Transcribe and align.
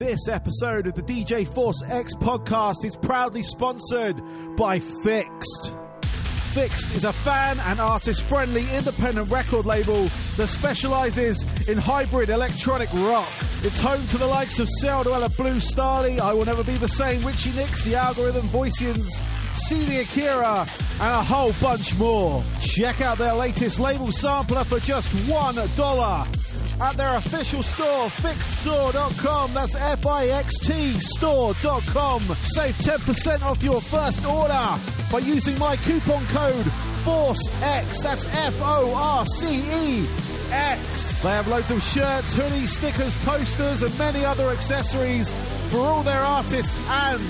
This 0.00 0.28
episode 0.28 0.86
of 0.86 0.94
the 0.94 1.02
DJ 1.02 1.44
Force 1.44 1.82
X 1.88 2.14
podcast 2.14 2.84
is 2.84 2.94
proudly 2.94 3.42
sponsored 3.42 4.16
by 4.56 4.78
FiXT. 4.78 5.74
FiXT 6.54 6.96
is 6.96 7.02
a 7.02 7.12
fan 7.12 7.58
and 7.64 7.80
artist 7.80 8.22
friendly 8.22 8.64
independent 8.72 9.28
record 9.28 9.66
label 9.66 10.04
that 10.36 10.46
specializes 10.46 11.42
in 11.68 11.78
hybrid 11.78 12.30
electronic 12.30 12.88
rock. 12.92 13.28
It's 13.64 13.80
home 13.80 14.06
to 14.10 14.18
the 14.18 14.26
likes 14.28 14.60
of 14.60 14.68
Celldweller, 14.80 15.36
Blue 15.36 15.56
Stahli, 15.56 16.20
I 16.20 16.32
Will 16.32 16.44
Never 16.44 16.62
Be 16.62 16.76
the 16.76 16.86
Same, 16.86 17.20
Richie 17.26 17.50
Nix, 17.56 17.84
The 17.84 17.96
Algorithm, 17.96 18.46
Voicians, 18.50 19.08
CD 19.66 19.98
Akira, 19.98 20.64
and 21.00 21.10
a 21.10 21.24
whole 21.24 21.52
bunch 21.60 21.98
more. 21.98 22.44
Check 22.60 23.00
out 23.00 23.18
their 23.18 23.34
latest 23.34 23.80
label 23.80 24.12
sampler 24.12 24.62
for 24.62 24.78
just 24.78 25.08
$1 25.26 26.37
at 26.80 26.96
their 26.96 27.16
official 27.16 27.62
store, 27.62 28.08
fixtstore.com. 28.08 29.54
That's 29.54 29.74
F 29.74 30.06
I 30.06 30.26
X 30.26 30.58
T 30.58 30.94
store.com. 30.94 32.20
Save 32.20 32.76
10% 32.76 33.42
off 33.42 33.62
your 33.62 33.80
first 33.80 34.24
order 34.26 34.76
by 35.10 35.18
using 35.18 35.58
my 35.58 35.76
coupon 35.76 36.24
code 36.26 36.66
FORCEX. 37.04 38.02
That's 38.02 38.26
F 38.26 38.60
O 38.60 38.94
R 38.94 39.24
C 39.26 39.46
E 39.46 40.06
X. 40.50 41.22
They 41.22 41.30
have 41.30 41.48
loads 41.48 41.70
of 41.70 41.82
shirts, 41.82 42.34
hoodies, 42.34 42.68
stickers, 42.68 43.14
posters, 43.24 43.82
and 43.82 43.98
many 43.98 44.24
other 44.24 44.48
accessories 44.50 45.30
for 45.70 45.78
all 45.78 46.02
their 46.02 46.20
artists 46.20 46.78
and 46.88 47.20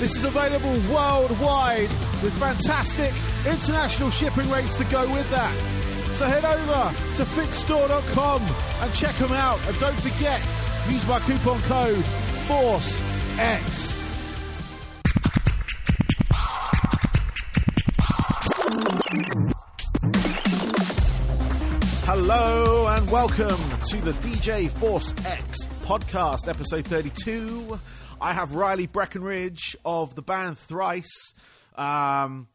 this 0.00 0.16
is 0.16 0.24
available 0.24 0.72
worldwide 0.92 1.88
with 2.22 2.36
fantastic 2.38 3.12
international 3.46 4.10
shipping 4.10 4.50
rates 4.50 4.76
to 4.76 4.84
go 4.84 5.02
with 5.12 5.30
that. 5.30 5.73
So 6.14 6.26
head 6.26 6.44
over 6.44 6.96
to 7.16 7.24
fixtstore.com 7.24 8.42
and 8.82 8.94
check 8.94 9.16
them 9.16 9.32
out. 9.32 9.58
And 9.66 9.76
don't 9.80 10.00
forget, 10.00 10.40
use 10.88 11.04
my 11.08 11.18
coupon 11.18 11.60
code 11.62 12.04
FORCEX. 12.46 13.94
Hello 22.04 22.86
and 22.86 23.10
welcome 23.10 23.58
to 23.88 24.00
the 24.00 24.12
DJ 24.12 24.70
Force 24.70 25.12
X 25.26 25.66
podcast, 25.82 26.46
episode 26.46 26.84
32. 26.84 27.80
I 28.20 28.32
have 28.32 28.54
Riley 28.54 28.86
Breckenridge 28.86 29.76
of 29.84 30.14
the 30.14 30.22
band 30.22 30.58
Thrice. 30.58 31.34
Um, 31.74 32.46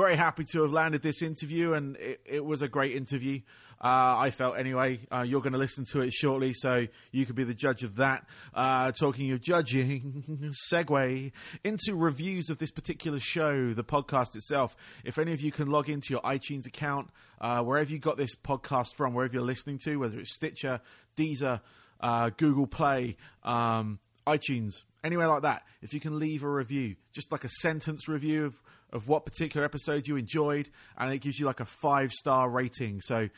very 0.00 0.16
happy 0.16 0.44
to 0.44 0.62
have 0.62 0.72
landed 0.72 1.02
this 1.02 1.20
interview, 1.20 1.74
and 1.74 1.94
it, 1.98 2.22
it 2.24 2.42
was 2.42 2.62
a 2.62 2.68
great 2.68 2.96
interview. 2.96 3.38
Uh, 3.82 4.16
I 4.16 4.30
felt 4.30 4.56
anyway. 4.56 4.98
Uh, 5.12 5.26
you're 5.28 5.42
going 5.42 5.52
to 5.52 5.58
listen 5.58 5.84
to 5.92 6.00
it 6.00 6.10
shortly, 6.10 6.54
so 6.54 6.86
you 7.12 7.26
could 7.26 7.36
be 7.36 7.44
the 7.44 7.52
judge 7.52 7.82
of 7.82 7.96
that. 7.96 8.24
Uh, 8.54 8.92
talking 8.92 9.30
of 9.32 9.42
judging, 9.42 10.54
segue 10.72 11.32
into 11.64 11.94
reviews 11.94 12.48
of 12.48 12.56
this 12.56 12.70
particular 12.70 13.18
show, 13.20 13.74
the 13.74 13.84
podcast 13.84 14.36
itself. 14.36 14.74
If 15.04 15.18
any 15.18 15.34
of 15.34 15.42
you 15.42 15.52
can 15.52 15.70
log 15.70 15.90
into 15.90 16.14
your 16.14 16.22
iTunes 16.22 16.66
account, 16.66 17.10
uh, 17.38 17.62
wherever 17.62 17.92
you 17.92 17.98
got 17.98 18.16
this 18.16 18.34
podcast 18.34 18.94
from, 18.96 19.12
wherever 19.12 19.34
you're 19.34 19.42
listening 19.42 19.80
to, 19.84 19.96
whether 19.96 20.18
it's 20.18 20.34
Stitcher, 20.34 20.80
Deezer, 21.14 21.60
uh, 22.00 22.30
Google 22.38 22.66
Play, 22.66 23.18
um, 23.42 23.98
iTunes, 24.26 24.84
anywhere 25.04 25.28
like 25.28 25.42
that, 25.42 25.62
if 25.82 25.92
you 25.92 26.00
can 26.00 26.18
leave 26.18 26.42
a 26.42 26.50
review, 26.50 26.96
just 27.12 27.30
like 27.30 27.44
a 27.44 27.50
sentence 27.60 28.08
review 28.08 28.46
of, 28.46 28.62
of 28.92 29.08
what 29.08 29.24
particular 29.24 29.64
episode 29.64 30.06
you 30.06 30.16
enjoyed, 30.16 30.68
and 30.98 31.12
it 31.12 31.18
gives 31.18 31.38
you 31.38 31.46
like 31.46 31.60
a 31.60 31.64
five 31.64 32.12
star 32.12 32.48
rating. 32.48 33.00
So 33.00 33.28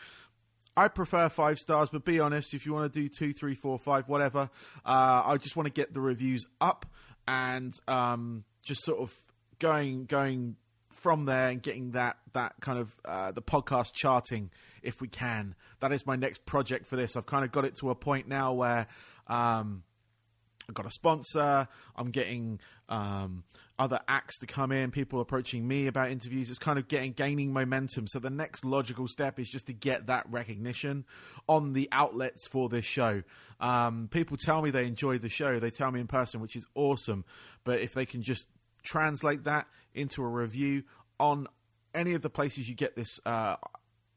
I 0.77 0.89
prefer 0.89 1.29
five 1.29 1.59
stars, 1.59 1.91
but 1.91 2.05
be 2.05 2.21
honest, 2.21 2.55
if 2.55 2.65
you 2.65 2.73
want 2.73 2.93
to 2.93 3.01
do 3.01 3.09
two, 3.09 3.33
three, 3.33 3.55
four, 3.55 3.79
five, 3.79 4.09
whatever, 4.09 4.51
uh, 4.85 5.23
I 5.25 5.37
just 5.37 5.57
want 5.57 5.67
to 5.67 5.73
get 5.73 5.93
the 5.93 6.01
reviews 6.01 6.45
up 6.61 6.87
and 7.29 7.75
um, 7.87 8.45
just 8.63 8.83
sort 8.85 9.01
of 9.01 9.15
going 9.59 10.07
going 10.07 10.57
from 10.89 11.25
there 11.27 11.51
and 11.51 11.63
getting 11.63 11.91
that 11.93 12.17
that 12.33 12.55
kind 12.61 12.79
of 12.79 12.97
uh, 13.05 13.33
the 13.33 13.43
podcast 13.43 13.93
charting 13.93 14.51
if 14.83 15.01
we 15.01 15.09
can. 15.09 15.55
That 15.81 15.93
is 15.93 16.07
my 16.07 16.17
next 16.17 16.47
project 16.47 16.87
for 16.87 16.97
this. 16.97 17.17
I've 17.17 17.27
kind 17.27 17.45
of 17.45 17.53
got 17.53 17.65
it 17.65 17.77
to 17.81 17.91
a 17.91 17.95
point 17.95 18.29
now 18.29 18.53
where. 18.53 18.87
Um, 19.29 19.85
I've 20.69 20.75
got 20.75 20.87
a 20.87 20.91
sponsor. 20.91 21.69
I'm 21.97 22.11
getting 22.11 22.61
um, 22.89 23.45
other 23.79 24.01
acts 24.09 24.39
to 24.39 24.47
come 24.47 24.73
in. 24.73 24.91
People 24.91 25.21
approaching 25.21 25.67
me 25.67 25.87
about 25.87 26.11
interviews. 26.11 26.51
It's 26.51 26.59
kind 26.59 26.79
of 26.79 26.89
getting 26.89 27.13
gaining 27.13 27.53
momentum. 27.53 28.07
So 28.07 28.19
the 28.19 28.31
next 28.31 28.65
logical 28.65 29.09
step 29.09 29.39
is 29.39 29.49
just 29.49 29.67
to 29.67 29.73
get 29.73 30.07
that 30.07 30.25
recognition 30.31 31.05
on 31.49 31.73
the 31.73 31.89
outlets 31.93 32.47
for 32.47 32.69
this 32.69 32.85
show. 32.85 33.23
Um, 33.61 34.09
people 34.11 34.37
tell 34.37 34.63
me 34.63 34.71
they 34.71 34.87
enjoy 34.87 35.19
the 35.19 35.29
show. 35.29 35.59
They 35.59 35.71
tell 35.71 35.91
me 35.91 36.01
in 36.01 36.07
person, 36.07 36.41
which 36.41 36.57
is 36.57 36.67
awesome. 36.75 37.25
But 37.65 37.81
if 37.81 37.95
they 37.95 38.07
can 38.07 38.23
just 38.23 38.47
translate 38.83 39.45
that 39.45 39.67
into 39.95 40.23
a 40.23 40.29
review 40.29 40.85
on 41.19 41.47
any 41.95 42.15
of 42.15 42.23
the 42.23 42.31
places 42.31 42.69
you 42.69 42.75
get 42.75 42.97
this 42.97 43.21
uh, 43.27 43.57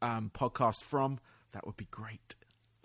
um, 0.02 0.32
podcast 0.34 0.84
from, 0.84 1.20
that 1.52 1.66
would 1.66 1.78
be 1.78 1.88
great 1.92 2.36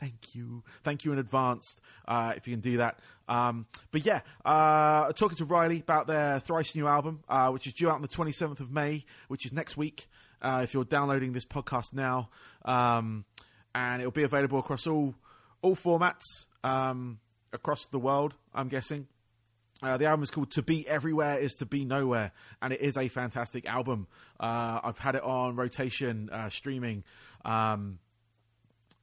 thank 0.00 0.34
you, 0.34 0.64
thank 0.82 1.04
you 1.04 1.12
in 1.12 1.18
advance 1.18 1.78
uh, 2.08 2.32
if 2.34 2.48
you 2.48 2.54
can 2.54 2.60
do 2.60 2.78
that. 2.78 2.98
Um, 3.28 3.66
but 3.92 4.04
yeah, 4.04 4.20
uh, 4.44 5.12
talking 5.12 5.36
to 5.36 5.44
Riley 5.44 5.80
about 5.80 6.06
their 6.06 6.40
thrice 6.40 6.74
new 6.74 6.88
album, 6.88 7.22
uh, 7.28 7.50
which 7.50 7.66
is 7.66 7.74
due 7.74 7.88
out 7.90 7.96
on 7.96 8.02
the 8.02 8.08
27th 8.08 8.60
of 8.60 8.72
May, 8.72 9.04
which 9.28 9.44
is 9.44 9.52
next 9.52 9.76
week. 9.76 10.08
Uh, 10.42 10.62
if 10.64 10.72
you're 10.72 10.84
downloading 10.84 11.32
this 11.32 11.44
podcast 11.44 11.92
now, 11.92 12.30
um, 12.64 13.26
and 13.74 14.00
it'll 14.00 14.10
be 14.10 14.22
available 14.22 14.58
across 14.58 14.86
all 14.86 15.14
all 15.60 15.76
formats 15.76 16.46
um, 16.64 17.20
across 17.52 17.84
the 17.86 17.98
world. 17.98 18.34
I'm 18.54 18.68
guessing. 18.68 19.06
Uh, 19.82 19.98
the 19.98 20.06
album 20.06 20.22
is 20.22 20.30
called 20.30 20.50
"To 20.52 20.62
Be 20.62 20.88
Everywhere 20.88 21.38
Is 21.38 21.52
to 21.56 21.66
Be 21.66 21.84
Nowhere," 21.84 22.32
and 22.62 22.72
it 22.72 22.80
is 22.80 22.96
a 22.96 23.08
fantastic 23.08 23.68
album. 23.68 24.06
Uh, 24.40 24.80
I've 24.82 24.98
had 24.98 25.14
it 25.14 25.22
on 25.22 25.56
rotation, 25.56 26.30
streaming. 26.48 27.04
Um, 27.44 27.98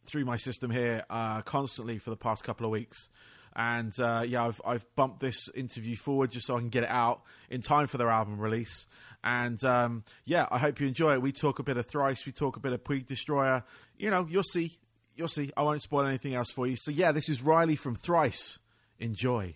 through 0.08 0.26
my 0.26 0.38
system 0.38 0.72
here 0.72 1.04
uh, 1.10 1.42
constantly 1.42 2.00
for 2.00 2.10
the 2.10 2.18
past 2.18 2.44
couple 2.44 2.66
of 2.66 2.72
weeks. 2.72 3.10
And 3.56 3.98
uh, 4.00 4.24
yeah, 4.28 4.46
I've 4.46 4.62
I've 4.64 4.86
bumped 4.96 5.20
this 5.20 5.50
interview 5.50 5.96
forward 5.96 6.32
just 6.32 6.46
so 6.46 6.56
I 6.56 6.60
can 6.60 6.70
get 6.70 6.84
it 6.84 6.90
out 6.90 7.24
in 7.50 7.62
time 7.62 7.88
for 7.88 7.98
their 7.98 8.10
album 8.10 8.40
release. 8.40 8.86
And 9.24 9.62
um, 9.64 10.04
yeah, 10.26 10.48
I 10.52 10.60
hope 10.60 10.80
you 10.80 10.88
enjoy 10.88 11.14
it. 11.14 11.22
We 11.22 11.32
talk 11.32 11.58
a 11.58 11.64
bit 11.64 11.78
of 11.78 11.88
Thrice, 11.88 12.26
we 12.26 12.32
talk 12.32 12.56
a 12.56 12.60
bit 12.60 12.74
of 12.74 12.84
Puig 12.84 13.08
Destroyer. 13.08 13.64
You 13.98 14.12
know, 14.12 14.28
you'll 14.30 14.44
see, 14.44 14.78
you'll 15.16 15.28
see. 15.28 15.52
I 15.58 15.64
won't 15.64 15.82
spoil 15.82 16.06
anything 16.06 16.36
else 16.36 16.52
for 16.52 16.68
you. 16.68 16.76
So 16.78 16.92
yeah, 16.92 17.12
this 17.12 17.30
is 17.30 17.42
Riley 17.42 17.76
from 17.76 17.96
Thrice. 17.96 18.60
Enjoy. 19.00 19.56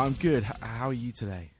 I'm 0.00 0.14
good. 0.14 0.44
How 0.44 0.88
are 0.88 0.94
you 0.94 1.12
today? 1.12 1.50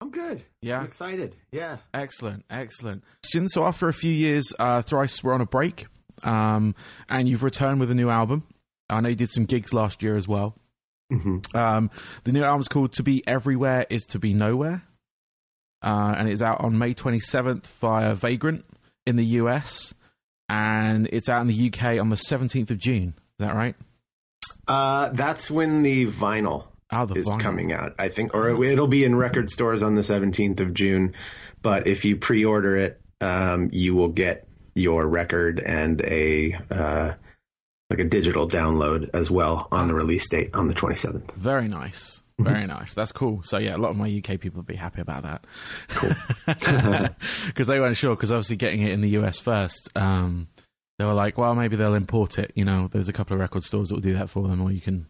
I'm 0.00 0.10
good. 0.10 0.42
Yeah. 0.60 0.80
I'm 0.80 0.86
excited. 0.86 1.36
Yeah. 1.52 1.76
Excellent. 1.94 2.44
Excellent. 2.50 3.04
So 3.22 3.64
after 3.64 3.88
a 3.88 3.92
few 3.92 4.10
years, 4.10 4.52
uh, 4.58 4.82
Thrice 4.82 5.22
were 5.22 5.32
on 5.32 5.40
a 5.40 5.46
break, 5.46 5.86
um, 6.24 6.74
and 7.08 7.28
you've 7.28 7.44
returned 7.44 7.78
with 7.78 7.90
a 7.90 7.94
new 7.94 8.10
album. 8.10 8.44
I 8.90 9.00
know 9.00 9.10
you 9.10 9.14
did 9.14 9.30
some 9.30 9.44
gigs 9.44 9.72
last 9.72 10.02
year 10.02 10.16
as 10.16 10.26
well. 10.26 10.56
Mm-hmm. 11.12 11.56
Um, 11.56 11.90
the 12.24 12.32
new 12.32 12.42
album's 12.42 12.66
called 12.68 12.92
"To 12.94 13.04
Be 13.04 13.22
Everywhere 13.26 13.86
Is 13.88 14.02
to 14.06 14.18
Be 14.18 14.34
Nowhere," 14.34 14.82
uh, 15.82 16.14
and 16.18 16.28
it's 16.28 16.42
out 16.42 16.60
on 16.62 16.78
May 16.78 16.92
27th 16.92 17.66
via 17.80 18.14
Vagrant 18.14 18.64
in 19.06 19.14
the 19.14 19.24
US, 19.24 19.94
and 20.48 21.08
it's 21.12 21.28
out 21.28 21.42
in 21.42 21.46
the 21.46 21.68
UK 21.68 22.00
on 22.00 22.08
the 22.08 22.16
17th 22.16 22.70
of 22.70 22.78
June. 22.78 23.14
Is 23.38 23.46
that 23.46 23.54
right? 23.54 23.76
Uh, 24.66 25.10
that's 25.10 25.48
when 25.48 25.84
the 25.84 26.06
vinyl 26.06 26.64
Oh, 26.92 27.06
the 27.06 27.14
is 27.14 27.26
vinyl. 27.26 27.40
coming 27.40 27.72
out, 27.72 27.94
I 27.98 28.08
think, 28.08 28.34
or 28.34 28.48
it'll 28.64 28.86
be 28.86 29.04
in 29.04 29.16
record 29.16 29.50
stores 29.50 29.82
on 29.82 29.94
the 29.96 30.02
17th 30.02 30.60
of 30.60 30.72
June. 30.74 31.14
But 31.62 31.86
if 31.86 32.04
you 32.04 32.16
pre-order 32.16 32.76
it, 32.76 33.00
um, 33.20 33.70
you 33.72 33.94
will 33.94 34.08
get 34.08 34.46
your 34.74 35.06
record 35.06 35.58
and 35.58 36.00
a 36.02 36.52
uh, 36.70 37.12
like 37.90 37.98
a 37.98 38.04
digital 38.04 38.46
download 38.48 39.10
as 39.14 39.30
well 39.30 39.68
on 39.72 39.88
the 39.88 39.94
release 39.94 40.28
date 40.28 40.54
on 40.54 40.68
the 40.68 40.74
27th. 40.74 41.32
Very 41.34 41.68
nice. 41.68 42.22
Very 42.38 42.66
nice. 42.66 42.92
That's 42.92 43.12
cool. 43.12 43.40
So 43.44 43.58
yeah, 43.58 43.76
a 43.76 43.78
lot 43.78 43.90
of 43.90 43.96
my 43.96 44.08
UK 44.08 44.38
people 44.38 44.58
would 44.58 44.66
be 44.66 44.76
happy 44.76 45.00
about 45.00 45.22
that. 45.22 45.44
Cool. 45.88 46.12
Because 47.46 47.66
they 47.66 47.80
weren't 47.80 47.96
sure. 47.96 48.14
Because 48.14 48.30
obviously 48.30 48.56
getting 48.56 48.82
it 48.82 48.90
in 48.92 49.00
the 49.00 49.08
US 49.20 49.38
first, 49.38 49.88
um, 49.96 50.48
they 50.98 51.04
were 51.04 51.14
like, 51.14 51.36
well, 51.36 51.54
maybe 51.54 51.76
they'll 51.76 51.94
import 51.94 52.38
it. 52.38 52.52
You 52.54 52.64
know, 52.64 52.88
there's 52.90 53.08
a 53.08 53.12
couple 53.12 53.34
of 53.34 53.40
record 53.40 53.64
stores 53.64 53.88
that 53.88 53.94
will 53.94 54.02
do 54.02 54.14
that 54.14 54.30
for 54.30 54.48
them, 54.48 54.62
or 54.62 54.72
you 54.72 54.80
can 54.80 55.06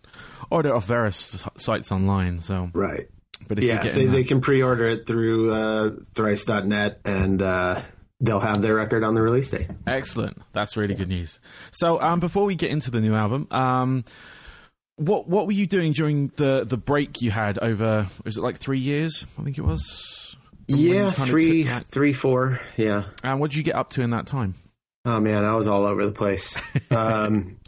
order 0.51 0.71
it 0.71 0.73
off 0.73 0.87
various 0.87 1.47
sites 1.57 1.93
online. 1.93 2.41
So, 2.41 2.71
right. 2.73 3.07
but 3.47 3.59
if 3.59 3.65
Yeah, 3.65 3.79
they, 3.79 3.89
getting 3.91 4.13
they 4.13 4.25
can 4.25 4.41
pre-order 4.41 4.87
it 4.87 5.07
through 5.07 5.53
uh, 5.53 5.91
thrice.net 6.15 7.01
and 7.05 7.41
uh, 7.41 7.81
they'll 8.21 8.41
have 8.41 8.63
their 8.63 8.75
record 8.75 9.05
on 9.05 9.15
the 9.15 9.23
release 9.23 9.51
day. 9.51 9.69
Excellent. 9.87 10.43
That's 10.53 10.77
really 10.77 10.95
good 10.95 11.09
news. 11.09 11.39
So, 11.71 12.01
um, 12.01 12.19
before 12.19 12.45
we 12.45 12.57
get 12.57 12.71
into 12.71 12.91
the 12.91 13.01
new 13.01 13.15
album, 13.15 13.47
um, 13.53 14.05
what 14.97 15.29
what 15.29 15.47
were 15.47 15.53
you 15.53 15.67
doing 15.67 15.93
during 15.93 16.29
the 16.37 16.65
the 16.67 16.79
break 16.79 17.23
you 17.23 17.31
had 17.31 17.59
over? 17.61 18.09
Was 18.25 18.37
it 18.37 18.41
like 18.41 18.57
three 18.57 18.79
years? 18.79 19.25
I 19.39 19.45
think 19.45 19.59
it 19.59 19.65
was. 19.65 20.37
Yeah, 20.69 21.13
three, 21.13 21.63
three, 21.65 22.13
four. 22.13 22.61
Yeah. 22.77 23.05
And 23.23 23.39
what 23.39 23.53
did 23.53 23.59
you 23.59 23.63
get 23.63 23.77
up 23.77 23.91
to 23.91 24.03
in 24.03 24.11
that 24.11 24.27
time? 24.27 24.55
Oh 25.07 25.21
man, 25.21 25.45
I 25.45 25.55
was 25.55 25.69
all 25.69 25.85
over 25.85 26.05
the 26.05 26.11
place. 26.11 26.57
um, 26.91 27.59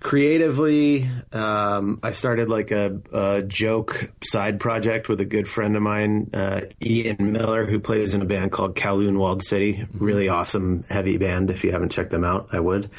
creatively, 0.00 1.08
um, 1.32 2.00
I 2.02 2.10
started 2.10 2.50
like 2.50 2.72
a, 2.72 3.00
a, 3.12 3.42
joke 3.42 4.10
side 4.24 4.58
project 4.58 5.08
with 5.08 5.20
a 5.20 5.24
good 5.24 5.46
friend 5.46 5.76
of 5.76 5.82
mine, 5.82 6.30
uh, 6.34 6.62
Ian 6.84 7.30
Miller, 7.30 7.66
who 7.66 7.78
plays 7.78 8.14
in 8.14 8.20
a 8.20 8.24
band 8.24 8.50
called 8.50 8.74
Kowloon 8.74 9.16
Walled 9.16 9.44
City. 9.44 9.86
Really 9.94 10.28
awesome, 10.28 10.82
heavy 10.90 11.18
band. 11.18 11.52
If 11.52 11.62
you 11.62 11.70
haven't 11.70 11.92
checked 11.92 12.10
them 12.10 12.24
out, 12.24 12.48
I 12.52 12.58
would. 12.58 12.90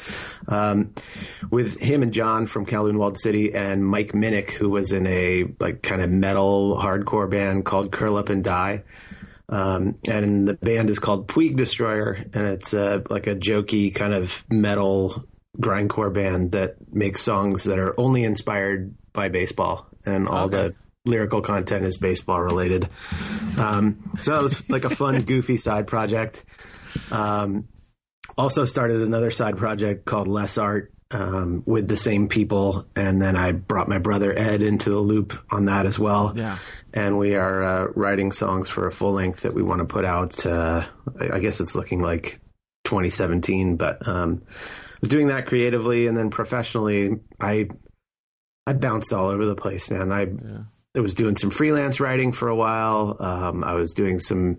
Um, 0.48 0.94
with 1.50 1.78
him 1.78 2.02
and 2.02 2.14
John 2.14 2.46
from 2.46 2.64
Kowloon 2.64 2.96
Walled 2.96 3.18
City 3.18 3.52
and 3.52 3.86
Mike 3.86 4.12
Minnick, 4.12 4.48
who 4.48 4.70
was 4.70 4.92
in 4.92 5.06
a 5.06 5.44
like 5.60 5.82
kind 5.82 6.00
of 6.00 6.08
metal 6.08 6.80
hardcore 6.82 7.28
band 7.28 7.66
called 7.66 7.92
Curl 7.92 8.16
Up 8.16 8.30
and 8.30 8.42
Die. 8.42 8.82
Um, 9.54 9.98
and 10.08 10.48
the 10.48 10.54
band 10.54 10.90
is 10.90 10.98
called 10.98 11.28
Puig 11.28 11.56
Destroyer, 11.56 12.14
and 12.14 12.44
it's 12.44 12.74
uh, 12.74 13.02
like 13.08 13.28
a 13.28 13.36
jokey 13.36 13.94
kind 13.94 14.12
of 14.12 14.44
metal 14.50 15.24
grindcore 15.60 16.12
band 16.12 16.52
that 16.52 16.74
makes 16.92 17.22
songs 17.22 17.62
that 17.64 17.78
are 17.78 17.94
only 17.98 18.24
inspired 18.24 18.96
by 19.12 19.28
baseball, 19.28 19.86
and 20.04 20.26
all 20.26 20.46
okay. 20.46 20.56
the 20.56 20.74
lyrical 21.04 21.40
content 21.40 21.86
is 21.86 21.98
baseball 21.98 22.40
related. 22.40 22.88
Um, 23.56 24.16
so 24.20 24.36
it 24.36 24.42
was 24.42 24.68
like 24.68 24.84
a 24.84 24.90
fun, 24.90 25.22
goofy 25.26 25.56
side 25.56 25.86
project. 25.86 26.44
Um, 27.12 27.68
also 28.36 28.64
started 28.64 29.02
another 29.02 29.30
side 29.30 29.56
project 29.56 30.04
called 30.04 30.26
Less 30.26 30.58
Art 30.58 30.92
um, 31.14 31.62
with 31.64 31.86
the 31.86 31.96
same 31.96 32.28
people, 32.28 32.84
and 32.96 33.22
then 33.22 33.36
I 33.36 33.52
brought 33.52 33.88
my 33.88 33.98
brother 33.98 34.36
Ed 34.36 34.62
into 34.62 34.90
the 34.90 34.98
loop 34.98 35.32
on 35.50 35.66
that 35.66 35.86
as 35.86 35.98
well. 35.98 36.32
Yeah, 36.34 36.58
and 36.92 37.16
we 37.16 37.36
are 37.36 37.62
uh, 37.62 37.86
writing 37.94 38.32
songs 38.32 38.68
for 38.68 38.86
a 38.86 38.92
full 38.92 39.12
length 39.12 39.42
that 39.42 39.54
we 39.54 39.62
want 39.62 39.78
to 39.78 39.86
put 39.86 40.04
out. 40.04 40.44
Uh, 40.44 40.84
I 41.32 41.38
guess 41.38 41.60
it's 41.60 41.76
looking 41.76 42.02
like 42.02 42.40
2017, 42.84 43.76
but 43.76 44.06
um, 44.08 44.42
I 44.48 44.98
was 45.00 45.08
doing 45.08 45.28
that 45.28 45.46
creatively, 45.46 46.08
and 46.08 46.16
then 46.16 46.30
professionally, 46.30 47.20
I 47.40 47.68
I 48.66 48.72
bounced 48.72 49.12
all 49.12 49.28
over 49.28 49.46
the 49.46 49.56
place, 49.56 49.90
man. 49.90 50.10
I 50.10 50.22
yeah. 50.22 50.64
I 50.96 51.00
was 51.00 51.14
doing 51.14 51.36
some 51.36 51.50
freelance 51.50 52.00
writing 52.00 52.32
for 52.32 52.48
a 52.48 52.56
while. 52.56 53.16
Um, 53.20 53.62
I 53.62 53.74
was 53.74 53.94
doing 53.94 54.18
some 54.18 54.58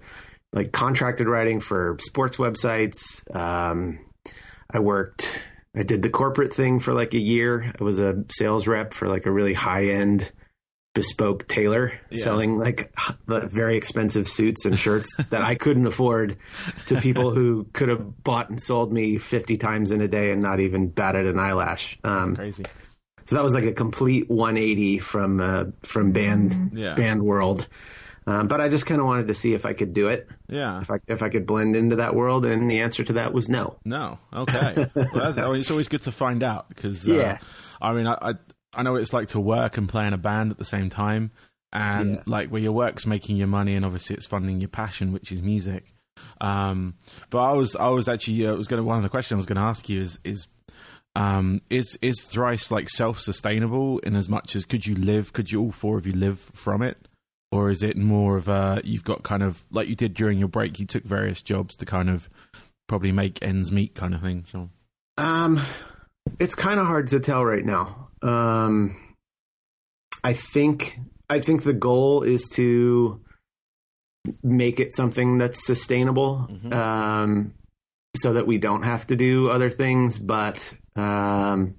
like 0.53 0.71
contracted 0.71 1.27
writing 1.27 1.59
for 1.59 1.97
sports 1.99 2.37
websites. 2.37 3.23
Um, 3.35 3.99
I 4.71 4.79
worked. 4.79 5.41
I 5.75 5.83
did 5.83 6.01
the 6.01 6.09
corporate 6.09 6.53
thing 6.53 6.79
for 6.79 6.93
like 6.93 7.13
a 7.13 7.19
year. 7.19 7.73
I 7.79 7.83
was 7.83 7.99
a 7.99 8.23
sales 8.29 8.67
rep 8.67 8.93
for 8.93 9.07
like 9.07 9.25
a 9.25 9.31
really 9.31 9.53
high 9.53 9.87
end 9.87 10.31
bespoke 10.93 11.45
tailor 11.47 11.91
yeah. 12.09 12.23
selling 12.23 12.57
like 12.57 12.91
very 13.27 13.75
expensive 13.75 14.29
suits 14.29 14.65
and 14.65 14.79
shirts 14.79 15.13
that 15.29 15.41
I 15.41 15.55
couldn't 15.55 15.85
afford 15.85 16.37
to 16.87 17.01
people 17.01 17.31
who 17.31 17.65
could 17.73 17.89
have 17.89 18.23
bought 18.23 18.49
and 18.49 18.61
sold 18.61 18.93
me 18.93 19.17
50 19.17 19.57
times 19.57 19.91
in 19.91 19.99
a 20.01 20.07
day 20.07 20.31
and 20.31 20.41
not 20.41 20.61
even 20.61 20.87
batted 20.87 21.27
an 21.27 21.37
eyelash. 21.37 21.99
Um, 22.03 22.35
crazy. 22.35 22.63
So 23.25 23.35
that 23.35 23.43
was 23.43 23.53
like 23.53 23.65
a 23.65 23.73
complete 23.73 24.29
180 24.29 24.99
from 24.99 25.41
uh, 25.41 25.65
from 25.83 26.11
band 26.11 26.71
yeah. 26.73 26.95
band 26.95 27.23
world. 27.23 27.67
Um, 28.27 28.47
but 28.47 28.59
I 28.59 28.69
just 28.69 28.85
kind 28.85 28.99
of 28.99 29.07
wanted 29.07 29.27
to 29.27 29.35
see 29.35 29.53
if 29.53 29.65
I 29.65 29.73
could 29.73 29.93
do 29.93 30.07
it. 30.07 30.29
Yeah. 30.49 30.81
If 30.81 30.89
I 30.89 30.95
if 31.07 31.21
I 31.21 31.29
could 31.29 31.45
blend 31.45 31.75
into 31.75 31.97
that 31.97 32.15
world, 32.15 32.45
and 32.45 32.69
the 32.69 32.81
answer 32.81 33.03
to 33.03 33.13
that 33.13 33.33
was 33.33 33.47
no. 33.47 33.77
No. 33.85 34.17
Okay. 34.33 34.87
well, 35.13 35.53
it's 35.53 35.71
always 35.71 35.87
good 35.87 36.01
to 36.01 36.11
find 36.11 36.41
out 36.43 36.67
because 36.69 37.07
uh, 37.07 37.13
yeah. 37.13 37.37
I 37.81 37.93
mean, 37.93 38.07
I, 38.07 38.17
I 38.21 38.33
I 38.73 38.83
know 38.83 38.93
what 38.93 39.01
it's 39.01 39.13
like 39.13 39.29
to 39.29 39.39
work 39.39 39.77
and 39.77 39.87
play 39.87 40.07
in 40.07 40.13
a 40.13 40.17
band 40.17 40.51
at 40.51 40.57
the 40.57 40.65
same 40.65 40.89
time, 40.89 41.31
and 41.71 42.13
yeah. 42.13 42.23
like 42.25 42.49
where 42.49 42.61
your 42.61 42.71
work's 42.71 43.05
making 43.05 43.37
your 43.37 43.47
money, 43.47 43.75
and 43.75 43.85
obviously 43.85 44.15
it's 44.15 44.25
funding 44.25 44.59
your 44.59 44.69
passion, 44.69 45.13
which 45.13 45.31
is 45.31 45.41
music. 45.41 45.85
Um, 46.41 46.95
but 47.29 47.43
I 47.43 47.53
was 47.53 47.75
I 47.75 47.89
was 47.89 48.07
actually 48.07 48.45
uh, 48.47 48.55
was 48.55 48.67
going 48.67 48.83
one 48.83 48.97
of 48.97 49.03
the 49.03 49.09
questions 49.09 49.35
I 49.35 49.37
was 49.37 49.45
going 49.45 49.57
to 49.57 49.61
ask 49.61 49.87
you 49.87 50.01
is 50.01 50.19
is 50.23 50.47
um, 51.15 51.61
is 51.69 51.97
is 52.01 52.23
thrice 52.23 52.71
like 52.71 52.89
self 52.89 53.19
sustainable 53.19 53.99
in 53.99 54.15
as 54.15 54.27
much 54.27 54.55
as 54.55 54.65
could 54.65 54.85
you 54.85 54.95
live 54.95 55.31
could 55.31 55.51
you 55.51 55.61
all 55.61 55.71
four 55.71 55.97
of 55.97 56.05
you 56.05 56.13
live 56.13 56.39
from 56.53 56.81
it 56.81 57.07
or 57.51 57.69
is 57.69 57.83
it 57.83 57.97
more 57.97 58.37
of 58.37 58.47
a 58.47 58.81
you've 58.83 59.03
got 59.03 59.23
kind 59.23 59.43
of 59.43 59.63
like 59.71 59.87
you 59.87 59.95
did 59.95 60.13
during 60.13 60.39
your 60.39 60.47
break 60.47 60.79
you 60.79 60.85
took 60.85 61.03
various 61.03 61.41
jobs 61.41 61.75
to 61.75 61.85
kind 61.85 62.09
of 62.09 62.29
probably 62.87 63.11
make 63.11 63.41
ends 63.41 63.71
meet 63.71 63.95
kind 63.95 64.13
of 64.13 64.21
thing 64.21 64.43
so 64.45 64.69
um 65.17 65.59
it's 66.39 66.55
kind 66.55 66.79
of 66.79 66.87
hard 66.87 67.07
to 67.07 67.19
tell 67.19 67.45
right 67.45 67.65
now 67.65 68.05
um, 68.25 68.95
I 70.23 70.33
think 70.33 70.99
I 71.29 71.39
think 71.39 71.63
the 71.63 71.73
goal 71.73 72.23
is 72.23 72.47
to 72.53 73.21
make 74.41 74.79
it 74.79 74.91
something 74.91 75.37
that's 75.37 75.65
sustainable, 75.65 76.47
mm-hmm. 76.49 76.73
um, 76.73 77.53
so 78.15 78.33
that 78.33 78.47
we 78.47 78.57
don't 78.57 78.83
have 78.83 79.05
to 79.07 79.15
do 79.15 79.49
other 79.49 79.69
things. 79.69 80.17
But 80.17 80.59
um, 80.95 81.75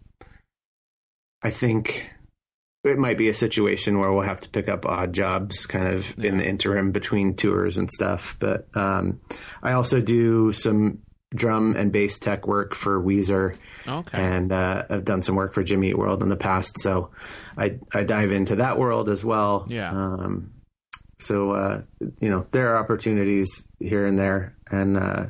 I 1.43 1.51
think 1.51 2.09
it 2.87 2.99
might 2.99 3.19
be 3.19 3.29
a 3.29 3.35
situation 3.35 3.99
where 3.99 4.13
we'll 4.13 4.23
have 4.23 4.41
to 4.43 4.49
pick 4.49 4.69
up 4.69 4.87
odd 4.87 5.13
jobs 5.13 5.67
kind 5.67 5.95
of 5.95 6.15
yeah. 6.17 6.31
in 6.31 6.39
the 6.39 6.47
interim 6.47 6.93
between 6.93 7.35
tours 7.35 7.77
and 7.77 7.91
stuff. 7.91 8.37
But 8.39 8.69
um, 8.75 9.21
I 9.63 9.73
also 9.73 10.01
do 10.01 10.53
some 10.53 11.03
drum 11.35 11.75
and 11.77 11.93
bass 11.93 12.19
tech 12.19 12.47
work 12.47 12.75
for 12.75 13.03
Weezer. 13.03 13.57
Okay. 13.87 14.19
And 14.19 14.53
uh, 14.53 14.85
I've 14.89 15.05
done 15.05 15.23
some 15.23 15.37
work 15.37 15.55
for 15.55 15.63
Jimmy 15.63 15.89
Eat 15.89 15.99
World 15.99 16.23
in 16.23 16.29
the 16.29 16.37
past, 16.37 16.79
so 16.79 17.11
I 17.57 17.79
I 17.93 18.03
dive 18.03 18.33
into 18.33 18.57
that 18.57 18.79
world 18.79 19.09
as 19.09 19.25
well. 19.25 19.67
Yeah. 19.69 19.91
Um, 19.91 20.53
so 21.19 21.53
uh, 21.53 21.83
you 22.21 22.31
know 22.31 22.47
there 22.51 22.75
are 22.75 22.79
opportunities 22.79 23.67
here 23.81 24.07
and 24.07 24.19
there, 24.19 24.57
and 24.71 24.97
uh, 24.97 25.25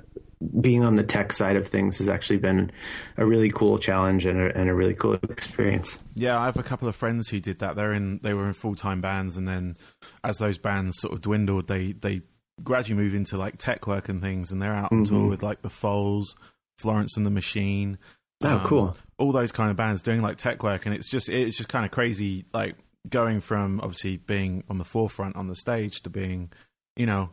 being 0.60 0.84
on 0.84 0.96
the 0.96 1.02
tech 1.02 1.32
side 1.32 1.56
of 1.56 1.66
things 1.66 1.98
has 1.98 2.08
actually 2.08 2.36
been 2.36 2.70
a 3.16 3.24
really 3.24 3.50
cool 3.50 3.78
challenge 3.78 4.26
and 4.26 4.38
a, 4.38 4.56
and 4.56 4.68
a 4.68 4.74
really 4.74 4.94
cool 4.94 5.14
experience. 5.14 5.98
Yeah, 6.14 6.38
I 6.38 6.44
have 6.44 6.58
a 6.58 6.62
couple 6.62 6.88
of 6.88 6.96
friends 6.96 7.28
who 7.28 7.40
did 7.40 7.60
that. 7.60 7.76
They're 7.76 7.92
in 7.92 8.20
they 8.22 8.34
were 8.34 8.46
in 8.46 8.52
full 8.52 8.74
time 8.74 9.00
bands, 9.00 9.36
and 9.36 9.48
then 9.48 9.76
as 10.22 10.36
those 10.36 10.58
bands 10.58 11.00
sort 11.00 11.14
of 11.14 11.22
dwindled, 11.22 11.68
they 11.68 11.92
they 11.92 12.22
gradually 12.62 13.02
move 13.02 13.14
into 13.14 13.36
like 13.36 13.56
tech 13.58 13.86
work 13.86 14.08
and 14.08 14.20
things, 14.20 14.52
and 14.52 14.60
they're 14.60 14.74
out 14.74 14.92
on 14.92 15.04
mm-hmm. 15.04 15.14
tour 15.14 15.28
with 15.28 15.42
like 15.42 15.62
the 15.62 15.70
Foals, 15.70 16.36
Florence 16.78 17.16
and 17.16 17.24
the 17.24 17.30
Machine. 17.30 17.98
Oh, 18.44 18.58
um, 18.58 18.66
cool! 18.66 18.96
All 19.18 19.32
those 19.32 19.52
kind 19.52 19.70
of 19.70 19.76
bands 19.76 20.02
doing 20.02 20.20
like 20.20 20.36
tech 20.36 20.62
work, 20.62 20.84
and 20.84 20.94
it's 20.94 21.10
just 21.10 21.30
it's 21.30 21.56
just 21.56 21.70
kind 21.70 21.86
of 21.86 21.90
crazy, 21.90 22.44
like 22.52 22.76
going 23.08 23.40
from 23.40 23.80
obviously 23.80 24.18
being 24.18 24.64
on 24.68 24.76
the 24.78 24.84
forefront 24.84 25.36
on 25.36 25.46
the 25.46 25.56
stage 25.56 26.02
to 26.02 26.10
being, 26.10 26.52
you 26.96 27.06
know, 27.06 27.30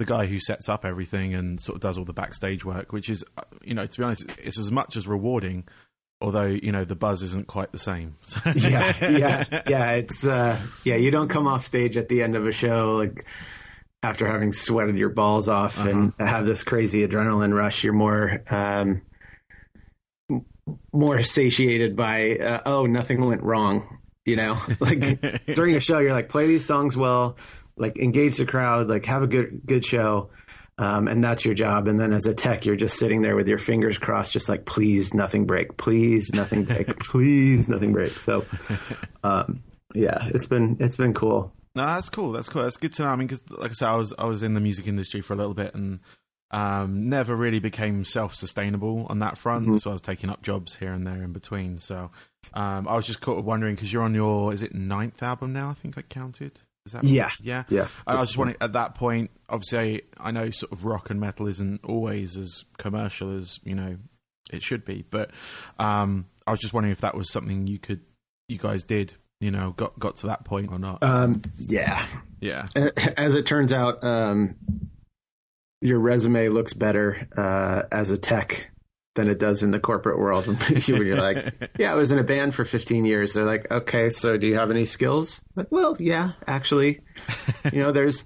the 0.00 0.06
guy 0.06 0.24
who 0.24 0.40
sets 0.40 0.70
up 0.70 0.86
everything 0.86 1.34
and 1.34 1.60
sort 1.60 1.76
of 1.76 1.82
does 1.82 1.98
all 1.98 2.06
the 2.06 2.14
backstage 2.14 2.64
work, 2.64 2.90
which 2.90 3.10
is, 3.10 3.22
uh, 3.36 3.42
you 3.62 3.74
know, 3.74 3.84
to 3.84 3.98
be 3.98 4.02
honest, 4.02 4.24
it's 4.38 4.58
as 4.58 4.72
much 4.72 4.96
as 4.96 5.06
rewarding. 5.06 5.68
Although 6.22 6.46
you 6.46 6.72
know 6.72 6.84
the 6.84 6.96
buzz 6.96 7.22
isn't 7.22 7.46
quite 7.46 7.72
the 7.72 7.78
same. 7.78 8.16
yeah, 8.54 8.94
yeah, 9.00 9.62
yeah. 9.66 9.92
It's 9.92 10.26
uh, 10.26 10.58
yeah. 10.84 10.96
You 10.96 11.10
don't 11.10 11.28
come 11.28 11.46
off 11.46 11.64
stage 11.64 11.96
at 11.96 12.08
the 12.08 12.22
end 12.22 12.36
of 12.36 12.46
a 12.46 12.52
show 12.52 12.92
like 12.96 13.24
after 14.02 14.26
having 14.26 14.52
sweated 14.52 14.98
your 14.98 15.08
balls 15.08 15.48
off 15.48 15.78
uh-huh. 15.78 15.88
and 15.88 16.12
have 16.18 16.44
this 16.44 16.62
crazy 16.62 17.06
adrenaline 17.06 17.54
rush, 17.54 17.84
you're 17.84 17.94
more 17.94 18.42
um, 18.50 19.00
more 20.92 21.22
satiated 21.22 21.96
by 21.96 22.36
uh, 22.36 22.60
oh 22.66 22.86
nothing 22.86 23.26
went 23.26 23.42
wrong. 23.42 23.98
You 24.26 24.36
know, 24.36 24.60
like 24.80 25.46
during 25.46 25.74
a 25.74 25.80
show, 25.80 26.00
you're 26.00 26.12
like 26.12 26.28
play 26.28 26.46
these 26.46 26.66
songs 26.66 26.98
well, 26.98 27.38
like 27.80 27.98
engage 27.98 28.36
the 28.36 28.46
crowd, 28.46 28.88
like 28.88 29.04
have 29.06 29.22
a 29.22 29.26
good 29.26 29.62
good 29.64 29.84
show. 29.84 30.30
Um, 30.78 31.08
and 31.08 31.22
that's 31.22 31.44
your 31.44 31.52
job. 31.52 31.88
And 31.88 32.00
then 32.00 32.14
as 32.14 32.24
a 32.24 32.32
tech, 32.32 32.64
you're 32.64 32.74
just 32.74 32.98
sitting 32.98 33.20
there 33.20 33.36
with 33.36 33.46
your 33.46 33.58
fingers 33.58 33.98
crossed, 33.98 34.32
just 34.32 34.48
like, 34.48 34.64
please, 34.64 35.12
nothing 35.12 35.44
break, 35.44 35.76
please, 35.76 36.30
nothing 36.32 36.64
break, 36.64 36.98
please, 37.00 37.68
nothing 37.68 37.92
break. 37.92 38.12
So, 38.12 38.46
um, 39.22 39.62
yeah, 39.94 40.28
it's 40.28 40.46
been 40.46 40.78
it's 40.80 40.96
been 40.96 41.12
cool. 41.12 41.52
No, 41.74 41.84
that's 41.84 42.08
cool. 42.08 42.32
That's 42.32 42.48
cool. 42.48 42.62
That's 42.62 42.78
good 42.78 42.92
to 42.94 43.02
know. 43.02 43.08
I 43.08 43.16
mean, 43.16 43.26
because 43.26 43.42
like 43.50 43.70
I 43.70 43.74
said, 43.74 43.88
I 43.88 43.96
was 43.96 44.14
I 44.18 44.26
was 44.26 44.42
in 44.42 44.54
the 44.54 44.60
music 44.60 44.86
industry 44.86 45.20
for 45.20 45.34
a 45.34 45.36
little 45.36 45.54
bit 45.54 45.74
and 45.74 46.00
um, 46.50 47.08
never 47.08 47.36
really 47.36 47.60
became 47.60 48.04
self 48.04 48.34
sustainable 48.34 49.06
on 49.08 49.20
that 49.20 49.38
front. 49.38 49.66
Mm-hmm. 49.66 49.76
So 49.76 49.90
I 49.90 49.92
was 49.92 50.02
taking 50.02 50.30
up 50.30 50.42
jobs 50.42 50.74
here 50.74 50.92
and 50.92 51.06
there 51.06 51.22
in 51.22 51.32
between. 51.32 51.78
So 51.78 52.10
um, 52.54 52.88
I 52.88 52.96
was 52.96 53.06
just 53.06 53.26
of 53.26 53.44
wondering 53.44 53.74
because 53.74 53.92
you're 53.92 54.02
on 54.02 54.14
your 54.14 54.52
is 54.52 54.62
it 54.62 54.74
ninth 54.74 55.22
album 55.22 55.52
now? 55.52 55.68
I 55.68 55.74
think 55.74 55.96
I 55.96 56.02
counted. 56.02 56.60
Is 56.86 56.92
that 56.92 57.04
yeah, 57.04 57.30
yeah, 57.40 57.64
yeah? 57.68 57.88
I 58.06 58.14
was 58.14 58.28
just 58.28 58.38
wondering 58.38 58.56
at 58.60 58.72
that 58.72 58.94
point. 58.94 59.30
Obviously, 59.48 60.02
I, 60.18 60.28
I 60.28 60.30
know 60.30 60.50
sort 60.50 60.72
of 60.72 60.84
rock 60.84 61.10
and 61.10 61.20
metal 61.20 61.46
isn't 61.46 61.84
always 61.84 62.36
as 62.36 62.64
commercial 62.78 63.36
as 63.36 63.58
you 63.64 63.74
know 63.74 63.96
it 64.52 64.62
should 64.62 64.84
be, 64.84 65.04
but 65.10 65.30
um, 65.78 66.26
I 66.46 66.52
was 66.52 66.60
just 66.60 66.72
wondering 66.72 66.92
if 66.92 67.00
that 67.02 67.14
was 67.14 67.30
something 67.30 67.66
you 67.66 67.78
could 67.78 68.00
you 68.48 68.58
guys 68.58 68.84
did 68.84 69.12
you 69.40 69.50
know 69.50 69.72
got 69.76 69.98
got 69.98 70.16
to 70.16 70.26
that 70.26 70.44
point 70.44 70.70
or 70.72 70.78
not? 70.78 71.02
Um, 71.02 71.42
yeah. 71.58 72.04
Yeah. 72.40 72.68
As 73.16 73.34
it 73.34 73.46
turns 73.46 73.72
out 73.72 74.02
um, 74.02 74.56
your 75.80 75.98
resume 75.98 76.48
looks 76.48 76.72
better 76.72 77.28
uh, 77.36 77.82
as 77.92 78.10
a 78.10 78.18
tech 78.18 78.70
than 79.14 79.28
it 79.28 79.38
does 79.38 79.62
in 79.62 79.70
the 79.70 79.80
corporate 79.80 80.18
world. 80.18 80.46
Where 80.88 81.02
you're 81.02 81.20
like, 81.20 81.70
yeah, 81.78 81.92
I 81.92 81.94
was 81.94 82.12
in 82.12 82.18
a 82.18 82.24
band 82.24 82.54
for 82.54 82.64
15 82.64 83.04
years. 83.04 83.34
They're 83.34 83.44
like, 83.44 83.70
okay, 83.70 84.10
so 84.10 84.36
do 84.36 84.46
you 84.46 84.56
have 84.56 84.70
any 84.70 84.84
skills? 84.84 85.40
Like, 85.56 85.68
well, 85.70 85.96
yeah, 85.98 86.32
actually, 86.46 87.00
you 87.72 87.82
know, 87.82 87.92
there's 87.92 88.24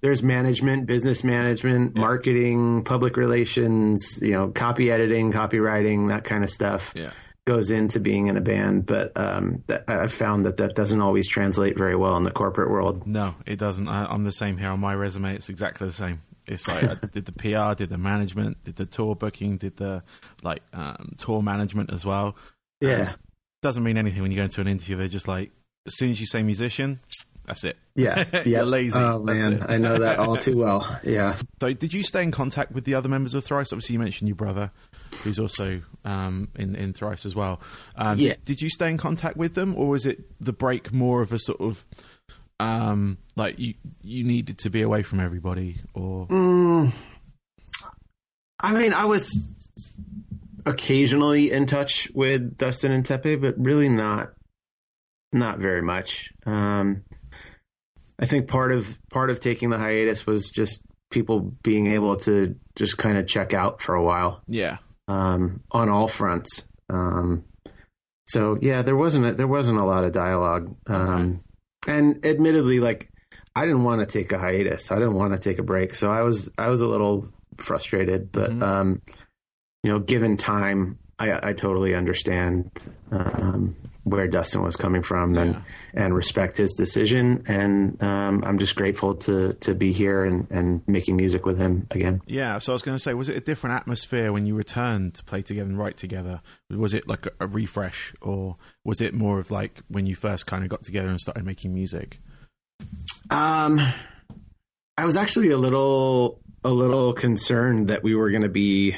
there's 0.00 0.22
management, 0.22 0.86
business 0.86 1.24
management, 1.24 1.92
yeah. 1.94 2.00
marketing, 2.00 2.84
public 2.84 3.16
relations, 3.16 4.18
you 4.20 4.32
know, 4.32 4.48
copy 4.48 4.90
editing, 4.90 5.32
copywriting, 5.32 6.08
that 6.08 6.24
kind 6.24 6.44
of 6.44 6.50
stuff. 6.50 6.92
Yeah. 6.94 7.10
Goes 7.46 7.70
into 7.70 8.00
being 8.00 8.28
in 8.28 8.38
a 8.38 8.40
band, 8.40 8.86
but 8.86 9.12
um, 9.16 9.64
I've 9.86 10.14
found 10.14 10.46
that 10.46 10.56
that 10.56 10.74
doesn't 10.74 11.02
always 11.02 11.28
translate 11.28 11.76
very 11.76 11.94
well 11.94 12.16
in 12.16 12.24
the 12.24 12.30
corporate 12.30 12.70
world. 12.70 13.06
No, 13.06 13.34
it 13.44 13.58
doesn't. 13.58 13.86
I, 13.86 14.06
I'm 14.06 14.24
the 14.24 14.32
same 14.32 14.56
here 14.56 14.70
on 14.70 14.80
my 14.80 14.94
resume. 14.94 15.34
It's 15.34 15.50
exactly 15.50 15.86
the 15.86 15.92
same. 15.92 16.22
It's 16.46 16.68
like 16.68 16.84
I 16.84 17.06
did 17.06 17.24
the 17.24 17.32
PR, 17.32 17.74
did 17.74 17.88
the 17.88 17.98
management, 17.98 18.62
did 18.64 18.76
the 18.76 18.86
tour 18.86 19.14
booking, 19.14 19.56
did 19.56 19.76
the 19.76 20.02
like 20.42 20.62
um, 20.72 21.14
tour 21.16 21.42
management 21.42 21.92
as 21.92 22.04
well. 22.04 22.36
Yeah, 22.80 23.10
um, 23.10 23.16
doesn't 23.62 23.82
mean 23.82 23.96
anything 23.96 24.22
when 24.22 24.30
you 24.30 24.36
go 24.36 24.44
into 24.44 24.60
an 24.60 24.68
interview. 24.68 24.96
They're 24.96 25.08
just 25.08 25.28
like, 25.28 25.50
as 25.86 25.96
soon 25.96 26.10
as 26.10 26.20
you 26.20 26.26
say 26.26 26.42
musician, 26.42 27.00
that's 27.46 27.64
it. 27.64 27.76
Yeah, 27.94 28.42
yeah. 28.46 28.62
lazy. 28.62 28.98
Oh 28.98 29.20
man, 29.20 29.64
I 29.68 29.78
know 29.78 29.98
that 29.98 30.18
all 30.18 30.36
too 30.36 30.56
well. 30.56 31.00
Yeah. 31.04 31.36
So, 31.60 31.72
did 31.72 31.92
you 31.92 32.02
stay 32.02 32.22
in 32.22 32.30
contact 32.30 32.72
with 32.72 32.84
the 32.84 32.94
other 32.94 33.08
members 33.08 33.34
of 33.34 33.44
Thrice? 33.44 33.72
Obviously, 33.72 33.94
you 33.94 33.98
mentioned 33.98 34.28
your 34.28 34.36
brother, 34.36 34.70
who's 35.22 35.38
also 35.38 35.82
um, 36.04 36.48
in 36.56 36.74
in 36.74 36.92
Thrice 36.92 37.24
as 37.24 37.34
well. 37.34 37.60
Um, 37.96 38.18
yeah. 38.18 38.34
Did, 38.34 38.44
did 38.44 38.62
you 38.62 38.70
stay 38.70 38.90
in 38.90 38.98
contact 38.98 39.36
with 39.36 39.54
them, 39.54 39.74
or 39.76 39.88
was 39.88 40.06
it 40.06 40.24
the 40.40 40.52
break 40.52 40.92
more 40.92 41.22
of 41.22 41.32
a 41.32 41.38
sort 41.38 41.60
of 41.60 41.84
um, 42.60 43.18
like 43.36 43.58
you 43.58 43.74
you 44.02 44.24
needed 44.24 44.58
to 44.58 44.70
be 44.70 44.82
away 44.82 45.02
from 45.02 45.20
everybody, 45.20 45.76
or? 45.94 46.26
Mm, 46.28 46.92
I 48.60 48.72
mean, 48.72 48.92
I 48.92 49.04
was 49.04 49.40
occasionally 50.66 51.50
in 51.50 51.66
touch 51.66 52.10
with 52.14 52.56
Dustin 52.56 52.92
and 52.92 53.04
Teppei, 53.04 53.40
but 53.40 53.54
really 53.58 53.88
not 53.88 54.32
not 55.32 55.58
very 55.58 55.82
much. 55.82 56.30
Um, 56.46 57.04
I 58.18 58.26
think 58.26 58.48
part 58.48 58.72
of 58.72 58.96
part 59.10 59.30
of 59.30 59.40
taking 59.40 59.70
the 59.70 59.78
hiatus 59.78 60.26
was 60.26 60.48
just 60.48 60.82
people 61.10 61.40
being 61.62 61.92
able 61.92 62.16
to 62.16 62.56
just 62.76 62.96
kind 62.96 63.18
of 63.18 63.26
check 63.26 63.52
out 63.52 63.82
for 63.82 63.94
a 63.94 64.02
while. 64.02 64.42
Yeah. 64.48 64.78
Um, 65.08 65.62
on 65.70 65.90
all 65.90 66.08
fronts. 66.08 66.64
Um, 66.88 67.44
so 68.26 68.56
yeah, 68.60 68.82
there 68.82 68.96
wasn't 68.96 69.26
a, 69.26 69.34
there 69.34 69.46
wasn't 69.46 69.80
a 69.80 69.84
lot 69.84 70.04
of 70.04 70.12
dialogue. 70.12 70.74
Um, 70.86 71.24
okay. 71.24 71.40
And 71.86 72.24
admittedly, 72.24 72.80
like 72.80 73.08
I 73.54 73.66
didn't 73.66 73.84
want 73.84 74.00
to 74.00 74.06
take 74.06 74.32
a 74.32 74.38
hiatus. 74.38 74.90
I 74.90 74.96
didn't 74.96 75.14
want 75.14 75.32
to 75.32 75.38
take 75.38 75.58
a 75.58 75.62
break. 75.62 75.94
So 75.94 76.10
I 76.10 76.22
was 76.22 76.50
I 76.58 76.68
was 76.68 76.80
a 76.80 76.86
little 76.86 77.28
frustrated, 77.58 78.32
but 78.32 78.50
mm-hmm. 78.50 78.62
um, 78.62 79.02
you 79.82 79.92
know, 79.92 79.98
given 79.98 80.36
time, 80.36 80.98
I, 81.18 81.50
I 81.50 81.52
totally 81.52 81.94
understand 81.94 82.70
um, 83.10 83.76
where 84.04 84.28
Dustin 84.28 84.62
was 84.62 84.76
coming 84.76 85.02
from 85.02 85.36
and 85.36 85.54
yeah. 85.54 85.60
and 85.94 86.14
respect 86.14 86.58
his 86.58 86.72
decision. 86.74 87.42
And 87.48 88.00
um, 88.02 88.44
I'm 88.44 88.58
just 88.58 88.76
grateful 88.76 89.14
to 89.16 89.54
to 89.54 89.74
be 89.74 89.92
here 89.92 90.24
and, 90.24 90.50
and 90.50 90.82
making 90.86 91.16
music 91.16 91.46
with 91.46 91.58
him 91.58 91.86
again. 91.90 92.22
Yeah. 92.26 92.58
So 92.58 92.72
I 92.72 92.74
was 92.74 92.82
going 92.82 92.96
to 92.96 93.02
say, 93.02 93.14
was 93.14 93.28
it 93.28 93.36
a 93.36 93.40
different 93.40 93.76
atmosphere 93.76 94.32
when 94.32 94.46
you 94.46 94.54
returned 94.54 95.14
to 95.14 95.24
play 95.24 95.42
together 95.42 95.68
and 95.68 95.78
write 95.78 95.96
together? 95.96 96.40
Was 96.70 96.94
it 96.94 97.08
like 97.08 97.26
a, 97.26 97.30
a 97.40 97.46
refresh, 97.46 98.14
or 98.20 98.56
was 98.84 99.00
it 99.00 99.14
more 99.14 99.38
of 99.38 99.50
like 99.50 99.80
when 99.88 100.06
you 100.06 100.14
first 100.14 100.46
kind 100.46 100.62
of 100.62 100.70
got 100.70 100.82
together 100.82 101.08
and 101.08 101.20
started 101.20 101.44
making 101.44 101.74
music? 101.74 102.20
Um, 103.30 103.80
I 104.96 105.04
was 105.04 105.16
actually 105.16 105.50
a 105.50 105.58
little 105.58 106.40
a 106.62 106.70
little 106.70 107.12
concerned 107.12 107.88
that 107.88 108.02
we 108.02 108.14
were 108.14 108.30
going 108.30 108.42
to 108.42 108.48
be 108.48 108.96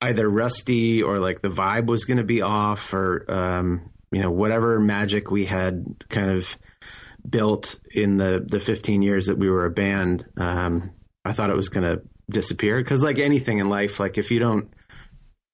either 0.00 0.28
rusty 0.28 1.02
or 1.02 1.20
like 1.20 1.42
the 1.42 1.48
vibe 1.48 1.86
was 1.86 2.04
going 2.04 2.16
to 2.16 2.24
be 2.24 2.42
off 2.42 2.92
or 2.92 3.24
um, 3.30 3.90
you 4.12 4.20
know 4.20 4.30
whatever 4.30 4.78
magic 4.78 5.30
we 5.30 5.46
had 5.46 5.84
kind 6.08 6.30
of 6.30 6.56
built 7.28 7.80
in 7.92 8.16
the 8.16 8.44
the 8.46 8.60
15 8.60 9.02
years 9.02 9.26
that 9.26 9.38
we 9.38 9.48
were 9.48 9.64
a 9.64 9.70
band 9.70 10.24
um, 10.36 10.90
i 11.24 11.32
thought 11.32 11.50
it 11.50 11.56
was 11.56 11.68
going 11.68 11.84
to 11.84 12.02
disappear. 12.32 12.78
Because 12.78 13.04
like 13.04 13.18
anything 13.18 13.58
in 13.58 13.68
life 13.68 14.00
like 14.00 14.18
if 14.18 14.30
you 14.30 14.38
don't 14.38 14.72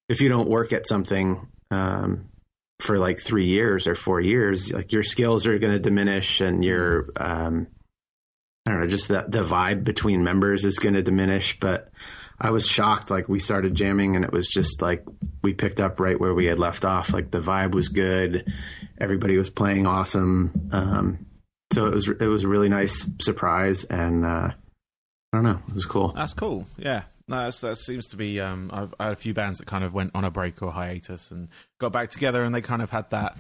if 0.08 0.20
you 0.20 0.28
don't 0.28 0.48
work 0.48 0.72
at 0.72 0.86
something 0.86 1.48
um, 1.70 2.30
for 2.80 2.96
like 2.96 3.20
three 3.20 3.46
years 3.46 3.86
or 3.86 3.94
four 3.94 4.20
years 4.20 4.72
like 4.72 4.92
your 4.92 5.02
skills 5.02 5.46
are 5.46 5.58
going 5.58 5.72
to 5.72 5.78
diminish 5.78 6.40
and 6.40 6.64
your 6.64 7.10
um, 7.16 7.66
i 8.66 8.72
don't 8.72 8.80
know 8.80 8.86
just 8.86 9.08
the, 9.08 9.24
the 9.28 9.42
vibe 9.42 9.84
between 9.84 10.22
members 10.22 10.64
is 10.64 10.78
going 10.78 10.94
to 10.94 11.02
diminish. 11.02 11.58
But 11.58 11.90
I 12.40 12.50
was 12.50 12.66
shocked. 12.66 13.10
Like 13.10 13.28
we 13.28 13.40
started 13.40 13.74
jamming, 13.74 14.16
and 14.16 14.24
it 14.24 14.32
was 14.32 14.46
just 14.46 14.80
like 14.80 15.04
we 15.42 15.54
picked 15.54 15.80
up 15.80 16.00
right 16.00 16.18
where 16.18 16.34
we 16.34 16.46
had 16.46 16.58
left 16.58 16.84
off. 16.84 17.12
Like 17.12 17.30
the 17.30 17.40
vibe 17.40 17.74
was 17.74 17.88
good, 17.88 18.52
everybody 19.00 19.36
was 19.36 19.50
playing 19.50 19.86
awesome. 19.86 20.68
Um, 20.72 21.26
so 21.72 21.86
it 21.86 21.94
was 21.94 22.08
it 22.08 22.26
was 22.26 22.44
a 22.44 22.48
really 22.48 22.68
nice 22.68 23.06
surprise, 23.20 23.84
and 23.84 24.24
uh, 24.24 24.50
I 25.32 25.36
don't 25.36 25.44
know, 25.44 25.60
it 25.68 25.74
was 25.74 25.86
cool. 25.86 26.12
That's 26.14 26.32
cool. 26.32 26.66
Yeah, 26.76 27.02
no, 27.26 27.50
that 27.50 27.78
seems 27.78 28.08
to 28.08 28.16
be. 28.16 28.40
Um, 28.40 28.70
I've 28.72 28.94
I 28.98 29.04
had 29.04 29.12
a 29.12 29.16
few 29.16 29.34
bands 29.34 29.58
that 29.58 29.66
kind 29.66 29.84
of 29.84 29.92
went 29.92 30.12
on 30.14 30.24
a 30.24 30.30
break 30.30 30.62
or 30.62 30.72
hiatus 30.72 31.30
and 31.30 31.48
got 31.78 31.92
back 31.92 32.10
together, 32.10 32.44
and 32.44 32.54
they 32.54 32.62
kind 32.62 32.82
of 32.82 32.90
had 32.90 33.10
that 33.10 33.36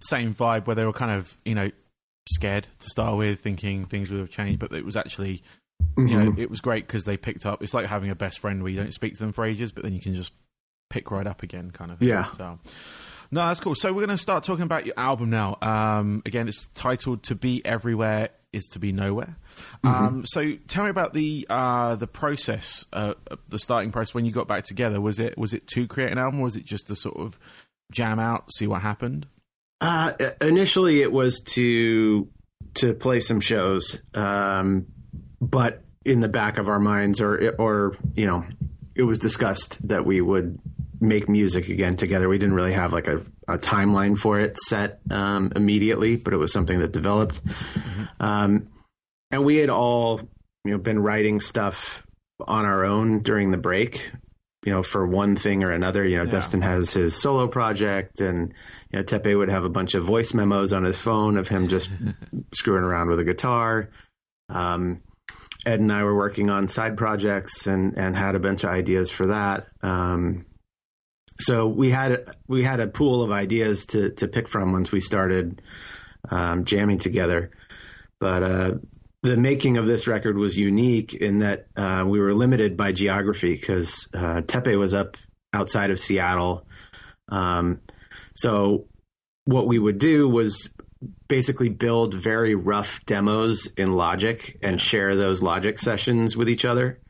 same 0.00 0.34
vibe 0.34 0.66
where 0.66 0.76
they 0.76 0.84
were 0.84 0.92
kind 0.92 1.12
of 1.12 1.36
you 1.44 1.54
know 1.54 1.70
scared 2.28 2.66
to 2.78 2.88
start 2.88 3.16
with, 3.16 3.40
thinking 3.40 3.86
things 3.86 4.10
would 4.10 4.20
have 4.20 4.30
changed, 4.30 4.58
but 4.58 4.72
it 4.72 4.84
was 4.84 4.96
actually 4.96 5.42
Mm-hmm. 5.96 6.06
You 6.06 6.18
know, 6.18 6.34
it 6.38 6.50
was 6.50 6.60
great 6.60 6.86
because 6.86 7.04
they 7.04 7.16
picked 7.16 7.46
up. 7.46 7.62
It's 7.62 7.74
like 7.74 7.86
having 7.86 8.10
a 8.10 8.14
best 8.14 8.38
friend 8.38 8.62
where 8.62 8.70
you 8.70 8.78
don't 8.78 8.94
speak 8.94 9.14
to 9.14 9.20
them 9.20 9.32
for 9.32 9.44
ages, 9.44 9.72
but 9.72 9.84
then 9.84 9.92
you 9.92 10.00
can 10.00 10.14
just 10.14 10.32
pick 10.88 11.10
right 11.10 11.26
up 11.26 11.42
again, 11.42 11.70
kind 11.70 11.90
of. 11.90 11.98
Thing. 11.98 12.08
Yeah. 12.08 12.30
So. 12.32 12.58
No, 13.32 13.46
that's 13.46 13.60
cool. 13.60 13.74
So 13.74 13.92
we're 13.92 14.06
going 14.06 14.16
to 14.16 14.18
start 14.18 14.42
talking 14.44 14.64
about 14.64 14.86
your 14.86 14.94
album 14.96 15.30
now. 15.30 15.56
Um, 15.62 16.22
again, 16.26 16.48
it's 16.48 16.66
titled 16.68 17.22
"To 17.24 17.34
Be 17.34 17.64
Everywhere 17.64 18.30
Is 18.52 18.66
to 18.72 18.78
Be 18.80 18.90
Nowhere." 18.92 19.36
Mm-hmm. 19.84 19.88
Um, 19.88 20.26
so 20.26 20.54
tell 20.66 20.84
me 20.84 20.90
about 20.90 21.14
the 21.14 21.46
uh, 21.48 21.94
the 21.94 22.08
process, 22.08 22.84
uh, 22.92 23.14
the 23.48 23.58
starting 23.58 23.92
process 23.92 24.14
when 24.14 24.24
you 24.24 24.32
got 24.32 24.48
back 24.48 24.64
together. 24.64 25.00
Was 25.00 25.20
it 25.20 25.38
was 25.38 25.54
it 25.54 25.66
to 25.68 25.86
create 25.86 26.10
an 26.10 26.18
album, 26.18 26.40
or 26.40 26.44
was 26.44 26.56
it 26.56 26.64
just 26.64 26.88
to 26.88 26.96
sort 26.96 27.16
of 27.16 27.38
jam 27.92 28.18
out, 28.18 28.52
see 28.52 28.66
what 28.66 28.82
happened? 28.82 29.26
Uh, 29.80 30.12
initially, 30.40 31.00
it 31.00 31.12
was 31.12 31.40
to 31.40 32.28
to 32.74 32.94
play 32.94 33.20
some 33.20 33.40
shows. 33.40 34.02
Um, 34.12 34.86
but 35.40 35.82
in 36.04 36.20
the 36.20 36.28
back 36.28 36.58
of 36.58 36.68
our 36.68 36.80
minds, 36.80 37.20
or 37.20 37.54
or 37.58 37.96
you 38.14 38.26
know, 38.26 38.44
it 38.94 39.02
was 39.02 39.18
discussed 39.18 39.88
that 39.88 40.04
we 40.04 40.20
would 40.20 40.58
make 41.00 41.28
music 41.28 41.68
again 41.68 41.96
together. 41.96 42.28
We 42.28 42.38
didn't 42.38 42.54
really 42.54 42.72
have 42.72 42.92
like 42.92 43.08
a, 43.08 43.18
a 43.48 43.56
timeline 43.56 44.18
for 44.18 44.38
it 44.38 44.58
set 44.58 45.00
um, 45.10 45.52
immediately, 45.56 46.16
but 46.16 46.34
it 46.34 46.36
was 46.36 46.52
something 46.52 46.78
that 46.80 46.92
developed. 46.92 47.42
Mm-hmm. 47.44 48.04
Um, 48.20 48.68
and 49.30 49.44
we 49.44 49.56
had 49.56 49.70
all 49.70 50.20
you 50.64 50.72
know 50.72 50.78
been 50.78 50.98
writing 50.98 51.40
stuff 51.40 52.06
on 52.46 52.64
our 52.64 52.84
own 52.84 53.22
during 53.22 53.50
the 53.50 53.58
break. 53.58 54.10
You 54.62 54.72
know, 54.72 54.82
for 54.82 55.06
one 55.06 55.36
thing 55.36 55.64
or 55.64 55.70
another. 55.70 56.06
You 56.06 56.18
know, 56.18 56.24
yeah. 56.24 56.32
Dustin 56.32 56.60
has 56.60 56.92
his 56.92 57.16
solo 57.16 57.48
project, 57.48 58.20
and 58.20 58.52
you 58.92 58.98
know, 58.98 59.02
Teppei 59.02 59.36
would 59.36 59.48
have 59.48 59.64
a 59.64 59.70
bunch 59.70 59.94
of 59.94 60.04
voice 60.04 60.34
memos 60.34 60.74
on 60.74 60.84
his 60.84 60.98
phone 60.98 61.38
of 61.38 61.48
him 61.48 61.68
just 61.68 61.90
screwing 62.52 62.84
around 62.84 63.08
with 63.08 63.20
a 63.20 63.24
guitar. 63.24 63.88
Um, 64.50 65.00
Ed 65.66 65.80
and 65.80 65.92
I 65.92 66.04
were 66.04 66.16
working 66.16 66.50
on 66.50 66.68
side 66.68 66.96
projects 66.96 67.66
and 67.66 67.96
and 67.98 68.16
had 68.16 68.34
a 68.34 68.40
bunch 68.40 68.64
of 68.64 68.70
ideas 68.70 69.10
for 69.10 69.26
that. 69.26 69.64
Um, 69.82 70.46
so 71.38 71.66
we 71.66 71.90
had 71.90 72.24
we 72.48 72.62
had 72.62 72.80
a 72.80 72.86
pool 72.86 73.22
of 73.22 73.30
ideas 73.30 73.86
to 73.86 74.10
to 74.10 74.28
pick 74.28 74.48
from 74.48 74.72
once 74.72 74.92
we 74.92 75.00
started 75.00 75.62
um, 76.30 76.64
jamming 76.64 76.98
together. 76.98 77.50
But 78.18 78.42
uh, 78.42 78.74
the 79.22 79.36
making 79.36 79.76
of 79.76 79.86
this 79.86 80.06
record 80.06 80.36
was 80.36 80.56
unique 80.56 81.14
in 81.14 81.40
that 81.40 81.66
uh, 81.76 82.04
we 82.06 82.20
were 82.20 82.34
limited 82.34 82.76
by 82.76 82.92
geography 82.92 83.54
because 83.54 84.08
uh, 84.14 84.42
Teppei 84.42 84.78
was 84.78 84.94
up 84.94 85.16
outside 85.52 85.90
of 85.90 86.00
Seattle. 86.00 86.66
Um, 87.28 87.80
so 88.34 88.86
what 89.44 89.66
we 89.66 89.78
would 89.78 89.98
do 89.98 90.28
was 90.28 90.68
basically 91.28 91.68
build 91.68 92.14
very 92.14 92.54
rough 92.54 93.04
demos 93.06 93.66
in 93.76 93.92
Logic 93.92 94.58
and 94.62 94.80
share 94.80 95.16
those 95.16 95.42
Logic 95.42 95.78
sessions 95.78 96.36
with 96.36 96.48
each 96.48 96.64
other. 96.64 97.00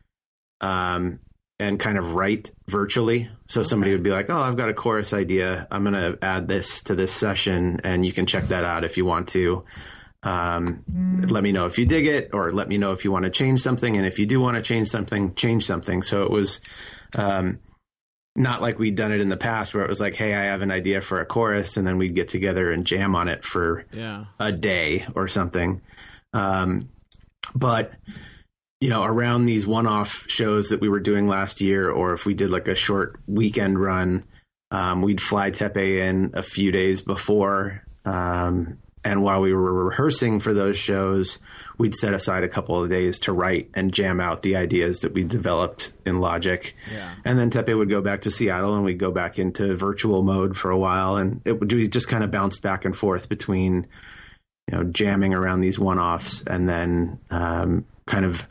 Um, 0.60 1.18
and 1.60 1.78
kind 1.78 1.98
of 1.98 2.14
write 2.14 2.50
virtually. 2.66 3.30
So 3.48 3.60
okay. 3.60 3.68
somebody 3.68 3.92
would 3.92 4.02
be 4.02 4.10
like, 4.10 4.30
"Oh, 4.30 4.40
I've 4.40 4.56
got 4.56 4.70
a 4.70 4.74
chorus 4.74 5.12
idea. 5.12 5.68
I'm 5.70 5.84
going 5.84 5.94
to 5.94 6.18
add 6.22 6.48
this 6.48 6.82
to 6.84 6.94
this 6.94 7.12
session, 7.12 7.80
and 7.84 8.04
you 8.04 8.12
can 8.12 8.26
check 8.26 8.44
that 8.48 8.64
out 8.64 8.82
if 8.82 8.96
you 8.96 9.04
want 9.04 9.28
to. 9.28 9.64
Um, 10.22 10.82
mm. 10.90 11.30
Let 11.30 11.42
me 11.42 11.52
know 11.52 11.66
if 11.66 11.78
you 11.78 11.86
dig 11.86 12.06
it, 12.06 12.30
or 12.32 12.50
let 12.50 12.68
me 12.68 12.78
know 12.78 12.92
if 12.92 13.04
you 13.04 13.12
want 13.12 13.26
to 13.26 13.30
change 13.30 13.60
something. 13.60 13.96
And 13.96 14.06
if 14.06 14.18
you 14.18 14.26
do 14.26 14.40
want 14.40 14.56
to 14.56 14.62
change 14.62 14.88
something, 14.88 15.34
change 15.34 15.66
something." 15.66 16.02
So 16.02 16.22
it 16.22 16.30
was 16.30 16.60
um, 17.14 17.58
not 18.36 18.62
like 18.62 18.78
we'd 18.78 18.96
done 18.96 19.12
it 19.12 19.20
in 19.20 19.28
the 19.28 19.36
past 19.36 19.74
where 19.74 19.84
it 19.84 19.88
was 19.88 20.00
like, 20.00 20.14
hey, 20.14 20.34
I 20.34 20.44
have 20.44 20.62
an 20.62 20.70
idea 20.70 21.00
for 21.00 21.20
a 21.20 21.26
chorus, 21.26 21.76
and 21.76 21.86
then 21.86 21.98
we'd 21.98 22.14
get 22.14 22.28
together 22.28 22.70
and 22.72 22.86
jam 22.86 23.14
on 23.14 23.28
it 23.28 23.44
for 23.44 23.84
yeah. 23.92 24.26
a 24.38 24.52
day 24.52 25.06
or 25.14 25.28
something. 25.28 25.80
Um, 26.32 26.88
but 27.54 27.92
you 28.80 28.88
know, 28.88 29.02
around 29.02 29.44
these 29.44 29.66
one-off 29.66 30.24
shows 30.28 30.70
that 30.70 30.80
we 30.80 30.88
were 30.88 31.00
doing 31.00 31.28
last 31.28 31.60
year, 31.60 31.90
or 31.90 32.14
if 32.14 32.24
we 32.24 32.32
did 32.32 32.50
like 32.50 32.66
a 32.66 32.74
short 32.74 33.20
weekend 33.26 33.78
run, 33.78 34.24
um, 34.70 35.02
we'd 35.02 35.20
fly 35.20 35.50
Teppei 35.50 35.98
in 35.98 36.30
a 36.32 36.42
few 36.42 36.72
days 36.72 37.02
before, 37.02 37.82
um, 38.06 38.78
and 39.02 39.22
while 39.22 39.40
we 39.40 39.54
were 39.54 39.84
rehearsing 39.84 40.40
for 40.40 40.52
those 40.52 40.78
shows, 40.78 41.38
we'd 41.78 41.94
set 41.94 42.12
aside 42.12 42.44
a 42.44 42.48
couple 42.48 42.82
of 42.82 42.90
days 42.90 43.20
to 43.20 43.32
write 43.32 43.70
and 43.72 43.94
jam 43.94 44.20
out 44.20 44.42
the 44.42 44.56
ideas 44.56 45.00
that 45.00 45.14
we 45.14 45.24
developed 45.24 45.90
in 46.04 46.18
Logic. 46.20 46.76
Yeah. 46.92 47.14
And 47.24 47.38
then 47.38 47.50
Teppei 47.50 47.76
would 47.76 47.88
go 47.88 48.02
back 48.02 48.22
to 48.22 48.30
Seattle 48.30 48.74
and 48.74 48.84
we'd 48.84 48.98
go 48.98 49.10
back 49.10 49.38
into 49.38 49.74
virtual 49.74 50.22
mode 50.22 50.56
for 50.56 50.70
a 50.70 50.78
while. 50.78 51.16
And 51.16 51.40
it 51.46 51.58
would 51.58 51.72
we 51.72 51.88
just 51.88 52.08
kind 52.08 52.22
of 52.22 52.30
bounce 52.30 52.58
back 52.58 52.84
and 52.84 52.94
forth 52.94 53.30
between, 53.30 53.86
you 54.70 54.76
know, 54.76 54.84
jamming 54.84 55.32
around 55.32 55.62
these 55.62 55.78
one 55.78 55.98
offs 55.98 56.42
and 56.46 56.68
then 56.68 57.18
um, 57.30 57.86
kind 58.06 58.26
of 58.26 58.46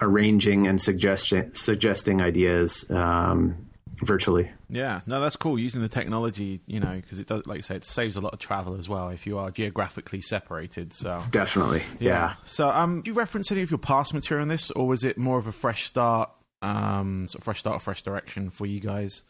arranging 0.00 0.68
and 0.68 0.80
suggesting, 0.80 1.52
suggesting 1.54 2.22
ideas 2.22 2.88
um, 2.88 3.67
virtually. 4.02 4.50
Yeah, 4.68 5.00
no, 5.06 5.20
that's 5.20 5.36
cool. 5.36 5.58
Using 5.58 5.82
the 5.82 5.88
technology, 5.88 6.60
you 6.66 6.80
know, 6.80 6.94
because 6.94 7.18
it 7.18 7.26
does, 7.26 7.46
like 7.46 7.56
you 7.56 7.62
say, 7.62 7.76
it 7.76 7.84
saves 7.84 8.16
a 8.16 8.20
lot 8.20 8.32
of 8.32 8.38
travel 8.38 8.76
as 8.76 8.88
well 8.88 9.08
if 9.08 9.26
you 9.26 9.38
are 9.38 9.50
geographically 9.50 10.20
separated. 10.20 10.92
So 10.92 11.22
Definitely. 11.30 11.82
Yeah. 12.00 12.34
So, 12.46 12.68
um, 12.68 13.02
do 13.02 13.10
you 13.10 13.14
reference 13.14 13.50
any 13.50 13.62
of 13.62 13.70
your 13.70 13.78
past 13.78 14.14
material 14.14 14.42
in 14.42 14.48
this, 14.48 14.70
or 14.72 14.86
was 14.86 15.04
it 15.04 15.18
more 15.18 15.38
of 15.38 15.46
a 15.46 15.52
fresh 15.52 15.84
start, 15.84 16.30
um, 16.62 17.28
sort 17.28 17.40
of 17.40 17.44
fresh 17.44 17.60
start, 17.60 17.82
fresh 17.82 18.02
direction 18.02 18.50
for 18.50 18.66
you 18.66 18.80
guys? 18.80 19.22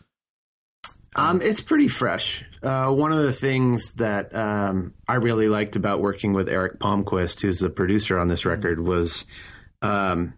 Um, 1.16 1.40
it's 1.40 1.60
pretty 1.60 1.88
fresh. 1.88 2.44
Uh, 2.62 2.90
one 2.90 3.12
of 3.12 3.22
the 3.22 3.32
things 3.32 3.92
that 3.94 4.34
um, 4.34 4.94
I 5.08 5.14
really 5.14 5.48
liked 5.48 5.74
about 5.74 6.00
working 6.00 6.34
with 6.34 6.48
Eric 6.48 6.78
Palmquist, 6.78 7.40
who's 7.40 7.58
the 7.58 7.70
producer 7.70 8.18
on 8.18 8.28
this 8.28 8.44
record, 8.44 8.78
was 8.78 9.24
um, 9.80 10.34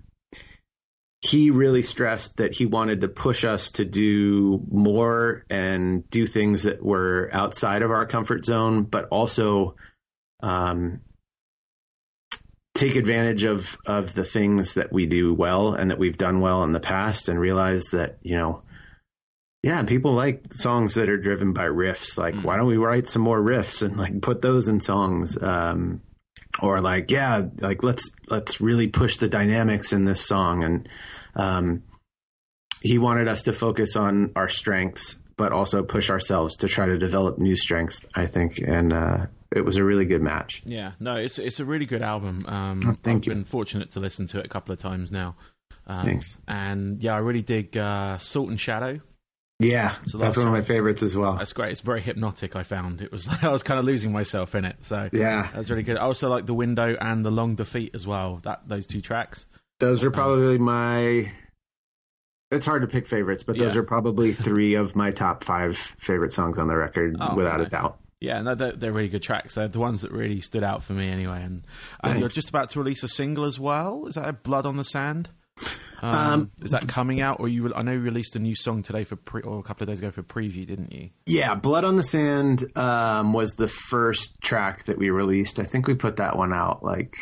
he 1.22 1.50
really 1.50 1.82
stressed 1.82 2.38
that 2.38 2.54
he 2.54 2.64
wanted 2.64 3.02
to 3.02 3.08
push 3.08 3.44
us 3.44 3.70
to 3.72 3.84
do 3.84 4.64
more 4.70 5.44
and 5.50 6.08
do 6.08 6.26
things 6.26 6.62
that 6.62 6.82
were 6.82 7.28
outside 7.32 7.82
of 7.82 7.90
our 7.90 8.06
comfort 8.06 8.44
zone, 8.44 8.84
but 8.84 9.06
also 9.08 9.76
um, 10.42 11.02
take 12.74 12.96
advantage 12.96 13.44
of 13.44 13.76
of 13.86 14.14
the 14.14 14.24
things 14.24 14.74
that 14.74 14.92
we 14.92 15.04
do 15.04 15.34
well 15.34 15.74
and 15.74 15.90
that 15.90 15.98
we've 15.98 16.16
done 16.16 16.40
well 16.40 16.62
in 16.64 16.72
the 16.72 16.80
past, 16.80 17.28
and 17.28 17.38
realize 17.38 17.86
that 17.90 18.18
you 18.22 18.36
know. 18.36 18.62
Yeah, 19.62 19.82
people 19.82 20.12
like 20.12 20.54
songs 20.54 20.94
that 20.94 21.10
are 21.10 21.18
driven 21.18 21.52
by 21.52 21.64
riffs. 21.64 22.16
Like, 22.16 22.34
why 22.36 22.56
don't 22.56 22.66
we 22.66 22.78
write 22.78 23.06
some 23.06 23.20
more 23.20 23.38
riffs 23.38 23.82
and 23.82 23.98
like 23.98 24.22
put 24.22 24.40
those 24.40 24.68
in 24.68 24.80
songs? 24.80 25.36
Um, 25.42 26.00
or 26.62 26.78
like, 26.78 27.10
yeah, 27.10 27.42
like 27.60 27.82
let's 27.82 28.10
let's 28.28 28.60
really 28.60 28.88
push 28.88 29.16
the 29.16 29.28
dynamics 29.28 29.92
in 29.92 30.04
this 30.04 30.26
song. 30.26 30.64
And 30.64 30.88
um, 31.34 31.82
he 32.82 32.98
wanted 32.98 33.28
us 33.28 33.42
to 33.44 33.52
focus 33.52 33.96
on 33.96 34.32
our 34.36 34.48
strengths, 34.48 35.14
but 35.36 35.52
also 35.52 35.82
push 35.82 36.10
ourselves 36.10 36.56
to 36.56 36.68
try 36.68 36.86
to 36.86 36.98
develop 36.98 37.38
new 37.38 37.56
strengths. 37.56 38.04
I 38.14 38.26
think, 38.26 38.58
and 38.58 38.92
uh, 38.92 39.26
it 39.54 39.64
was 39.64 39.76
a 39.76 39.84
really 39.84 40.04
good 40.04 40.22
match. 40.22 40.62
Yeah, 40.64 40.92
no, 41.00 41.16
it's 41.16 41.38
it's 41.38 41.60
a 41.60 41.64
really 41.64 41.86
good 41.86 42.02
album. 42.02 42.44
Um, 42.46 42.80
Oh, 42.86 42.94
thank 43.02 43.22
I've 43.22 43.26
you. 43.26 43.32
been 43.34 43.44
fortunate 43.44 43.90
to 43.92 44.00
listen 44.00 44.26
to 44.28 44.38
it 44.40 44.46
a 44.46 44.48
couple 44.48 44.72
of 44.72 44.78
times 44.78 45.10
now. 45.12 45.36
Um, 45.86 46.02
Thanks. 46.02 46.36
And 46.46 47.02
yeah, 47.02 47.14
I 47.14 47.18
really 47.18 47.42
dig 47.42 47.76
uh, 47.76 48.18
Salt 48.18 48.48
and 48.48 48.60
Shadow. 48.60 49.00
Yeah, 49.60 49.92
So 50.06 50.18
that's 50.18 50.36
that's 50.36 50.36
one 50.38 50.46
of 50.46 50.52
my 50.52 50.62
favorites 50.62 51.02
as 51.02 51.16
well. 51.16 51.36
That's 51.36 51.52
great. 51.52 51.70
It's 51.72 51.80
very 51.80 52.00
hypnotic. 52.00 52.56
I 52.56 52.62
found 52.62 53.00
it 53.02 53.12
was 53.12 53.28
I 53.42 53.48
was 53.48 53.62
kind 53.62 53.78
of 53.78 53.84
losing 53.84 54.10
myself 54.10 54.54
in 54.54 54.64
it. 54.64 54.76
So 54.80 55.08
Yeah, 55.12 55.50
that's 55.54 55.70
really 55.70 55.82
good. 55.82 55.98
I 55.98 56.00
also 56.02 56.28
like 56.30 56.46
the 56.46 56.54
window 56.54 56.96
and 57.00 57.24
the 57.24 57.30
long 57.30 57.54
defeat 57.54 57.90
as 57.94 58.06
well. 58.06 58.40
That 58.42 58.62
those 58.66 58.86
two 58.86 59.00
tracks. 59.00 59.46
those 59.78 60.02
are 60.02 60.08
um, 60.08 60.12
probably 60.14 60.58
my. 60.58 61.30
It's 62.50 62.66
hard 62.66 62.82
to 62.82 62.88
pick 62.88 63.06
favorites, 63.06 63.44
but 63.44 63.56
those 63.58 63.74
Yeah. 63.74 63.80
are 63.80 63.84
probably 63.84 64.32
three 64.48 64.74
of 64.74 64.96
my 64.96 65.10
top 65.12 65.44
five 65.44 65.76
favorite 66.00 66.32
songs 66.32 66.58
on 66.58 66.66
the 66.66 66.74
record, 66.76 67.16
Oh, 67.20 67.36
without 67.36 67.58
nice. 67.58 67.68
a 67.68 67.70
doubt. 67.70 67.98
Yeah, 68.20 68.42
no, 68.42 68.54
they're, 68.54 68.72
they're 68.72 68.92
really 68.92 69.08
good 69.08 69.22
tracks. 69.22 69.54
They're 69.54 69.68
the 69.68 69.78
ones 69.78 70.02
that 70.02 70.10
really 70.10 70.40
stood 70.40 70.64
out 70.64 70.82
for 70.82 70.92
me 70.92 71.08
anyway. 71.08 71.42
And, 71.42 71.62
and 72.02 72.18
you're 72.20 72.28
just 72.28 72.48
about 72.50 72.68
to 72.70 72.78
release 72.78 73.02
a 73.02 73.08
single 73.08 73.44
as 73.44 73.58
well. 73.60 74.06
Is 74.08 74.16
that 74.16 74.42
Blood 74.42 74.66
on 74.66 74.76
the 74.76 74.84
Sand? 74.84 75.30
Um, 76.02 76.14
Um, 76.14 76.50
is 76.62 76.70
that 76.70 76.88
coming 76.88 77.20
out, 77.20 77.40
or 77.40 77.48
you? 77.48 77.72
I 77.74 77.82
know 77.82 77.92
you 77.92 78.00
released 78.00 78.36
a 78.36 78.38
new 78.38 78.54
song 78.54 78.82
today 78.82 79.04
for 79.04 79.16
pre, 79.16 79.42
or 79.42 79.58
a 79.58 79.62
couple 79.62 79.84
of 79.84 79.88
days 79.88 79.98
ago 79.98 80.10
for 80.10 80.22
preview, 80.22 80.66
didn't 80.66 80.92
you? 80.92 81.10
Yeah, 81.26 81.54
Blood 81.54 81.84
on 81.84 81.96
the 81.96 82.02
Sand 82.02 82.76
um, 82.76 83.32
was 83.32 83.52
the 83.52 83.68
first 83.68 84.40
track 84.40 84.84
that 84.84 84.98
we 84.98 85.10
released. 85.10 85.58
I 85.58 85.64
think 85.64 85.86
we 85.86 85.94
put 85.94 86.16
that 86.16 86.36
one 86.36 86.52
out 86.52 86.82
like 86.82 87.16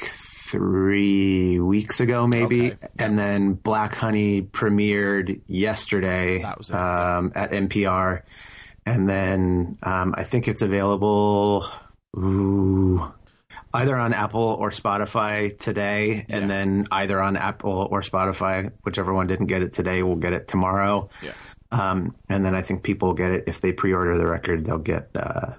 three 0.49 1.61
weeks 1.61 2.01
ago, 2.01 2.27
maybe. 2.27 2.73
Okay. 2.73 2.89
And 2.99 3.19
then 3.19 3.53
Black 3.55 3.95
Honey 3.95 4.43
premiered 4.43 5.41
yesterday 5.47 6.43
That 6.43 6.59
was 6.59 6.71
um, 6.71 7.33
at 7.35 7.51
NPR. 7.53 8.23
And 8.87 9.09
then 9.09 9.77
um, 9.83 10.15
I 10.17 10.25
think 10.25 10.49
it's 10.49 10.63
available 10.63 11.67
ooh, 12.17 13.13
either 13.75 13.97
on 13.97 14.13
Apple 14.13 14.43
or 14.61 14.71
Spotify 14.71 15.57
today. 15.59 16.25
Yeah. 16.29 16.37
And 16.37 16.51
then 16.51 16.87
either 16.91 17.21
on 17.23 17.37
Apple 17.37 17.89
or 17.91 18.01
Spotify, 18.03 18.73
whichever 18.85 19.13
one 19.13 19.27
didn't 19.27 19.47
get 19.47 19.63
it 19.63 19.73
today 19.73 20.03
will 20.03 20.17
get 20.17 20.33
it 20.33 20.49
tomorrow. 20.49 21.11
Yeah. 21.23 21.33
Um, 21.71 22.17
and 22.29 22.45
then 22.47 22.55
I 22.55 22.63
think 22.63 22.83
people 22.83 23.13
get 23.15 23.31
it 23.31 23.45
if 23.47 23.61
they 23.61 23.73
pre-order 23.73 24.17
the 24.17 24.27
record, 24.27 24.65
they'll 24.65 24.79
get 24.79 25.11
uh, 25.15 25.53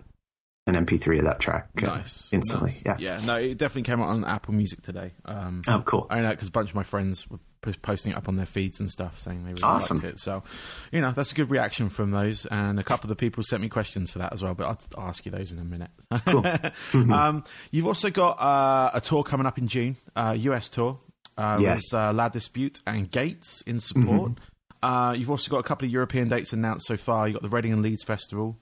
an 0.66 0.74
MP3 0.86 1.20
of 1.20 1.26
that 1.26 1.40
track 1.40 1.70
uh, 1.84 1.86
Nice. 1.86 2.28
instantly. 2.32 2.82
Nice. 2.86 3.00
Yeah. 3.00 3.18
Yeah. 3.20 3.26
No, 3.26 3.36
it 3.36 3.58
definitely 3.58 3.84
came 3.84 4.02
out 4.02 4.10
on 4.10 4.26
Apple 4.26 4.54
Music 4.56 4.82
today. 4.82 5.14
Um, 5.26 5.62
Oh, 5.68 5.82
cool. 5.86 6.08
I 6.10 6.22
know 6.22 6.30
because 6.32 6.48
a 6.48 6.52
bunch 6.52 6.70
of 6.70 6.76
my 6.76 6.84
friends 6.84 7.30
were 7.30 7.40
posting 7.82 8.14
it 8.14 8.18
up 8.18 8.28
on 8.28 8.36
their 8.36 8.46
feeds 8.46 8.80
and 8.80 8.90
stuff, 8.90 9.20
saying 9.20 9.44
they 9.44 9.52
really 9.52 9.64
Awesome. 9.64 9.98
liked 9.98 10.10
it. 10.16 10.20
So, 10.20 10.44
you 10.92 11.02
know, 11.02 11.12
that's 11.12 11.32
a 11.32 11.36
good 11.36 11.50
reaction 11.50 11.90
from 11.90 12.12
those. 12.12 12.46
And 12.46 12.80
a 12.80 12.84
couple 12.84 13.06
of 13.06 13.10
the 13.10 13.16
people 13.20 13.44
sent 13.44 13.62
me 13.62 13.70
questions 13.70 14.12
for 14.12 14.20
that 14.20 14.34
as 14.34 14.42
well. 14.42 14.54
But 14.54 14.68
I'll, 14.68 14.80
I'll 14.98 15.10
ask 15.10 15.26
you 15.26 15.32
those 15.32 15.52
in 15.52 15.60
a 15.60 15.64
minute. 15.64 15.90
Cool. 16.26 16.46
um, 17.14 17.44
you've 17.72 17.88
also 17.88 18.10
got 18.10 18.40
uh, 18.40 18.92
a 18.94 19.02
tour 19.02 19.24
coming 19.24 19.46
up 19.46 19.58
in 19.58 19.68
June, 19.68 19.96
uh, 20.16 20.36
US 20.40 20.70
tour. 20.70 20.98
Uh, 21.38 21.58
Yes. 21.62 21.92
With 21.92 21.94
uh, 21.94 22.14
La 22.14 22.28
Dispute 22.30 22.82
and 22.86 23.10
Gates 23.10 23.62
in 23.66 23.80
support. 23.80 24.32
Mm-hmm. 24.32 24.44
Uh, 24.82 25.14
you've 25.14 25.30
also 25.30 25.50
got 25.52 25.60
a 25.60 25.64
couple 25.64 25.86
of 25.86 25.92
European 25.92 26.28
dates 26.28 26.54
announced 26.54 26.86
so 26.88 26.98
far. 26.98 27.28
You've 27.28 27.36
got 27.36 27.44
the 27.44 27.50
Reading 27.50 27.74
and 27.74 27.82
Leeds 27.82 28.04
Festival 28.04 28.58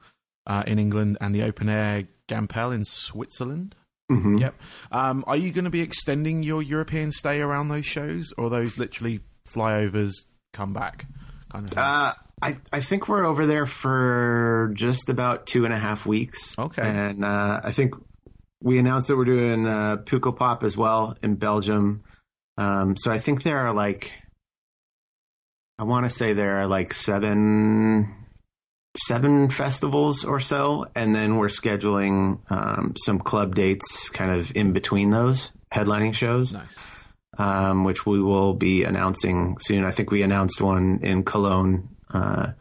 uh, 0.45 0.63
in 0.67 0.79
England 0.79 1.17
and 1.21 1.33
the 1.33 1.43
Open 1.43 1.69
Air 1.69 2.07
Gampel 2.27 2.73
in 2.73 2.83
Switzerland. 2.83 3.75
Mhm. 4.11 4.39
Yep. 4.39 4.55
Um, 4.91 5.23
are 5.27 5.35
you 5.35 5.51
going 5.51 5.65
to 5.65 5.69
be 5.71 5.81
extending 5.81 6.41
your 6.43 6.61
European 6.61 7.11
stay 7.11 7.41
around 7.41 7.67
those 7.67 7.85
shows, 7.85 8.33
or 8.37 8.45
are 8.45 8.49
those 8.49 8.77
literally 8.77 9.19
flyovers, 9.47 10.13
come 10.53 10.73
back 10.73 11.05
kind 11.51 11.65
of? 11.65 11.71
Thing? 11.71 11.83
Uh, 11.83 12.13
I, 12.41 12.57
I 12.71 12.81
think 12.81 13.09
we're 13.09 13.25
over 13.25 13.45
there 13.45 13.65
for 13.65 14.71
just 14.75 15.09
about 15.09 15.45
two 15.47 15.65
and 15.65 15.73
a 15.73 15.77
half 15.77 16.05
weeks. 16.05 16.57
Okay. 16.57 16.83
And 16.83 17.25
uh, 17.25 17.61
I 17.63 17.71
think 17.71 17.95
we 18.61 18.79
announced 18.79 19.07
that 19.09 19.17
we're 19.17 19.25
doing 19.25 19.67
uh, 19.67 19.97
Pukkelpop 19.97 20.63
as 20.63 20.77
well 20.77 21.15
in 21.21 21.35
Belgium. 21.35 22.03
Um, 22.57 22.95
so 22.95 23.11
I 23.11 23.19
think 23.19 23.43
there 23.43 23.59
are 23.59 23.73
like, 23.73 24.13
I 25.79 25.83
want 25.83 26.05
to 26.05 26.09
say 26.09 26.33
there 26.33 26.57
are 26.57 26.67
like 26.67 26.93
seven 26.93 28.15
seven 29.05 29.49
festivals 29.49 30.23
or 30.23 30.39
so, 30.39 30.85
and 30.95 31.13
then 31.15 31.37
we're 31.37 31.47
scheduling 31.47 32.39
um, 32.51 32.93
some 32.97 33.19
club 33.19 33.55
dates 33.55 34.09
kind 34.09 34.31
of 34.31 34.51
in 34.55 34.73
between 34.73 35.09
those 35.11 35.51
headlining 35.73 36.13
shows 36.13 36.53
nice. 36.53 36.75
um, 37.37 37.83
which 37.83 38.05
we 38.05 38.21
will 38.21 38.53
be 38.53 38.83
announcing 38.83 39.57
soon. 39.59 39.83
I 39.85 39.91
think 39.91 40.11
we 40.11 40.23
announced 40.23 40.61
one 40.61 40.99
in 41.03 41.23
Cologne 41.23 41.89
uh, 42.13 42.51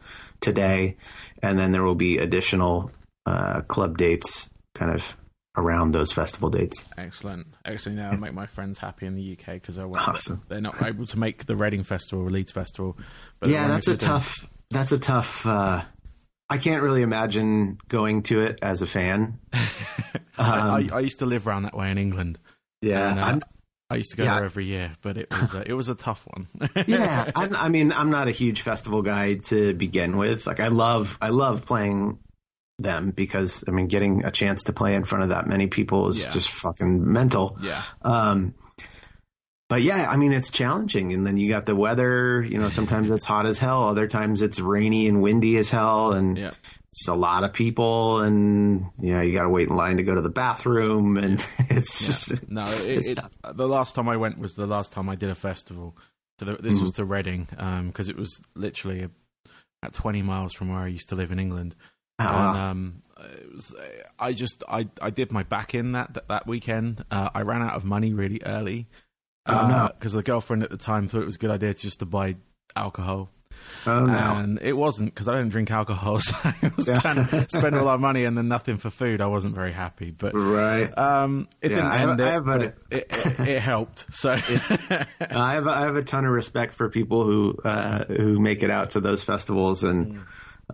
today, 0.41 0.97
and 1.41 1.57
then 1.57 1.71
there 1.71 1.83
will 1.83 1.95
be 1.95 2.17
additional 2.17 2.91
uh, 3.25 3.61
club 3.61 3.97
dates 3.97 4.49
kind 4.75 4.91
of 4.93 5.15
around 5.55 5.91
those 5.91 6.11
festival 6.11 6.49
dates. 6.51 6.85
Excellent. 6.99 7.47
Excellent. 7.65 7.97
Now, 7.97 8.11
make 8.11 8.33
my 8.33 8.45
friends 8.45 8.77
happy 8.77 9.07
in 9.07 9.15
the 9.15 9.31
UK 9.33 9.55
because 9.55 9.75
they're, 9.75 9.87
Awesome. 9.87 10.43
they're 10.49 10.61
not 10.61 10.81
able 10.83 11.07
to 11.07 11.17
make 11.17 11.45
the 11.47 11.55
Reading 11.55 11.81
Festival 11.81 12.25
or 12.25 12.29
Leeds 12.29 12.51
Festival. 12.51 12.95
But 13.39 13.49
yeah, 13.49 13.67
that's 13.67 13.87
a 13.87 13.97
tough. 13.97 14.45
That's 14.69 14.91
a 14.91 14.99
tough. 14.99 15.45
Uh, 15.47 15.83
I 16.49 16.57
can't 16.57 16.81
really 16.81 17.01
imagine 17.01 17.77
going 17.89 18.23
to 18.23 18.41
it 18.41 18.59
as 18.61 18.81
a 18.81 18.87
fan. 18.87 19.39
I, 19.53 20.89
I, 20.89 20.89
I 20.93 20.99
used 21.01 21.19
to 21.19 21.25
live 21.25 21.47
around 21.47 21.63
that 21.63 21.75
way 21.75 21.91
in 21.91 21.97
England. 21.97 22.39
Yeah, 22.81 23.29
and, 23.31 23.43
uh, 23.43 23.45
I 23.89 23.95
used 23.95 24.11
to 24.11 24.17
go 24.17 24.23
Yeah. 24.23 24.35
there 24.35 24.45
every 24.45 24.65
year, 24.65 24.95
but 25.01 25.17
it 25.17 25.27
was 25.31 25.55
uh, 25.55 25.63
it 25.65 25.73
was 25.73 25.89
a 25.89 25.95
tough 25.95 26.27
one. 26.33 26.47
yeah. 26.87 27.31
I'm, 27.35 27.55
I 27.55 27.69
mean, 27.69 27.91
I'm 27.91 28.09
not 28.11 28.27
a 28.27 28.31
huge 28.31 28.61
festival 28.61 29.01
guy 29.01 29.35
to 29.35 29.73
begin 29.73 30.17
with. 30.17 30.45
Like, 30.45 30.59
I 30.59 30.67
love, 30.67 31.17
I 31.21 31.29
love 31.29 31.65
playing 31.65 32.19
them 32.79 33.11
because 33.11 33.63
I 33.67 33.71
mean, 33.71 33.87
getting 33.87 34.23
a 34.25 34.31
chance 34.31 34.63
to 34.63 34.73
play 34.73 34.93
in 34.93 35.03
front 35.05 35.23
of 35.23 35.29
that 35.29 35.47
many 35.47 35.67
people 35.67 36.09
is 36.09 36.19
Yeah. 36.19 36.29
just 36.29 36.49
fucking 36.49 37.11
mental. 37.11 37.57
yeah. 37.61 37.81
Um, 38.03 38.53
but 39.69 39.81
yeah, 39.81 40.09
I 40.09 40.15
mean, 40.17 40.31
it's 40.33 40.49
challenging. 40.49 41.13
And 41.13 41.25
then 41.25 41.37
you 41.37 41.49
got 41.49 41.65
the 41.65 41.75
weather, 41.75 42.43
you 42.43 42.57
know, 42.57 42.69
sometimes 42.69 43.11
it's 43.11 43.25
hot 43.25 43.45
as 43.45 43.57
hell. 43.59 43.83
Other 43.85 44.07
times 44.07 44.41
it's 44.41 44.59
rainy 44.59 45.07
and 45.07 45.21
windy 45.21 45.57
as 45.57 45.69
hell. 45.69 46.13
And 46.13 46.37
Yeah. 46.37 46.51
it's 46.91 47.07
a 47.07 47.13
lot 47.15 47.43
of 47.43 47.53
people. 47.53 48.21
And, 48.21 48.85
you 49.01 49.13
know, 49.13 49.21
you 49.21 49.35
got 49.35 49.43
to 49.43 49.49
wait 49.49 49.67
in 49.69 49.75
line 49.75 49.97
to 49.97 50.03
go 50.03 50.15
to 50.15 50.21
the 50.21 50.29
bathroom. 50.29 51.17
And 51.17 51.45
it's 51.69 52.05
just, 52.05 52.49
No, 52.49 52.63
it, 52.63 53.05
It's 53.05 53.07
it, 53.07 53.19
the 53.55 53.67
last 53.67 53.93
time 53.95 54.07
I 54.07 54.17
went 54.17 54.39
was 54.39 54.53
the 54.53 54.67
last 54.67 54.93
time 54.93 55.09
I 55.09 55.15
did 55.15 55.29
a 55.29 55.35
festival. 55.35 55.97
So 56.39 56.45
the, 56.45 56.53
this 56.61 56.75
Mm-hmm. 56.75 56.83
was 56.83 56.93
to 56.93 57.05
Reading 57.05 57.47
because 57.87 58.09
it 58.09 58.15
was 58.17 58.39
literally 58.55 59.03
a, 59.03 59.09
at 59.83 59.93
20 59.93 60.21
miles 60.21 60.53
from 60.53 60.69
where 60.69 60.79
I 60.79 60.87
used 60.87 61.09
to 61.09 61.15
live 61.15 61.31
in 61.31 61.39
England. 61.39 61.75
oh, 62.19 62.23
and 62.25 62.35
wow. 62.35 62.71
um, 62.71 63.01
it 63.19 63.53
was, 63.53 63.75
I 64.17 64.33
just 64.33 64.63
I, 64.69 64.87
I 65.01 65.09
did 65.09 65.31
my 65.31 65.43
back 65.43 65.75
in 65.75 65.91
that 65.91 66.13
that, 66.13 66.27
that 66.29 66.47
weekend. 66.47 67.03
Uh, 67.11 67.29
I 67.35 67.41
ran 67.41 67.61
out 67.61 67.75
of 67.75 67.83
money 67.85 68.13
really 68.13 68.41
early. 68.45 68.87
Oh, 69.47 69.67
no. 69.67 69.89
Because 69.97 70.13
the 70.13 70.23
girlfriend 70.23 70.63
at 70.63 70.69
the 70.69 70.77
time 70.77 71.07
thought 71.07 71.21
it 71.21 71.25
was 71.25 71.35
a 71.35 71.39
good 71.39 71.51
idea 71.51 71.73
to 71.73 71.79
just 71.81 71.99
to 71.99 72.05
buy 72.05 72.35
alcohol, 72.75 73.29
oh, 73.87 74.05
no. 74.05 74.13
and 74.13 74.59
it 74.61 74.73
wasn't 74.73 75.13
because 75.13 75.27
I 75.27 75.33
don't 75.35 75.49
drink 75.49 75.71
alcohol. 75.71 76.19
So 76.27 76.35
I 76.43 76.71
was 76.75 76.87
Yeah. 76.87 76.99
kind 76.99 77.19
of 77.19 77.47
spending 77.49 77.81
all 77.81 77.87
our 77.87 77.97
money 77.97 78.23
and 78.25 78.37
then 78.37 78.47
nothing 78.47 78.77
for 78.77 78.89
food. 78.89 79.19
I 79.21 79.27
wasn't 79.27 79.55
very 79.55 79.71
happy, 79.71 80.11
but 80.11 80.33
right. 80.35 80.95
um, 80.97 81.47
it 81.61 81.71
Yeah, 81.71 81.77
didn't 81.77 81.91
I 81.91 81.97
have- 81.97 82.09
end 82.09 82.21
I 82.21 82.27
it, 82.27 82.31
have 82.33 82.45
but 82.45 82.61
a- 82.61 82.65
it, 82.65 82.75
it, 82.91 83.07
it, 83.39 83.39
it 83.47 83.61
helped. 83.61 84.05
So 84.13 84.31
I 84.39 85.05
have 85.53 85.67
I 85.67 85.85
have 85.85 85.95
a 85.95 86.03
ton 86.03 86.25
of 86.25 86.31
respect 86.31 86.73
for 86.75 86.89
people 86.89 87.23
who 87.25 87.55
uh, 87.63 88.05
who 88.05 88.39
make 88.39 88.63
it 88.63 88.69
out 88.69 88.91
to 88.91 88.99
those 88.99 89.23
festivals 89.23 89.83
and 89.83 90.21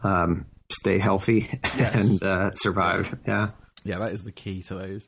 um, 0.04 0.46
stay 0.70 0.98
healthy 1.00 1.50
and 1.80 2.22
uh, 2.24 2.52
survive. 2.56 3.18
Yeah. 3.28 3.52
yeah, 3.84 4.00
that 4.00 4.12
is 4.14 4.24
the 4.24 4.32
key 4.32 4.64
to 4.64 4.76
those. 4.76 5.08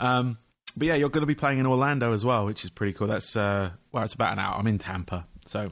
Um, 0.00 0.38
but 0.76 0.86
yeah, 0.86 0.94
you're 0.94 1.08
going 1.08 1.22
to 1.22 1.26
be 1.26 1.34
playing 1.34 1.58
in 1.58 1.66
Orlando 1.66 2.12
as 2.12 2.24
well, 2.24 2.46
which 2.46 2.64
is 2.64 2.70
pretty 2.70 2.92
cool. 2.92 3.06
That's 3.06 3.36
uh, 3.36 3.70
well, 3.92 4.04
it's 4.04 4.14
about 4.14 4.32
an 4.32 4.38
hour. 4.38 4.56
I'm 4.58 4.66
in 4.66 4.78
Tampa, 4.78 5.26
so 5.46 5.70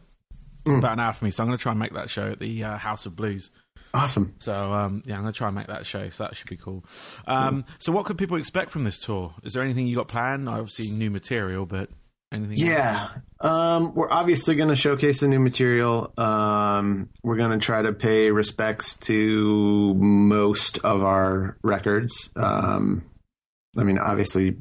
about 0.66 0.92
an 0.94 1.00
hour 1.00 1.12
for 1.12 1.24
me. 1.24 1.30
So 1.30 1.42
I'm 1.42 1.48
going 1.48 1.56
to 1.58 1.62
try 1.62 1.72
and 1.72 1.78
make 1.78 1.94
that 1.94 2.10
show 2.10 2.30
at 2.30 2.38
the 2.38 2.64
uh, 2.64 2.76
House 2.76 3.06
of 3.06 3.16
Blues. 3.16 3.50
Awesome. 3.92 4.34
So 4.38 4.54
um, 4.72 5.02
yeah, 5.06 5.16
I'm 5.16 5.22
going 5.22 5.32
to 5.32 5.36
try 5.36 5.48
and 5.48 5.56
make 5.56 5.66
that 5.68 5.84
show. 5.86 6.10
So 6.10 6.24
that 6.24 6.36
should 6.36 6.48
be 6.48 6.56
cool. 6.56 6.84
Um, 7.26 7.64
So 7.78 7.92
what 7.92 8.04
could 8.06 8.18
people 8.18 8.36
expect 8.36 8.70
from 8.70 8.84
this 8.84 8.98
tour? 8.98 9.34
Is 9.42 9.54
there 9.54 9.62
anything 9.62 9.86
you 9.86 9.96
got 9.96 10.08
planned? 10.08 10.48
Obviously, 10.48 10.90
new 10.90 11.10
material, 11.10 11.66
but 11.66 11.88
anything? 12.30 12.56
Yeah. 12.58 13.08
Um, 13.40 13.94
we're 13.94 14.10
obviously 14.12 14.54
going 14.54 14.68
to 14.68 14.76
showcase 14.76 15.20
the 15.20 15.28
new 15.28 15.40
material. 15.40 16.12
Um, 16.16 17.08
we're 17.24 17.36
going 17.36 17.58
to 17.58 17.64
try 17.64 17.82
to 17.82 17.92
pay 17.92 18.30
respects 18.30 18.94
to 18.98 19.94
most 19.94 20.78
of 20.84 21.02
our 21.02 21.56
records. 21.62 22.30
Um, 22.36 23.04
I 23.76 23.84
mean, 23.84 23.98
obviously, 23.98 24.56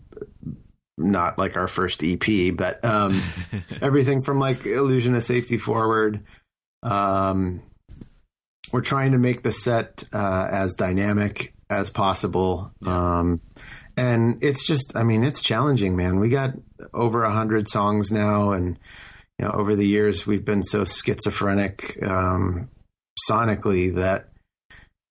not 0.98 1.38
like 1.38 1.58
our 1.58 1.68
first 1.68 2.04
EP, 2.04 2.56
but 2.56 2.84
um, 2.84 3.22
everything 3.82 4.22
from 4.22 4.40
like 4.40 4.66
Illusion 4.66 5.16
of 5.16 5.24
Safety 5.24 5.58
Forward. 5.58 6.24
Um, 6.84 7.64
we're 8.72 8.82
trying 8.82 9.14
to 9.14 9.18
make 9.18 9.42
the 9.42 9.54
set 9.54 10.04
uh, 10.14 10.48
as 10.52 10.76
dynamic 10.76 11.54
as 11.70 11.90
possible. 11.90 12.72
Um, 12.86 13.42
and 13.98 14.44
it's 14.44 14.66
just, 14.66 14.96
I 14.96 15.04
mean, 15.04 15.24
it's 15.24 15.42
challenging, 15.42 15.96
man. 15.96 16.20
We 16.20 16.30
got 16.30 16.52
over 16.94 17.24
a 17.24 17.34
hundred 17.34 17.68
songs 17.68 18.12
now, 18.12 18.52
and 18.52 18.78
you 19.38 19.46
know, 19.46 19.52
over 19.52 19.76
the 19.76 19.88
years 19.88 20.28
we've 20.28 20.46
been 20.46 20.64
so 20.64 20.86
schizophrenic 20.86 21.98
um, 22.04 22.70
sonically 23.30 23.96
that 23.96 24.30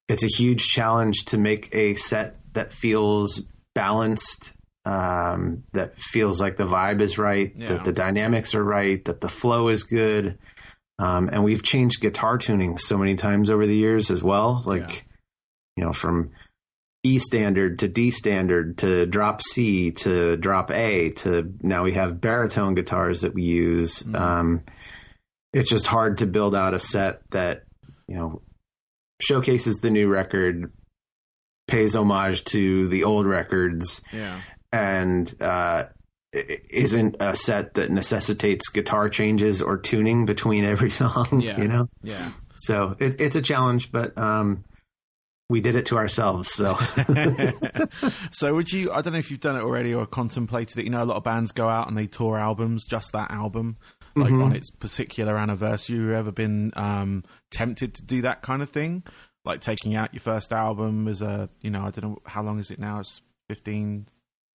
it's 0.09 0.23
a 0.23 0.29
huge 0.29 0.69
challenge 0.69 1.25
to 1.27 1.39
make 1.39 1.75
a 1.75 1.97
set 1.97 2.37
that 2.55 2.73
feels 2.73 3.43
balanced, 3.79 4.53
um, 4.85 5.63
that 5.73 6.01
feels 6.01 6.41
like 6.41 6.57
the 6.57 6.67
vibe 6.67 7.01
is 7.01 7.17
right, 7.19 7.53
Yeah. 7.55 7.69
that 7.69 7.85
the 7.85 7.93
dynamics 7.93 8.55
are 8.55 8.65
right, 8.65 9.05
that 9.05 9.21
the 9.21 9.29
flow 9.29 9.69
is 9.69 9.85
good. 9.85 10.39
Um, 10.99 11.29
and 11.31 11.45
we've 11.45 11.63
changed 11.63 12.01
guitar 12.01 12.39
tuning 12.39 12.77
so 12.79 12.99
many 12.99 13.15
times 13.15 13.51
over 13.51 13.67
the 13.67 13.77
years 13.77 14.11
as 14.11 14.23
well. 14.23 14.63
Like, 14.67 14.89
Yeah. 14.89 15.01
you 15.77 15.85
know, 15.85 15.93
from 15.93 16.31
E 17.05 17.21
standard 17.21 17.79
to 17.79 17.89
D 17.89 18.11
standard 18.11 18.79
to 18.79 19.07
drop 19.07 19.41
C 19.43 19.93
to 19.93 20.37
drop 20.37 20.73
A 20.73 21.11
to 21.23 21.55
now 21.63 21.85
we 21.85 21.93
have 21.93 22.21
baritone 22.21 22.75
guitars 22.75 23.21
that 23.21 23.33
we 23.35 23.45
use. 23.45 24.03
Um, 24.13 24.63
it's 25.53 25.71
just 25.71 25.87
hard 25.87 26.19
to 26.19 26.27
build 26.27 26.57
out 26.57 26.75
a 26.75 26.81
set 26.81 27.21
that, 27.31 27.63
you 28.09 28.17
know, 28.17 28.43
showcases 29.21 29.77
the 29.77 29.91
new 29.91 30.09
record, 30.09 30.73
pays 31.69 31.95
homage 31.95 32.43
to 32.47 32.89
the 32.89 33.05
old 33.05 33.27
records, 33.27 34.03
yeah, 34.13 34.41
and 34.73 35.33
uh, 35.41 35.85
isn't 36.33 37.17
a 37.21 37.37
set 37.37 37.75
that 37.75 37.91
necessitates 37.91 38.69
guitar 38.69 39.09
changes 39.09 39.63
or 39.63 39.79
tuning 39.79 40.27
between 40.27 40.65
every 40.65 40.91
song. 41.03 41.41
Yeah. 41.41 41.61
You 41.61 41.69
know, 41.69 41.89
yeah. 42.03 42.31
so 42.57 42.97
it, 42.99 43.21
it's 43.21 43.37
a 43.37 43.43
challenge, 43.43 43.93
but 43.93 44.19
um, 44.19 44.65
we 45.49 45.61
did 45.61 45.77
it 45.77 45.87
to 45.87 45.97
ourselves. 45.97 46.51
So 46.51 46.75
so 48.33 48.55
would 48.55 48.73
you? 48.73 48.93
I 48.93 49.01
don't 49.01 49.13
know 49.13 49.19
if 49.19 49.31
you've 49.31 49.41
done 49.41 49.57
it 49.57 49.63
already 49.63 49.95
or 49.95 50.07
contemplated 50.07 50.79
it. 50.79 50.85
You 50.85 50.91
know, 50.91 51.03
a 51.03 51.07
lot 51.07 51.17
of 51.17 51.25
bands 51.25 51.53
go 51.53 51.69
out 51.69 51.89
and 51.89 51.97
they 51.97 52.07
tour 52.07 52.37
albums, 52.39 52.85
just 52.85 53.13
that 53.13 53.31
album, 53.31 53.77
like 54.17 54.33
Mm-hmm. 54.33 54.43
on 54.43 54.53
its 54.53 54.71
particular 54.71 55.37
anniversary. 55.37 55.97
Have 55.97 56.05
you 56.05 56.15
ever 56.15 56.33
been 56.33 56.73
um, 56.77 57.25
tempted 57.51 57.95
to 57.95 58.03
do 58.03 58.23
that 58.23 58.43
kind 58.43 58.63
of 58.63 58.69
thing, 58.71 59.05
like 59.49 59.61
taking 59.61 59.97
out 59.97 60.15
your 60.15 60.21
first 60.21 60.53
album 60.53 61.09
as 61.09 61.23
a, 61.23 61.49
you 61.63 61.71
know, 61.71 61.81
I 61.83 61.91
don't 61.91 62.03
know 62.13 62.19
how 62.27 62.43
long 62.43 62.59
is 62.61 62.71
it 62.71 62.79
now? 62.79 63.01
It's 63.01 63.21
15, 63.49 64.07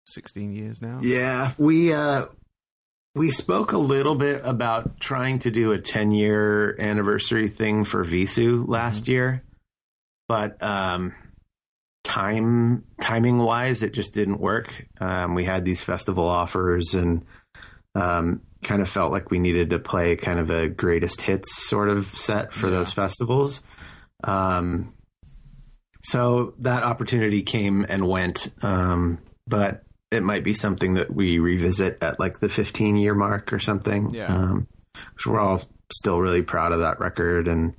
16 0.05 0.53
years 0.55 0.81
now. 0.81 0.99
yeah, 1.01 1.51
we 1.57 1.91
uh, 1.91 2.25
we 3.15 3.29
spoke 3.31 3.73
a 3.73 3.77
little 3.77 4.15
bit 4.15 4.41
about 4.45 4.99
trying 4.99 5.39
to 5.39 5.51
do 5.51 5.71
a 5.71 5.79
ten 5.79 6.11
year 6.11 6.75
anniversary 6.79 7.47
thing 7.47 7.83
for 7.85 8.03
Vheissu 8.05 8.67
last 8.67 9.07
year, 9.07 9.41
but 10.27 10.61
um, 10.63 11.13
time 12.03 12.83
timing 12.99 13.37
wise, 13.39 13.83
it 13.83 13.93
just 13.93 14.13
didn't 14.13 14.39
work. 14.39 14.85
Um, 14.99 15.35
we 15.35 15.45
had 15.45 15.65
these 15.65 15.81
festival 15.81 16.25
offers 16.27 16.93
and 16.95 17.25
um, 17.95 18.41
kind 18.63 18.81
of 18.81 18.89
felt 18.89 19.11
like 19.11 19.29
we 19.31 19.39
needed 19.39 19.69
to 19.71 19.79
play 19.79 20.15
kind 20.15 20.39
of 20.39 20.49
a 20.49 20.67
greatest 20.67 21.21
hits 21.21 21.53
sort 21.67 21.89
of 21.89 22.07
set 22.17 22.53
for 22.53 22.67
Yeah. 22.67 22.77
those 22.77 22.91
festivals. 22.91 23.61
Um, 24.23 24.93
so 26.03 26.53
that 26.59 26.83
opportunity 26.83 27.43
came 27.43 27.85
and 27.87 28.07
went, 28.07 28.47
um, 28.63 29.19
but 29.47 29.83
it 30.11 30.21
might 30.23 30.43
be 30.43 30.53
something 30.53 30.95
that 30.95 31.13
we 31.13 31.39
revisit 31.39 32.03
at 32.03 32.19
like 32.19 32.39
the 32.39 32.49
15 32.49 32.95
year 32.97 33.15
mark 33.15 33.51
or 33.53 33.59
something. 33.59 34.13
Yeah. 34.13 34.27
Um, 34.27 34.67
'cause 34.93 35.25
we're 35.25 35.39
all 35.39 35.61
still 35.91 36.19
really 36.19 36.41
proud 36.43 36.71
of 36.71 36.79
that 36.79 36.99
record. 36.99 37.47
And 37.47 37.73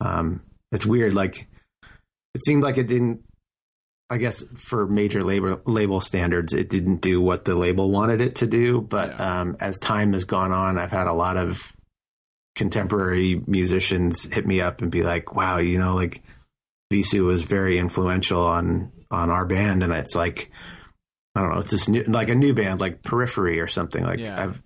um, 0.00 0.40
it's 0.72 0.86
weird. 0.86 1.12
Like, 1.12 1.46
it 2.34 2.42
seemed 2.44 2.62
like 2.62 2.78
it 2.78 2.86
didn't, 2.88 3.22
I 4.10 4.16
guess, 4.18 4.42
for 4.42 4.86
major 4.86 5.22
label, 5.22 5.60
label 5.66 6.00
standards, 6.00 6.52
it 6.52 6.68
didn't 6.70 7.00
do 7.00 7.20
what 7.20 7.44
the 7.44 7.54
label 7.54 7.90
wanted 7.90 8.20
it 8.20 8.36
to 8.36 8.46
do. 8.46 8.80
But 8.80 9.10
Yeah. 9.18 9.40
um, 9.40 9.56
as 9.60 9.78
time 9.78 10.12
has 10.14 10.24
gone 10.24 10.52
on, 10.52 10.78
I've 10.78 10.92
had 10.92 11.06
a 11.06 11.12
lot 11.12 11.36
of 11.36 11.72
contemporary 12.58 13.40
musicians 13.46 14.30
hit 14.30 14.44
me 14.44 14.60
up 14.60 14.82
and 14.82 14.90
be 14.90 15.04
like, 15.04 15.34
wow, 15.34 15.58
you 15.58 15.78
know, 15.78 15.94
like 15.94 16.22
Vheissu 16.92 17.24
was 17.24 17.44
very 17.44 17.78
influential 17.78 18.44
on 18.44 18.92
on 19.10 19.30
our 19.30 19.46
band, 19.46 19.82
and 19.82 19.92
it's 19.92 20.14
like 20.16 20.50
I 21.34 21.40
don't 21.40 21.52
know, 21.52 21.60
it's 21.60 21.70
this 21.70 21.88
new 21.88 22.02
like 22.02 22.28
a 22.28 22.34
new 22.34 22.52
band 22.52 22.80
like 22.80 23.02
Periphery 23.02 23.60
or 23.60 23.68
something. 23.68 24.04
Like 24.04 24.18
Yeah. 24.18 24.42
I've 24.42 24.60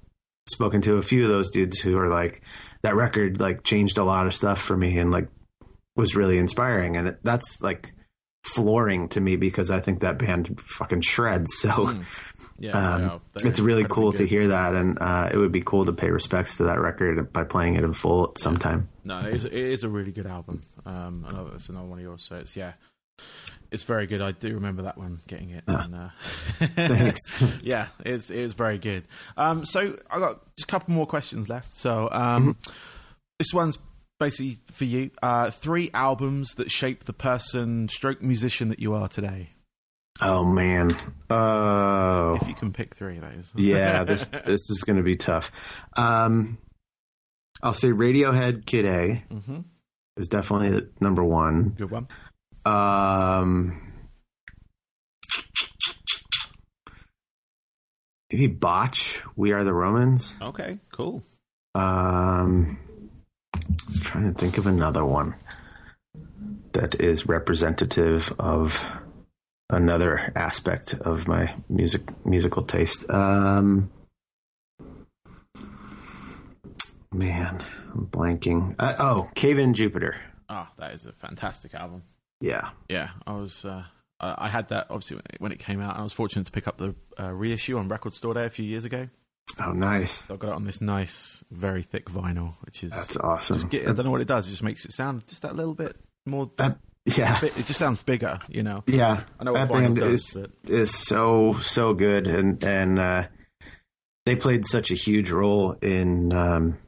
spoken 0.48 0.80
to 0.82 0.96
a 0.96 1.02
few 1.02 1.22
of 1.22 1.28
those 1.28 1.50
dudes 1.50 1.78
who 1.78 1.96
are 1.98 2.08
like 2.08 2.42
that 2.82 2.96
record 2.96 3.40
like 3.40 3.62
changed 3.62 3.98
a 3.98 4.04
lot 4.04 4.26
of 4.26 4.34
stuff 4.34 4.60
for 4.60 4.76
me 4.76 4.98
and 4.98 5.12
like 5.12 5.28
was 5.94 6.16
really 6.16 6.38
inspiring, 6.38 6.96
and 6.96 7.08
it, 7.08 7.18
that's 7.22 7.60
like 7.60 7.92
flooring 8.44 9.08
to 9.10 9.20
me 9.20 9.36
because 9.36 9.70
I 9.70 9.80
think 9.80 10.00
that 10.00 10.18
band 10.18 10.60
fucking 10.60 11.02
shreds. 11.02 11.50
So. 11.60 11.70
Hmm. 11.86 12.02
Yeah, 12.58 12.94
Um, 12.94 13.20
it's 13.36 13.60
really 13.60 13.84
cool 13.84 14.12
to 14.14 14.26
hear 14.26 14.48
that, 14.48 14.74
and 14.74 14.98
uh, 15.00 15.30
it 15.32 15.36
would 15.36 15.52
be 15.52 15.62
cool 15.62 15.84
to 15.86 15.92
pay 15.92 16.10
respects 16.10 16.56
to 16.58 16.64
that 16.64 16.80
record 16.80 17.32
by 17.32 17.44
playing 17.44 17.74
it 17.76 17.84
in 17.84 17.92
full 17.94 18.30
at 18.30 18.38
some 18.38 18.56
time. 18.56 18.88
No, 19.04 19.20
it 19.20 19.34
is, 19.34 19.44
it 19.44 19.52
is 19.52 19.82
a 19.82 19.88
really 19.88 20.12
good 20.12 20.26
album. 20.26 20.62
Um, 20.86 21.26
I 21.28 21.34
know 21.34 21.48
that's 21.50 21.68
another 21.68 21.86
one 21.86 21.98
of 21.98 22.04
yours. 22.04 22.24
So 22.28 22.36
it's 22.36 22.56
yeah, 22.56 22.72
it's 23.70 23.82
very 23.82 24.06
good. 24.06 24.20
I 24.20 24.32
do 24.32 24.54
remember 24.54 24.82
that 24.82 24.96
one 24.98 25.18
getting 25.26 25.50
it. 25.50 25.64
And, 25.66 25.94
uh, 25.94 26.08
Thanks. 26.58 27.44
yeah, 27.62 27.88
it's 28.04 28.30
it 28.30 28.38
is 28.38 28.54
very 28.54 28.78
good. 28.78 29.04
Um, 29.36 29.64
so 29.64 29.96
I 30.10 30.18
got 30.18 30.44
just 30.56 30.68
a 30.68 30.70
couple 30.70 30.94
more 30.94 31.06
questions 31.06 31.48
left. 31.48 31.72
So 31.76 32.08
um, 32.12 32.56
this 33.38 33.52
one's 33.52 33.78
basically 34.20 34.58
for 34.70 34.84
you. 34.84 35.10
Uh, 35.22 35.50
three 35.50 35.90
albums 35.94 36.54
that 36.56 36.70
shape 36.70 37.04
the 37.04 37.12
person, 37.12 37.88
stroke 37.88 38.22
musician 38.22 38.68
that 38.68 38.78
you 38.78 38.94
are 38.94 39.08
today. 39.08 39.50
Oh 40.20 40.44
man, 40.44 40.90
oh 41.30 42.38
If 42.40 42.48
you 42.48 42.54
can 42.54 42.72
pick 42.72 42.94
three, 42.94 43.18
that 43.18 43.32
is. 43.34 43.52
yeah, 43.56 44.04
this 44.04 44.26
this 44.28 44.70
is 44.70 44.82
going 44.86 44.96
to 44.96 45.02
be 45.02 45.16
tough. 45.16 45.50
Um, 45.96 46.58
I'll 47.62 47.74
say 47.74 47.88
Radiohead 47.88 48.66
Kid 48.66 48.84
A 48.86 49.34
hmm 49.34 49.60
is 50.16 50.28
definitely 50.28 50.70
the 50.72 50.90
number 51.00 51.24
one. 51.24 51.70
Good 51.70 51.90
one. 51.90 52.06
Um, 52.66 53.92
maybe 58.30 58.46
Botch. 58.48 59.22
We 59.36 59.52
are 59.52 59.64
the 59.64 59.72
Romans. 59.72 60.34
Okay, 60.40 60.78
cool. 60.92 61.22
Um, 61.74 62.78
trying 64.02 64.32
to 64.32 64.38
think 64.38 64.58
of 64.58 64.66
another 64.66 65.04
one 65.04 65.34
that 66.72 67.00
is 67.00 67.26
representative 67.26 68.32
of 68.38 68.84
another 69.72 70.32
aspect 70.36 70.94
of 70.94 71.26
my 71.26 71.54
music 71.68 72.02
musical 72.24 72.62
taste. 72.62 73.08
Um, 73.10 73.90
man, 77.12 77.62
I'm 77.94 78.06
blanking. 78.06 78.74
Uh, 78.78 78.94
oh, 78.98 79.30
Cave 79.34 79.58
in 79.58 79.74
Jupiter. 79.74 80.16
Ah, 80.48 80.70
that 80.78 80.92
is 80.92 81.06
a 81.06 81.12
fantastic 81.12 81.74
album. 81.74 82.02
Yeah, 82.40 82.70
Yeah, 82.88 83.10
I 83.26 83.32
was. 83.34 83.64
Uh, 83.64 83.84
I 84.20 84.48
had 84.48 84.68
that 84.68 84.86
obviously 84.88 85.16
when 85.16 85.24
it, 85.30 85.40
when 85.40 85.52
it 85.52 85.58
came 85.58 85.80
out. 85.80 85.96
I 85.96 86.02
was 86.02 86.12
fortunate 86.12 86.46
to 86.46 86.52
pick 86.52 86.68
up 86.68 86.76
the 86.78 86.94
uh, 87.18 87.32
reissue 87.32 87.76
on 87.76 87.88
Record 87.88 88.14
Store 88.14 88.34
Day 88.34 88.46
a 88.46 88.50
few 88.50 88.64
years 88.64 88.84
ago. 88.84 89.08
Oh, 89.58 89.72
nice. 89.72 90.24
So 90.24 90.34
I 90.34 90.36
got 90.36 90.48
it 90.50 90.54
on 90.54 90.64
this 90.64 90.80
nice, 90.80 91.42
very 91.50 91.82
thick 91.82 92.06
vinyl, 92.06 92.54
which 92.64 92.84
is 92.84 92.90
That's 92.92 93.16
awesome. 93.16 93.68
get, 93.68 93.82
I 93.82 93.92
don't 93.92 94.04
know 94.04 94.10
what 94.12 94.20
it 94.20 94.28
does. 94.28 94.46
It 94.46 94.50
just 94.50 94.62
makes 94.62 94.84
it 94.84 94.92
sound 94.92 95.26
just 95.26 95.42
that 95.42 95.56
little 95.56 95.74
bit 95.74 95.96
more. 96.24 96.50
That 96.56 96.78
yeah, 97.04 97.38
it 97.44 97.54
just 97.66 97.78
sounds 97.78 98.02
bigger, 98.02 98.38
you 98.48 98.62
know. 98.62 98.84
yeah. 98.86 99.24
I 99.40 99.44
know 99.44 99.52
what 99.52 99.68
that 99.68 99.72
band 99.72 99.96
does, 99.96 100.36
is 100.36 100.36
but- 100.36 100.70
is 100.70 100.94
so 100.96 101.54
so 101.60 101.94
good, 101.94 102.26
and 102.26 102.62
and 102.64 102.98
uh, 102.98 103.26
they 104.26 104.36
played 104.36 104.64
such 104.66 104.90
a 104.90 104.94
huge 104.94 105.30
role 105.30 105.72
in 105.82 106.32
um, 106.32 106.78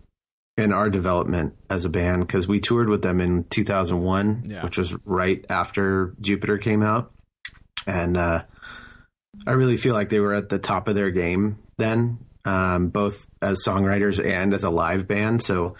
in 0.57 0.73
our 0.73 0.89
development 0.89 1.55
as 1.69 1.85
a 1.85 1.89
band 1.89 2.27
because 2.27 2.47
we 2.47 2.61
toured 2.61 2.89
with 2.89 3.03
them 3.03 3.21
in 3.21 3.45
2001, 3.45 4.45
Yeah. 4.47 4.63
which 4.63 4.79
was 4.79 4.95
right 5.05 5.45
after 5.51 6.15
Jupiter 6.21 6.59
came 6.59 6.83
out, 6.83 7.13
and 7.87 8.17
uh, 8.17 8.45
I 9.49 9.51
really 9.53 9.77
feel 9.77 9.95
like 9.95 10.11
they 10.11 10.21
were 10.21 10.35
at 10.35 10.49
the 10.49 10.59
top 10.61 10.87
of 10.87 10.95
their 10.95 11.11
game 11.11 11.59
then, 11.77 12.19
um, 12.45 12.91
both 12.91 13.27
as 13.43 13.65
songwriters 13.67 14.25
and 14.25 14.55
as 14.55 14.63
a 14.63 14.71
live 14.71 15.09
band. 15.09 15.43
So 15.43 15.75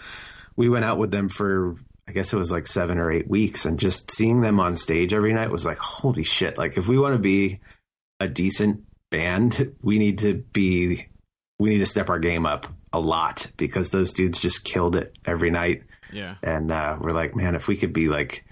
we 0.57 0.67
went 0.67 0.83
out 0.83 0.97
with 0.97 1.09
them 1.11 1.29
for 1.29 1.77
I 2.07 2.11
guess 2.11 2.33
it 2.33 2.37
was 2.37 2.51
like 2.51 2.67
seven 2.67 2.97
or 2.99 3.11
eight 3.11 3.27
weeks, 3.29 3.65
and 3.65 3.79
just 3.79 4.11
seeing 4.11 4.41
them 4.41 4.59
on 4.59 4.77
stage 4.77 5.13
every 5.13 5.33
night 5.33 5.49
was 5.51 5.65
like, 5.65 5.77
holy 5.77 6.23
shit! 6.23 6.57
Like 6.57 6.77
if 6.77 6.87
we 6.87 6.99
want 6.99 7.13
to 7.13 7.19
be 7.19 7.59
a 8.19 8.27
decent 8.27 8.83
band, 9.11 9.75
we 9.81 9.97
need 9.99 10.19
to 10.19 10.35
be 10.35 11.05
we 11.59 11.69
need 11.69 11.79
to 11.79 11.85
step 11.85 12.09
our 12.09 12.19
game 12.19 12.45
up 12.45 12.67
a 12.93 12.99
lot 12.99 13.47
because 13.57 13.89
those 13.89 14.13
dudes 14.13 14.39
just 14.39 14.63
killed 14.63 14.95
it 14.95 15.17
every 15.25 15.49
night, 15.51 15.83
Yeah, 16.13 16.35
and 16.43 16.71
uh, 16.71 16.97
we're 16.99 17.09
like, 17.11 17.35
man, 17.35 17.55
if 17.55 17.67
we 17.67 17.75
could 17.77 17.93
be 17.93 18.07
like. 18.09 18.45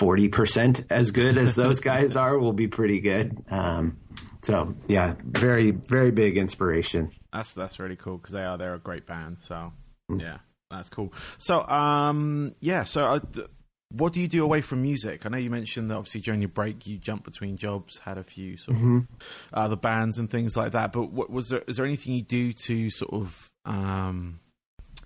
40% 0.00 0.86
as 0.90 1.12
good 1.12 1.38
as 1.38 1.54
those 1.54 1.78
guys 1.78 2.16
are 2.16 2.36
we'll 2.38 2.52
be 2.52 2.66
pretty 2.66 2.98
good. 3.00 3.44
Um, 3.48 3.98
so 4.42 4.74
yeah, 4.88 5.14
very, 5.24 5.70
very 5.70 6.10
big 6.10 6.36
inspiration. 6.36 7.12
that's 7.32 7.52
that's 7.52 7.78
really 7.78 7.94
cool 7.96 8.18
because 8.18 8.32
they 8.34 8.42
are 8.42 8.58
they're 8.58 8.74
a 8.74 8.78
great 8.80 9.06
band. 9.06 9.38
So 9.40 9.72
yeah, 10.14 10.38
that's 10.70 10.88
cool. 10.88 11.12
So 11.38 11.66
um, 11.66 12.54
yeah. 12.60 12.84
So 12.84 13.04
uh, 13.04 13.20
th- 13.32 13.46
what 13.90 14.12
do 14.12 14.20
you 14.20 14.28
do 14.28 14.44
away 14.44 14.60
from 14.60 14.82
music? 14.82 15.24
I 15.24 15.30
know 15.30 15.38
you 15.38 15.50
mentioned 15.50 15.90
that 15.90 15.96
obviously 15.96 16.20
during 16.20 16.42
your 16.42 16.50
break 16.50 16.86
you 16.86 16.98
jumped 16.98 17.24
between 17.24 17.56
jobs, 17.56 17.98
had 17.98 18.18
a 18.18 18.22
few 18.22 18.56
sort 18.58 18.76
of 18.76 19.06
other 19.52 19.76
bands 19.76 20.18
and 20.18 20.30
things 20.30 20.56
like 20.56 20.72
that. 20.72 20.92
But 20.92 21.10
what 21.10 21.30
was 21.30 21.48
there? 21.48 21.62
Is 21.66 21.76
there 21.76 21.86
anything 21.86 22.14
you 22.14 22.22
do 22.22 22.52
to 22.64 22.90
sort 22.90 23.12
of 23.12 23.50
um, 23.64 24.40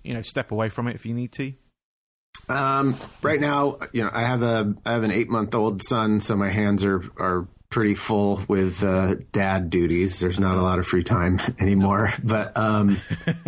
you 0.02 0.14
know 0.14 0.22
step 0.22 0.50
away 0.50 0.68
from 0.68 0.88
it 0.88 0.96
if 0.96 1.06
you 1.06 1.14
need 1.14 1.32
to? 1.32 1.52
Um, 2.48 2.96
right 3.22 3.40
now, 3.40 3.78
you 3.92 4.02
know, 4.02 4.10
I 4.12 4.22
have 4.22 4.42
a 4.42 4.74
I 4.84 4.92
have 4.92 5.04
an 5.04 5.12
eight 5.12 5.30
month 5.30 5.54
old 5.54 5.82
son, 5.82 6.20
so 6.20 6.34
my 6.36 6.50
hands 6.50 6.84
are 6.84 7.02
are 7.18 7.46
pretty 7.72 7.94
full 7.96 8.40
with 8.46 8.82
uh, 8.84 9.16
dad 9.32 9.70
duties. 9.70 10.20
There's 10.20 10.38
not 10.38 10.56
a 10.56 10.62
lot 10.62 10.78
of 10.78 10.86
free 10.86 11.02
time 11.02 11.40
anymore, 11.58 12.12
but 12.22 12.56
um, 12.56 12.98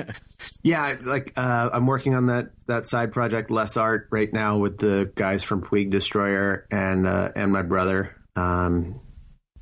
yeah, 0.63 0.97
like 1.03 1.35
uh, 1.37 1.71
I'm 1.73 1.87
working 1.87 2.15
on 2.15 2.27
that 2.27 2.51
that 2.67 2.89
side 2.89 3.13
project, 3.13 3.51
Less 3.51 3.77
Art, 3.77 4.09
right 4.11 4.33
now 4.33 4.57
with 4.57 4.79
the 4.79 5.13
guys 5.15 5.45
from 5.45 5.63
Puig 5.63 5.91
Destroyer 5.91 6.67
and 6.71 7.07
uh, 7.07 7.31
and 7.37 7.53
my 7.53 7.63
brother. 7.63 8.17
Um, 8.35 9.01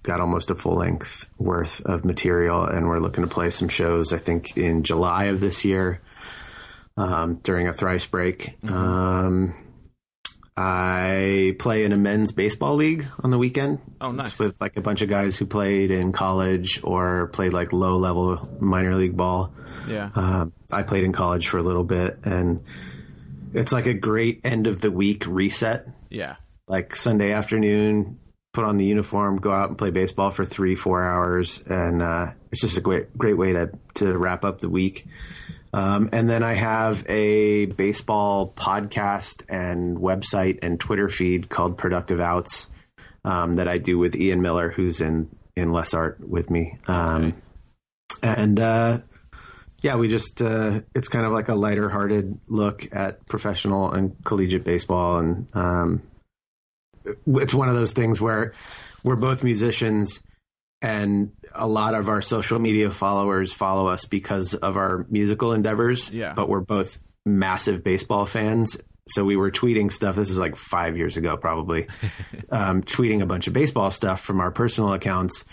got 0.03 0.20
almost 0.20 0.51
a 0.51 0.55
full 0.55 0.77
length 0.77 1.31
worth 1.38 1.81
of 1.85 2.05
material, 2.05 2.64
and 2.64 2.88
we're 2.88 2.98
looking 2.98 3.22
to 3.25 3.31
play 3.31 3.51
some 3.51 3.68
shows. 3.68 4.12
I 4.12 4.18
think 4.18 4.57
in 4.57 4.85
July 4.85 5.25
of 5.25 5.40
this 5.40 5.64
year 5.64 6.01
um, 6.96 7.37
during 7.42 7.68
a 7.68 7.72
thrice 7.72 8.07
break. 8.07 8.57
Um, 8.70 9.55
I 10.57 11.57
play 11.59 11.85
in 11.85 11.93
a 11.93 11.97
men's 11.97 12.33
baseball 12.33 12.75
league 12.77 13.07
on 13.23 13.31
the 13.31 13.38
weekend. 13.38 13.81
Oh, 14.01 14.09
It's 14.11 14.17
nice. 14.17 14.38
with 14.38 14.61
like 14.61 14.77
a 14.77 14.81
bunch 14.83 15.01
of 15.03 15.09
guys 15.09 15.37
who 15.37 15.47
played 15.47 15.91
in 15.91 16.12
college 16.12 16.81
or 16.85 17.29
played 17.29 17.53
like 17.53 17.73
low 17.73 17.97
level 17.97 18.49
minor 18.61 18.95
league 18.95 19.17
ball. 19.17 19.53
Yeah, 19.88 20.11
Um, 20.15 20.53
I 20.71 20.83
played 20.83 21.05
in 21.05 21.12
college 21.12 21.49
for 21.49 21.59
a 21.59 21.62
little 21.62 21.85
bit, 21.85 22.19
and 22.25 22.62
it's 23.55 23.73
like 23.73 23.87
a 23.87 23.95
great 23.95 24.41
end 24.45 24.67
of 24.67 24.81
the 24.81 24.91
week 24.91 25.25
reset. 25.27 25.88
yeah, 26.11 26.37
Like 26.69 26.95
Sunday 26.95 27.33
afternoon, 27.33 28.19
put 28.53 28.65
on 28.65 28.77
the 28.77 28.85
uniform, 28.85 29.38
go 29.38 29.51
out 29.51 29.71
and 29.71 29.79
play 29.79 29.91
baseball 29.91 30.31
for 30.31 30.45
three, 30.45 30.77
four 30.77 31.03
hours, 31.03 31.62
and 31.67 32.03
uh, 32.03 32.27
it's 32.53 32.61
just 32.61 32.77
a 32.77 32.81
great, 32.83 33.17
great 33.17 33.37
way 33.38 33.55
to 33.55 33.73
to 33.95 34.17
wrap 34.17 34.45
up 34.45 34.59
the 34.61 34.69
week. 34.69 35.07
Um, 35.73 36.11
and 36.13 36.29
then 36.29 36.43
I 36.43 36.53
have 36.55 37.05
a 37.09 37.67
baseball 37.67 38.53
podcast 38.55 39.45
and 39.49 39.97
website 39.97 40.59
and 40.63 40.79
Twitter 40.79 41.09
feed 41.09 41.49
called 41.49 41.79
Productive 41.79 42.21
Outs 42.21 42.69
um, 43.25 43.55
that 43.55 43.69
I 43.69 43.79
do 43.79 43.99
with 43.99 44.15
Ian 44.15 44.43
Miller, 44.43 44.71
who's 44.71 45.01
in 45.01 45.29
in 45.57 45.71
Less 45.71 45.95
Art 45.95 46.19
with 46.27 46.51
me. 46.51 46.79
Um, 46.87 47.35
And 48.23 48.61
uh, 48.61 48.99
yeah, 49.83 49.97
we 49.97 50.09
just 50.09 50.41
uh, 50.41 50.81
it's 50.95 51.09
kind 51.09 51.27
of 51.27 51.33
like 51.33 51.49
a 51.49 51.55
lighter 51.55 51.89
hearted 51.89 52.39
look 52.49 52.87
at 52.93 53.27
professional 53.27 53.91
and 53.93 54.17
collegiate 54.25 54.65
baseball, 54.65 55.19
and 55.19 55.57
um, 55.57 56.03
it's 57.27 57.55
one 57.55 57.69
of 57.69 57.75
those 57.75 57.93
things 57.93 58.21
where 58.21 58.55
we're 59.03 59.17
both 59.17 59.43
musicians 59.43 60.21
and 60.81 61.33
a 61.55 61.67
lot 61.67 61.95
of 61.95 62.09
our 62.09 62.23
social 62.23 62.59
media 62.59 62.91
followers 62.91 63.53
follow 63.53 63.88
us 63.88 64.05
because 64.05 64.55
of 64.55 64.77
our 64.77 65.07
musical 65.09 65.53
endeavors. 65.53 66.11
Yeah. 66.11 66.35
But 66.35 66.49
we're 66.49 66.61
both 66.61 66.99
massive 67.25 67.85
baseball 67.85 68.27
fans. 68.27 68.77
So 69.09 69.25
we 69.25 69.37
were 69.37 69.51
tweeting 69.51 69.91
stuff. 69.91 70.17
This 70.17 70.31
is 70.31 70.38
like 70.38 70.57
five 70.57 70.97
years 70.97 71.17
ago, 71.17 71.37
probably. 71.37 71.88
um, 72.51 72.83
tweeting 72.83 73.23
a 73.23 73.27
bunch 73.27 73.47
of 73.47 73.53
baseball 73.53 73.91
stuff 73.91 74.21
from 74.21 74.41
our 74.41 74.51
personal 74.51 74.93
accounts, 74.93 75.45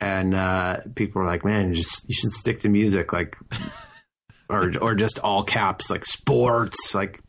and 0.00 0.34
uh, 0.34 0.80
people 0.96 1.22
were 1.22 1.28
like, 1.28 1.44
"Man, 1.44 1.74
just 1.74 2.08
you 2.08 2.14
should 2.14 2.30
stick 2.30 2.60
to 2.60 2.68
music, 2.68 3.12
like, 3.12 3.36
or 4.48 4.72
or 4.80 4.94
just 4.96 5.20
all 5.20 5.44
caps, 5.44 5.90
like 5.90 6.04
sports, 6.04 6.92
like 6.92 7.20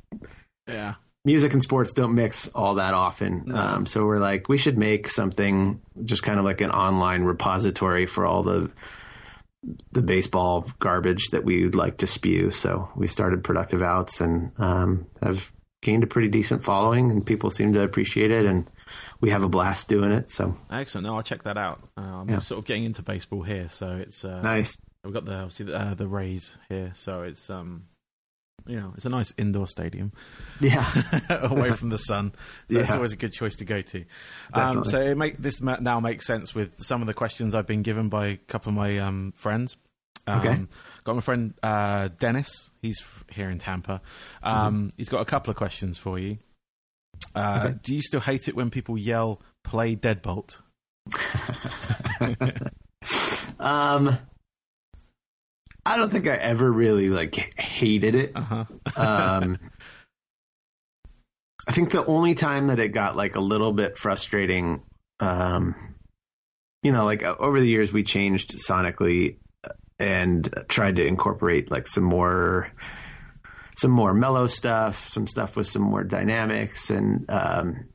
yeah, 0.68 0.96
music 1.26 1.54
and 1.54 1.62
sports 1.62 1.94
don't 1.94 2.16
mix 2.16 2.48
all 2.50 2.76
that 2.76 2.94
often. 2.94 3.54
Um, 3.54 3.86
so 3.86 4.06
we're 4.06 4.18
like, 4.20 4.48
we 4.50 4.58
should 4.58 4.78
make 4.78 5.10
something 5.10 5.82
just 6.06 6.24
kind 6.24 6.40
of 6.40 6.46
like 6.46 6.62
an 6.62 6.72
online 6.72 7.24
repository 7.24 8.06
for 8.06 8.26
all 8.26 8.44
the 8.44 8.72
the 9.92 10.02
baseball 10.02 10.66
garbage 10.80 11.32
that 11.32 11.44
we 11.44 11.66
would 11.66 11.76
like 11.76 11.98
to 11.98 12.08
spew. 12.08 12.50
So 12.52 12.90
we 12.96 13.08
started 13.08 13.44
Productive 13.44 13.82
Outs 13.82 14.22
and 14.22 14.52
um, 14.58 15.06
have 15.22 15.52
gained 15.82 16.04
a 16.04 16.08
pretty 16.08 16.30
decent 16.30 16.64
following, 16.64 17.12
and 17.12 17.26
people 17.26 17.52
seem 17.52 17.74
to 17.74 17.82
appreciate 17.82 18.32
it, 18.32 18.46
and 18.46 18.70
we 19.20 19.32
have 19.32 19.44
a 19.44 19.50
blast 19.50 19.90
doing 19.90 20.14
it. 20.14 20.32
So 20.32 20.58
excellent. 20.72 21.08
No, 21.08 21.16
I'll 21.18 21.24
check 21.24 21.44
that 21.44 21.58
out. 21.58 21.82
Uh, 21.98 22.02
I'm 22.02 22.30
Yeah. 22.30 22.40
sort 22.40 22.60
of 22.60 22.66
getting 22.66 22.86
into 22.86 23.02
baseball 23.02 23.44
here, 23.44 23.68
so 23.68 23.98
it's 23.98 24.24
uh, 24.24 24.42
nice. 24.42 24.78
We've 25.04 25.14
got 25.14 25.26
the 25.26 25.36
obviously 25.36 25.66
the, 25.66 25.78
uh, 25.78 25.94
the 25.94 26.08
Rays 26.08 26.58
here, 26.70 26.92
so 26.96 27.24
it's 27.24 27.50
um, 27.50 27.84
you 28.70 28.80
know, 28.80 28.94
it's 28.96 29.06
a 29.06 29.10
nice 29.10 29.34
indoor 29.38 29.68
stadium 29.68 30.12
Yeah. 30.60 30.86
away 31.30 31.72
from 31.72 31.90
the 31.90 31.98
sun. 31.98 32.34
So 32.72 32.80
it's 32.80 32.92
always 32.92 33.14
a 33.14 33.18
good 33.18 33.34
choice 33.34 33.56
to 33.58 33.66
go 33.66 33.82
to. 33.82 34.06
Um, 34.54 34.86
so 34.86 35.02
it 35.02 35.18
make 35.18 35.38
this 35.38 35.60
now 35.62 36.00
makes 36.00 36.28
sense 36.28 36.54
with 36.54 36.74
some 36.78 37.02
of 37.02 37.08
the 37.08 37.14
questions 37.14 37.56
I've 37.56 37.66
been 37.68 37.82
given 37.82 38.10
by 38.10 38.28
a 38.28 38.38
couple 38.38 38.70
of 38.70 38.76
my 38.76 39.00
um, 39.00 39.34
friends. 39.36 39.76
Um, 40.28 40.40
Okay. 40.40 40.60
Got 41.06 41.16
my 41.16 41.22
friend 41.22 41.54
uh, 41.64 42.10
Dennis. 42.20 42.70
He's 42.82 43.00
f- 43.02 43.24
here 43.32 43.50
in 43.50 43.58
Tampa. 43.58 44.02
Um, 44.44 44.76
Mm-hmm. 44.76 44.88
He's 44.98 45.10
got 45.10 45.22
a 45.22 45.26
couple 45.26 45.50
of 45.50 45.58
questions 45.58 45.98
for 45.98 46.20
you. 46.20 46.38
Uh, 47.34 47.72
Do 47.82 47.96
you 47.96 48.02
still 48.02 48.20
hate 48.22 48.48
it 48.48 48.56
when 48.56 48.70
people 48.70 48.98
yell 48.98 49.42
"Play 49.64 49.96
Deadbolt"? 49.96 50.60
Um, 53.60 54.18
I 55.90 55.98
don't 55.98 56.12
think 56.12 56.28
I 56.28 56.36
ever 56.36 56.72
really 56.72 57.10
like 57.10 57.34
hated 57.58 58.14
it. 58.14 58.32
Uh 58.36 58.42
huh. 58.42 58.66
um, 58.96 59.58
I 61.68 61.72
think 61.72 61.90
the 61.90 62.06
only 62.06 62.36
time 62.36 62.68
that 62.68 62.80
it 62.80 62.90
got 62.90 63.16
like 63.16 63.36
a 63.36 63.40
little 63.40 63.74
bit 63.74 63.98
frustrating, 63.98 64.84
um, 65.20 65.74
you 66.84 66.92
know, 66.92 67.06
like 67.06 67.24
uh, 67.24 67.36
over 67.40 67.60
the 67.60 67.68
years 67.68 67.92
we 67.92 68.04
changed 68.04 68.52
sonically 68.60 69.38
and 69.98 70.54
tried 70.68 70.98
to 70.98 71.06
incorporate 71.06 71.72
like 71.72 71.88
some 71.88 72.04
more, 72.04 72.72
some 73.76 73.90
more 73.90 74.14
mellow 74.14 74.46
stuff, 74.46 75.08
some 75.08 75.26
stuff 75.26 75.58
with 75.58 75.66
some 75.66 75.82
more 75.82 76.04
dynamics, 76.04 76.92
and 76.92 77.26
um, 77.30 77.86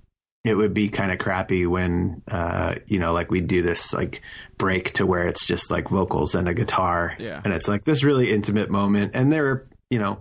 it 0.44 0.54
would 0.54 0.74
be 0.74 0.88
kind 0.88 1.10
of 1.10 1.18
crappy 1.18 1.66
when 1.66 2.22
uh, 2.30 2.74
you 2.86 2.98
know 2.98 3.12
like 3.14 3.30
we 3.30 3.40
do 3.40 3.62
this 3.62 3.92
like 3.94 4.20
break 4.58 4.92
to 4.94 5.06
where 5.06 5.26
it's 5.26 5.44
just 5.46 5.70
like 5.70 5.88
vocals 5.88 6.34
and 6.34 6.48
a 6.48 6.54
guitar 6.54 7.16
Yeah. 7.18 7.40
and 7.44 7.52
it's 7.52 7.66
like 7.68 7.84
this 7.84 8.04
really 8.04 8.30
intimate 8.30 8.70
moment 8.70 9.12
and 9.14 9.32
there 9.32 9.46
are 9.48 9.68
you 9.90 9.98
know 9.98 10.20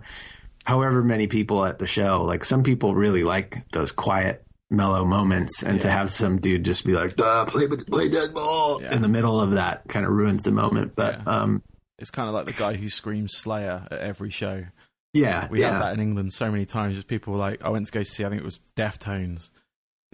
however 0.64 1.02
many 1.02 1.26
people 1.26 1.64
at 1.64 1.78
the 1.78 1.86
show 1.86 2.24
like 2.24 2.44
some 2.44 2.62
people 2.62 2.94
really 2.94 3.22
like 3.22 3.62
those 3.72 3.92
quiet 3.92 4.42
mellow 4.70 5.04
moments 5.04 5.62
and 5.62 5.80
to 5.82 5.90
have 5.90 6.10
some 6.10 6.40
dude 6.40 6.64
just 6.64 6.84
be 6.86 6.92
like 6.94 7.16
play 7.16 7.66
play 7.68 8.08
Deadbolt 8.08 8.80
Yeah. 8.82 8.94
in 8.94 9.02
the 9.02 9.08
middle 9.08 9.40
of 9.40 9.52
that 9.52 9.86
kind 9.88 10.06
of 10.06 10.10
ruins 10.12 10.42
the 10.44 10.50
moment 10.52 10.96
but 10.96 11.20
Yeah. 11.26 11.42
um 11.42 11.62
It's 11.98 12.10
kind 12.10 12.28
of 12.28 12.34
like 12.34 12.46
the 12.46 12.52
guy 12.54 12.74
who 12.74 12.88
screams 12.88 13.36
Slayer 13.36 13.86
at 13.90 13.98
every 14.00 14.30
show. 14.30 14.64
yeah 15.12 15.46
We 15.50 15.60
yeah 15.60 15.72
had 15.74 15.82
that 15.82 15.94
in 15.94 16.00
England 16.00 16.32
so 16.32 16.50
many 16.50 16.64
times. 16.64 16.94
Just 16.94 17.06
people 17.08 17.34
were 17.34 17.38
like, 17.38 17.62
I 17.62 17.68
went 17.68 17.86
to 17.86 17.92
go 17.92 18.02
see, 18.02 18.24
I 18.24 18.30
think 18.30 18.40
it 18.40 18.44
was 18.44 18.58
Deftones. 18.74 19.50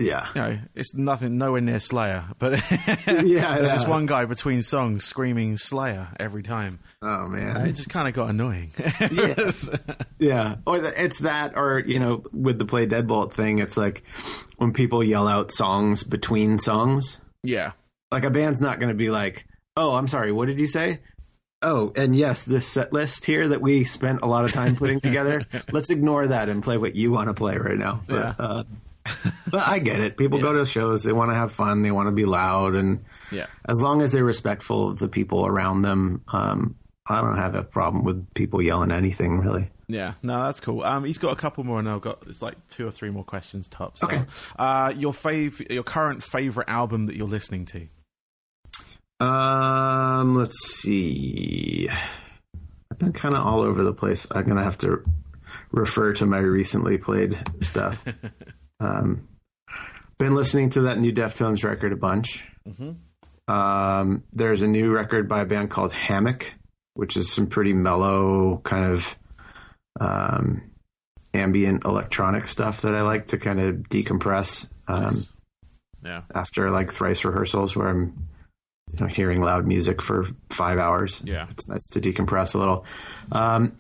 Yeah 0.00 0.26
You 0.34 0.40
know, 0.40 0.58
it's 0.74 0.94
nothing, 0.94 1.36
nowhere 1.38 1.60
near 1.60 1.78
Slayer, 1.80 2.24
but 2.38 2.52
Yeah, 3.06 3.58
there's 3.58 3.72
just 3.74 3.88
one 3.88 4.06
guy 4.06 4.24
between 4.24 4.62
songs 4.62 5.04
screaming 5.04 5.56
Slayer 5.56 6.08
every 6.18 6.42
time. 6.42 6.78
oh 7.02 7.24
And 7.24 7.32
man 7.32 7.66
it 7.66 7.72
just 7.74 7.88
kind 7.90 8.08
of 8.08 8.14
got 8.14 8.30
annoying. 8.30 8.72
Yeah. 9.10 9.50
Yeah, 10.18 10.56
or 10.66 10.84
it's 10.84 11.20
that, 11.20 11.56
or 11.56 11.78
you 11.78 11.98
know, 11.98 12.22
with 12.32 12.58
the 12.58 12.64
play 12.66 12.86
deadbolt 12.86 13.32
thing, 13.32 13.58
it's 13.58 13.76
like 13.76 14.02
when 14.58 14.72
people 14.72 15.02
yell 15.02 15.26
out 15.26 15.50
songs 15.52 16.04
between 16.04 16.58
songs. 16.58 17.18
yeah. 17.42 17.72
Like 18.12 18.24
a 18.24 18.30
band's 18.30 18.60
not 18.60 18.80
going 18.80 18.88
to 18.88 18.94
be 18.96 19.08
like, 19.10 19.46
"Oh, 19.76 19.94
I'm 19.94 20.08
sorry, 20.08 20.32
what 20.32 20.46
did 20.46 20.58
you 20.60 20.66
say?" 20.66 20.98
Oh, 21.62 21.92
and 21.94 22.16
yes, 22.16 22.44
this 22.44 22.66
set 22.66 22.92
list 22.92 23.24
here 23.24 23.48
that 23.48 23.60
we 23.62 23.84
spent 23.84 24.20
a 24.22 24.26
lot 24.26 24.44
of 24.44 24.52
time 24.52 24.74
putting 24.76 24.98
together. 25.00 25.44
let's 25.72 25.90
ignore 25.90 26.26
that 26.26 26.48
and 26.48 26.62
play 26.62 26.76
what 26.76 26.96
you 26.96 27.12
want 27.12 27.28
to 27.28 27.34
play 27.34 27.56
right 27.56 27.78
now. 27.78 28.02
But, 28.08 28.14
Yeah. 28.16 28.34
uh, 28.38 28.62
but 29.51 29.66
I 29.66 29.79
get 29.79 30.01
it. 30.01 30.16
People 30.16 30.38
go 30.40 30.53
to 30.53 30.66
shows; 30.66 31.03
they 31.03 31.12
want 31.12 31.31
to 31.31 31.35
have 31.35 31.53
fun, 31.53 31.83
they 31.83 31.90
want 31.90 32.07
to 32.09 32.12
be 32.12 32.25
loud, 32.25 32.75
and 32.75 33.05
Yeah. 33.31 33.46
as 33.68 33.81
long 33.83 34.03
as 34.03 34.12
they're 34.12 34.25
respectful 34.25 34.90
of 34.90 34.99
the 34.99 35.09
people 35.09 35.46
around 35.46 35.83
them, 35.83 36.23
um, 36.33 36.77
I 37.09 37.20
don't 37.20 37.37
have 37.37 37.55
a 37.55 37.62
problem 37.64 38.05
with 38.05 38.33
people 38.35 38.62
yelling 38.62 38.92
anything 38.92 39.38
really. 39.40 39.70
Yeah, 39.88 40.14
no, 40.23 40.44
that's 40.44 40.61
cool. 40.61 40.85
Um, 40.85 41.05
he's 41.05 41.18
got 41.18 41.33
a 41.33 41.37
couple 41.37 41.64
more, 41.64 41.81
and 41.81 41.88
I've 41.88 42.01
got 42.01 42.23
it's 42.29 42.40
like 42.42 42.55
two 42.68 42.87
or 42.87 42.92
three 42.92 43.11
more 43.11 43.25
questions 43.25 43.66
tops. 43.66 44.01
So, 44.01 44.07
Okay. 44.07 44.23
uh, 44.59 44.92
your 44.96 45.12
fav, 45.12 45.68
your 45.73 45.83
current 45.83 46.23
favorite 46.23 46.68
album 46.68 47.07
that 47.07 47.16
you're 47.16 47.27
listening 47.27 47.64
to? 47.66 47.88
Um, 49.25 50.37
let's 50.37 50.57
see. 50.81 51.88
I've 52.90 52.99
been 52.99 53.12
kind 53.12 53.35
of 53.35 53.44
all 53.44 53.61
over 53.61 53.83
the 53.83 53.92
place. 53.92 54.27
I'm 54.31 54.44
gonna 54.44 54.62
have 54.64 54.79
to 54.79 55.03
refer 55.73 56.12
to 56.14 56.27
my 56.27 56.38
recently 56.38 56.96
played 56.99 57.38
stuff. 57.61 58.05
um, 58.80 59.28
been 60.18 60.34
listening 60.34 60.70
to 60.70 60.82
that 60.82 60.98
new 60.98 61.12
Deftones 61.12 61.64
record 61.64 61.92
a 61.92 61.96
bunch. 61.96 62.44
Um, 63.48 64.22
there's 64.32 64.62
a 64.62 64.66
new 64.68 64.92
record 64.92 65.28
by 65.28 65.40
a 65.40 65.46
band 65.46 65.70
called 65.70 65.92
Hammock, 65.92 66.54
which 66.94 67.16
is 67.16 67.32
some 67.32 67.46
pretty 67.46 67.72
mellow 67.72 68.58
kind 68.58 68.84
of 68.84 69.16
um, 70.00 70.70
ambient 71.34 71.84
electronic 71.84 72.46
stuff 72.46 72.82
that 72.82 72.94
I 72.94 73.02
like 73.02 73.28
to 73.28 73.38
kind 73.38 73.60
of 73.60 73.74
decompress. 73.88 74.68
Um, 74.88 75.26
Yeah, 76.04 76.22
after 76.34 76.70
like 76.70 76.92
thrice 76.92 77.24
rehearsals 77.24 77.76
where 77.76 77.88
I'm 77.88 78.28
you 78.92 79.00
know, 79.00 79.06
hearing 79.06 79.40
loud 79.42 79.66
music 79.66 80.00
for 80.00 80.26
five 80.50 80.78
hours. 80.78 81.20
Yeah. 81.24 81.46
It's 81.50 81.68
nice 81.68 81.86
to 81.88 82.00
decompress 82.00 82.54
a 82.54 82.58
little. 82.58 82.86
Um, 83.32 83.76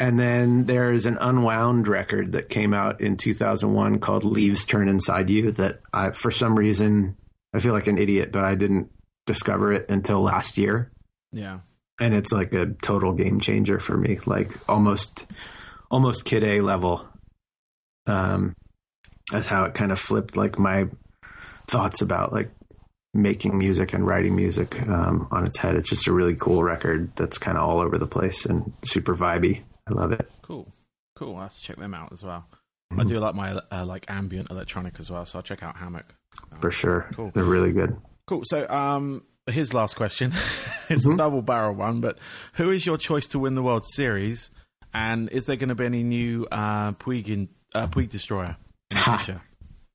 and 0.00 0.18
then 0.18 0.64
there's 0.66 1.06
an 1.06 1.18
unwound 1.20 1.88
record 1.88 2.32
that 2.32 2.48
came 2.48 2.72
out 2.72 3.00
in 3.00 3.16
2001 3.16 3.98
called 3.98 4.24
Leaves 4.24 4.64
Turn 4.64 4.88
Inside 4.88 5.28
You 5.28 5.52
that 5.52 5.80
I, 5.92 6.10
for 6.10 6.30
some 6.30 6.54
reason, 6.54 7.16
I 7.52 7.60
feel 7.60 7.72
like 7.72 7.88
an 7.88 7.98
idiot, 7.98 8.30
but 8.30 8.44
I 8.44 8.54
didn't 8.54 8.90
discover 9.26 9.72
it 9.72 9.90
until 9.90 10.22
last 10.22 10.56
year. 10.56 10.92
yeah, 11.32 11.60
And 12.00 12.14
it's 12.14 12.32
like 12.32 12.54
a 12.54 12.66
total 12.66 13.12
game 13.12 13.40
changer 13.40 13.80
for 13.80 13.96
me, 13.96 14.18
like 14.24 14.52
almost, 14.68 15.26
almost 15.90 16.24
Kid 16.24 16.44
A 16.44 16.60
level. 16.60 17.06
Um, 18.06 18.54
that's 19.32 19.46
how 19.46 19.64
it 19.64 19.74
kind 19.74 19.92
of 19.92 19.98
flipped 19.98 20.36
like 20.36 20.58
my 20.58 20.86
thoughts 21.66 22.00
about 22.02 22.32
like 22.32 22.50
making 23.14 23.58
music 23.58 23.92
and 23.92 24.06
writing 24.06 24.36
music 24.36 24.80
um, 24.88 25.28
on 25.32 25.44
its 25.44 25.58
head. 25.58 25.74
It's 25.74 25.90
just 25.90 26.06
a 26.06 26.12
really 26.12 26.36
cool 26.36 26.62
record 26.62 27.10
that's 27.16 27.36
kind 27.36 27.58
of 27.58 27.64
all 27.64 27.80
over 27.80 27.98
the 27.98 28.06
place 28.06 28.46
and 28.46 28.72
super 28.84 29.16
vibey. 29.16 29.62
I 29.88 29.92
love 29.92 30.12
it. 30.12 30.28
cool, 30.42 30.72
cool. 31.16 31.36
I 31.36 31.44
have 31.44 31.54
to 31.56 31.62
check 31.62 31.76
them 31.76 31.94
out 31.94 32.12
as 32.12 32.22
well. 32.22 32.46
I 32.96 33.04
do 33.04 33.18
like 33.18 33.34
my 33.34 33.60
uh, 33.70 33.84
like 33.84 34.06
ambient 34.08 34.50
electronic 34.50 34.98
as 34.98 35.10
well, 35.10 35.24
so 35.26 35.38
I'll 35.38 35.42
check 35.42 35.62
out 35.62 35.76
Hammock. 35.76 36.06
For 36.60 36.70
sure. 36.70 37.06
Cool. 37.14 37.30
They're 37.34 37.44
really 37.44 37.72
good. 37.72 37.96
Cool. 38.26 38.42
So, 38.46 38.68
um, 38.68 39.24
his 39.46 39.72
last 39.74 39.94
question. 39.96 40.32
it's 40.88 41.02
Mm-hmm. 41.04 41.12
a 41.12 41.16
double 41.16 41.42
barrel 41.42 41.74
one, 41.74 42.00
but 42.00 42.18
who 42.54 42.70
is 42.70 42.86
your 42.86 42.96
choice 42.96 43.26
to 43.28 43.38
win 43.38 43.54
the 43.54 43.62
World 43.62 43.84
Series? 43.86 44.50
And 44.94 45.28
is 45.30 45.44
there 45.44 45.56
going 45.56 45.68
to 45.68 45.74
be 45.74 45.84
any 45.84 46.02
new 46.02 46.46
uh, 46.50 46.92
Puig, 46.92 47.28
in, 47.28 47.48
uh, 47.74 47.86
Puig 47.88 48.08
Destroyer 48.08 48.56
in 48.90 48.96
the 48.96 49.02
future? 49.02 49.40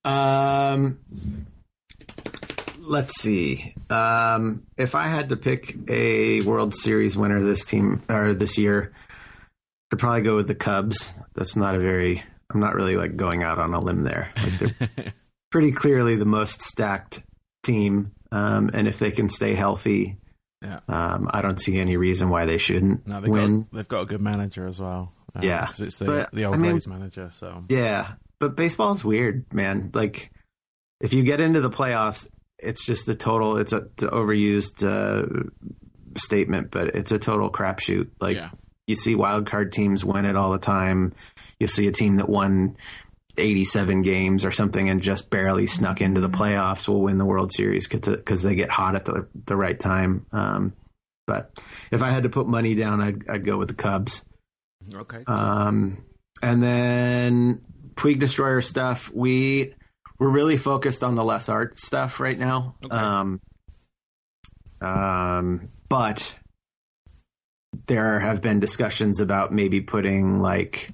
Um, 0.05 0.97
let's 2.79 3.19
see. 3.19 3.73
Um, 3.89 4.63
if 4.77 4.95
I 4.95 5.07
had 5.07 5.29
to 5.29 5.35
pick 5.35 5.75
a 5.89 6.41
World 6.41 6.75
Series 6.75 7.17
winner 7.17 7.41
this 7.43 7.65
team 7.65 8.01
or 8.09 8.33
this 8.33 8.57
year, 8.57 8.93
I'd 9.93 9.99
probably 9.99 10.21
go 10.23 10.35
with 10.35 10.47
the 10.47 10.55
Cubs. 10.55 11.13
That's 11.35 11.55
not 11.55 11.75
a 11.75 11.79
very. 11.79 12.23
I'm 12.49 12.59
not 12.59 12.73
really 12.75 12.97
like 12.97 13.15
going 13.15 13.43
out 13.43 13.59
on 13.59 13.73
a 13.73 13.79
limb 13.79 14.03
there. 14.03 14.31
Like 14.37 14.59
they're 14.59 15.13
pretty 15.51 15.71
clearly 15.71 16.15
the 16.15 16.25
most 16.25 16.61
stacked 16.63 17.21
team, 17.63 18.11
um, 18.31 18.71
and 18.73 18.87
if 18.87 18.97
they 18.99 19.11
can 19.11 19.29
stay 19.29 19.53
healthy, 19.53 20.17
Yeah. 20.63 20.79
um, 20.87 21.29
I 21.31 21.41
don't 21.43 21.59
see 21.59 21.79
any 21.79 21.95
reason 21.97 22.29
why 22.29 22.45
they 22.45 22.57
shouldn't 22.57 23.07
No, 23.07 23.21
they've 23.21 23.29
win. 23.29 23.61
got, 23.61 23.71
they've 23.71 23.87
got 23.87 24.01
a 24.01 24.05
good 24.05 24.21
manager 24.21 24.65
as 24.67 24.79
well. 24.79 25.13
Uh, 25.35 25.41
Yeah. 25.43 25.61
because 25.67 25.79
it's 25.81 25.97
the 25.97 26.05
But, 26.05 26.31
the 26.31 26.45
old 26.45 26.55
I 26.55 26.57
mean- 26.57 26.79
manager. 26.87 27.29
So 27.31 27.63
Yeah, 27.69 28.13
but 28.39 28.55
baseball's 28.55 29.03
weird, 29.05 29.45
man. 29.53 29.91
Like, 29.93 30.31
if 31.01 31.13
you 31.13 31.23
get 31.23 31.39
into 31.39 31.61
the 31.61 31.69
playoffs, 31.71 32.27
it's 32.59 32.85
just 32.85 33.07
a 33.09 33.15
total. 33.15 33.57
It's 33.57 33.73
a 33.73 33.77
it's 33.77 34.03
an 34.03 34.09
overused 34.09 34.83
uh, 34.83 35.49
statement, 36.17 36.71
but 36.71 36.95
it's 36.95 37.11
a 37.11 37.19
total 37.19 37.51
crapshoot. 37.51 38.09
Like, 38.19 38.37
Yeah. 38.37 38.49
You 38.87 38.95
see 38.95 39.15
wild 39.15 39.45
card 39.45 39.71
teams 39.71 40.03
win 40.03 40.25
it 40.25 40.35
all 40.35 40.51
the 40.51 40.57
time. 40.59 41.13
You 41.59 41.67
see 41.67 41.87
a 41.87 41.91
team 41.91 42.17
that 42.17 42.27
won 42.29 42.77
87 43.37 44.01
games 44.01 44.45
or 44.45 44.51
something 44.51 44.89
and 44.89 45.01
just 45.01 45.29
barely 45.29 45.65
snuck 45.65 46.01
into 46.01 46.21
the 46.21 46.29
playoffs 46.29 46.87
will 46.87 47.01
win 47.01 47.17
the 47.17 47.25
World 47.25 47.51
Series 47.51 47.87
because 47.87 48.41
they 48.43 48.55
get 48.55 48.69
hot 48.69 48.95
at 48.95 49.05
the 49.05 49.27
the 49.45 49.55
right 49.55 49.79
time. 49.79 50.25
Um, 50.31 50.73
but 51.25 51.59
if 51.89 52.01
I 52.03 52.11
had 52.11 52.23
to 52.23 52.29
put 52.29 52.47
money 52.47 52.75
down, 52.75 53.01
I'd, 53.01 53.29
I'd 53.29 53.45
go 53.45 53.57
with 53.57 53.69
the 53.69 53.73
Cubs. 53.73 54.23
okay, 54.93 55.23
Um, 55.25 56.03
and 56.41 56.61
then 56.61 57.61
Puig 57.95 58.19
Destroyer 58.19 58.61
stuff. 58.61 59.09
We 59.13 59.73
we're 60.19 60.29
really 60.29 60.57
focused 60.57 61.03
on 61.03 61.15
the 61.15 61.23
less 61.23 61.47
art 61.49 61.79
stuff 61.79 62.19
right 62.19 62.37
now. 62.37 62.75
Okay. 62.85 62.95
Um, 62.95 63.41
um, 64.81 65.69
but 65.89 66.35
there 67.87 68.19
have 68.19 68.41
been 68.41 68.59
discussions 68.59 69.19
about 69.19 69.51
maybe 69.51 69.81
putting 69.81 70.39
like 70.39 70.89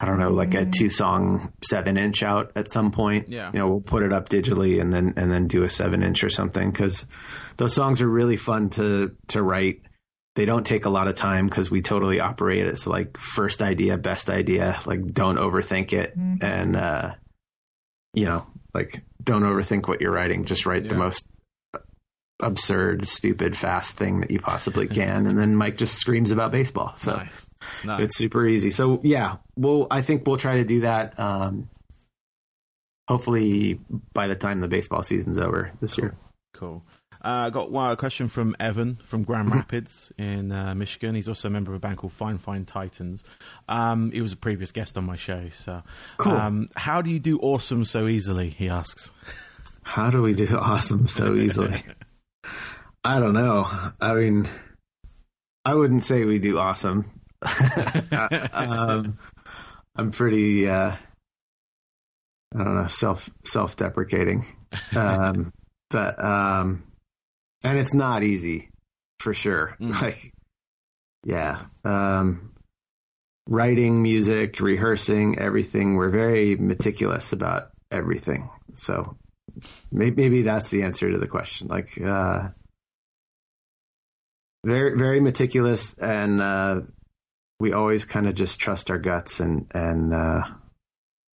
I 0.00 0.06
don't 0.06 0.18
know, 0.18 0.32
like 0.32 0.54
a 0.54 0.66
two 0.66 0.90
song 0.90 1.52
seven 1.62 1.96
inch 1.96 2.22
out 2.22 2.52
at 2.56 2.70
some 2.70 2.90
point. 2.90 3.28
Yeah. 3.28 3.50
you 3.52 3.58
know, 3.58 3.68
we'll 3.68 3.80
put 3.80 4.02
it 4.02 4.12
up 4.12 4.28
digitally 4.28 4.80
and 4.80 4.92
then 4.92 5.14
and 5.16 5.30
then 5.30 5.46
do 5.46 5.62
a 5.62 5.70
seven 5.70 6.02
inch 6.02 6.24
or 6.24 6.30
something 6.30 6.70
because 6.70 7.06
those 7.56 7.74
songs 7.74 8.02
are 8.02 8.08
really 8.08 8.36
fun 8.36 8.70
to 8.70 9.16
to 9.28 9.42
write. 9.42 9.80
They 10.34 10.46
don't 10.46 10.66
take 10.66 10.84
a 10.84 10.90
lot 10.90 11.06
of 11.06 11.14
time 11.14 11.46
because 11.46 11.70
we 11.70 11.80
totally 11.80 12.18
operate. 12.18 12.66
It's 12.66 12.86
like 12.86 13.16
first 13.18 13.62
idea 13.62 13.96
best 13.96 14.28
idea 14.28 14.80
like 14.84 15.06
don't 15.06 15.36
overthink 15.38 15.92
it. 15.92 16.14
And 16.42 16.76
uh 16.76 17.14
you 18.12 18.26
know 18.26 18.46
like 18.74 19.04
don't 19.22 19.42
overthink 19.42 19.88
what 19.88 20.00
you're 20.00 20.12
writing. 20.12 20.44
Just 20.44 20.66
write 20.66 20.88
the 20.88 20.96
most 20.96 21.28
absurd 22.40 23.06
stupid 23.08 23.56
fast 23.56 23.96
thing 23.96 24.20
that 24.20 24.30
you 24.30 24.40
possibly 24.40 24.88
can 24.88 25.26
and 25.26 25.38
then 25.38 25.54
mike 25.54 25.76
just 25.76 25.96
screams 25.96 26.30
about 26.32 26.50
baseball 26.50 26.92
so 26.96 27.14
nice, 27.16 27.46
nice. 27.84 28.02
it's 28.04 28.16
super 28.16 28.46
easy 28.46 28.70
so 28.72 29.00
yeah 29.04 29.36
well 29.56 29.86
i 29.90 30.02
think 30.02 30.26
we'll 30.26 30.36
try 30.36 30.56
to 30.56 30.64
do 30.64 30.80
that 30.80 31.18
um 31.18 31.68
hopefully 33.08 33.78
by 34.12 34.26
the 34.26 34.34
time 34.34 34.60
the 34.60 34.68
baseball 34.68 35.02
season's 35.02 35.38
over 35.38 35.70
this 35.80 35.96
year 35.98 36.16
Cool. 36.54 36.84
Uh, 37.24 37.46
I 37.46 37.50
got 37.50 37.72
one 37.72 37.90
a 37.90 37.96
question 37.96 38.28
from 38.28 38.54
Evan 38.60 38.94
from 38.94 39.24
Grand 39.24 39.48
Mm-hmm. 39.48 39.58
Rapids 39.58 40.12
in 40.16 40.52
uh, 40.52 40.72
Michigan. 40.76 41.16
He's 41.16 41.28
also 41.28 41.48
a 41.48 41.50
member 41.50 41.72
of 41.72 41.76
a 41.76 41.80
band 41.80 41.98
called 41.98 42.12
Fine 42.12 42.38
Fine 42.38 42.64
Titans. 42.66 43.24
Um, 43.68 44.12
he 44.12 44.20
was 44.20 44.32
a 44.32 44.36
previous 44.36 44.70
guest 44.70 44.96
on 44.96 45.04
my 45.04 45.16
show. 45.16 45.48
So, 45.52 45.82
Cool. 46.18 46.32
um, 46.32 46.68
how 46.76 47.02
do 47.02 47.10
you 47.10 47.18
do 47.18 47.40
awesome 47.40 47.84
so 47.84 48.06
easily? 48.06 48.50
He 48.50 48.68
asks. 48.68 49.10
How 49.82 50.10
do 50.10 50.22
we 50.22 50.32
do 50.32 50.46
awesome 50.56 51.08
so 51.08 51.34
easily? 51.34 51.82
I 53.04 53.20
don't 53.20 53.34
know. 53.34 53.66
I 54.00 54.14
mean, 54.14 54.48
I 55.64 55.74
wouldn't 55.74 56.04
say 56.04 56.24
we 56.24 56.38
do 56.38 56.58
awesome. 56.58 57.10
um, 58.52 59.18
I'm 59.96 60.10
pretty. 60.10 60.68
Uh, 60.68 60.92
I 62.54 62.58
don't 62.64 62.76
know, 62.76 62.86
self 62.86 63.28
self 63.44 63.76
deprecating. 63.76 64.46
Um, 64.96 65.52
but 65.90 66.22
um, 66.22 66.84
and 67.64 67.78
it's 67.78 67.94
not 67.94 68.22
easy 68.22 68.70
for 69.18 69.34
sure. 69.34 69.76
Mm. 69.80 70.00
Like, 70.02 70.32
yeah, 71.26 71.66
um, 71.84 72.52
writing 73.48 74.02
music, 74.02 74.60
rehearsing, 74.60 75.38
everything. 75.38 75.96
We're 75.96 76.10
very 76.10 76.56
meticulous 76.56 77.32
about 77.32 77.70
everything. 77.90 78.50
So 78.74 79.16
maybe, 79.90 80.22
maybe 80.22 80.42
that's 80.42 80.68
the 80.68 80.82
answer 80.82 81.10
to 81.10 81.18
the 81.18 81.26
question. 81.26 81.68
Like, 81.68 81.98
uh, 81.98 82.48
very 84.64 84.96
very 84.96 85.20
meticulous, 85.20 85.94
and 85.94 86.40
uh, 86.40 86.80
we 87.60 87.72
always 87.72 88.04
kind 88.04 88.26
of 88.26 88.34
just 88.34 88.58
trust 88.58 88.90
our 88.90 88.98
guts 88.98 89.40
and 89.40 89.70
and 89.74 90.14
uh, 90.14 90.42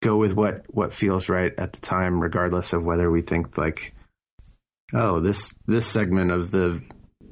go 0.01 0.17
with 0.17 0.35
what 0.35 0.63
what 0.67 0.93
feels 0.93 1.29
right 1.29 1.53
at 1.57 1.73
the 1.73 1.81
time, 1.81 2.21
regardless 2.21 2.73
of 2.73 2.83
whether 2.83 3.09
we 3.09 3.21
think 3.21 3.57
like, 3.57 3.93
oh, 4.93 5.19
this 5.19 5.53
this 5.67 5.85
segment 5.85 6.31
of 6.31 6.51
the 6.51 6.81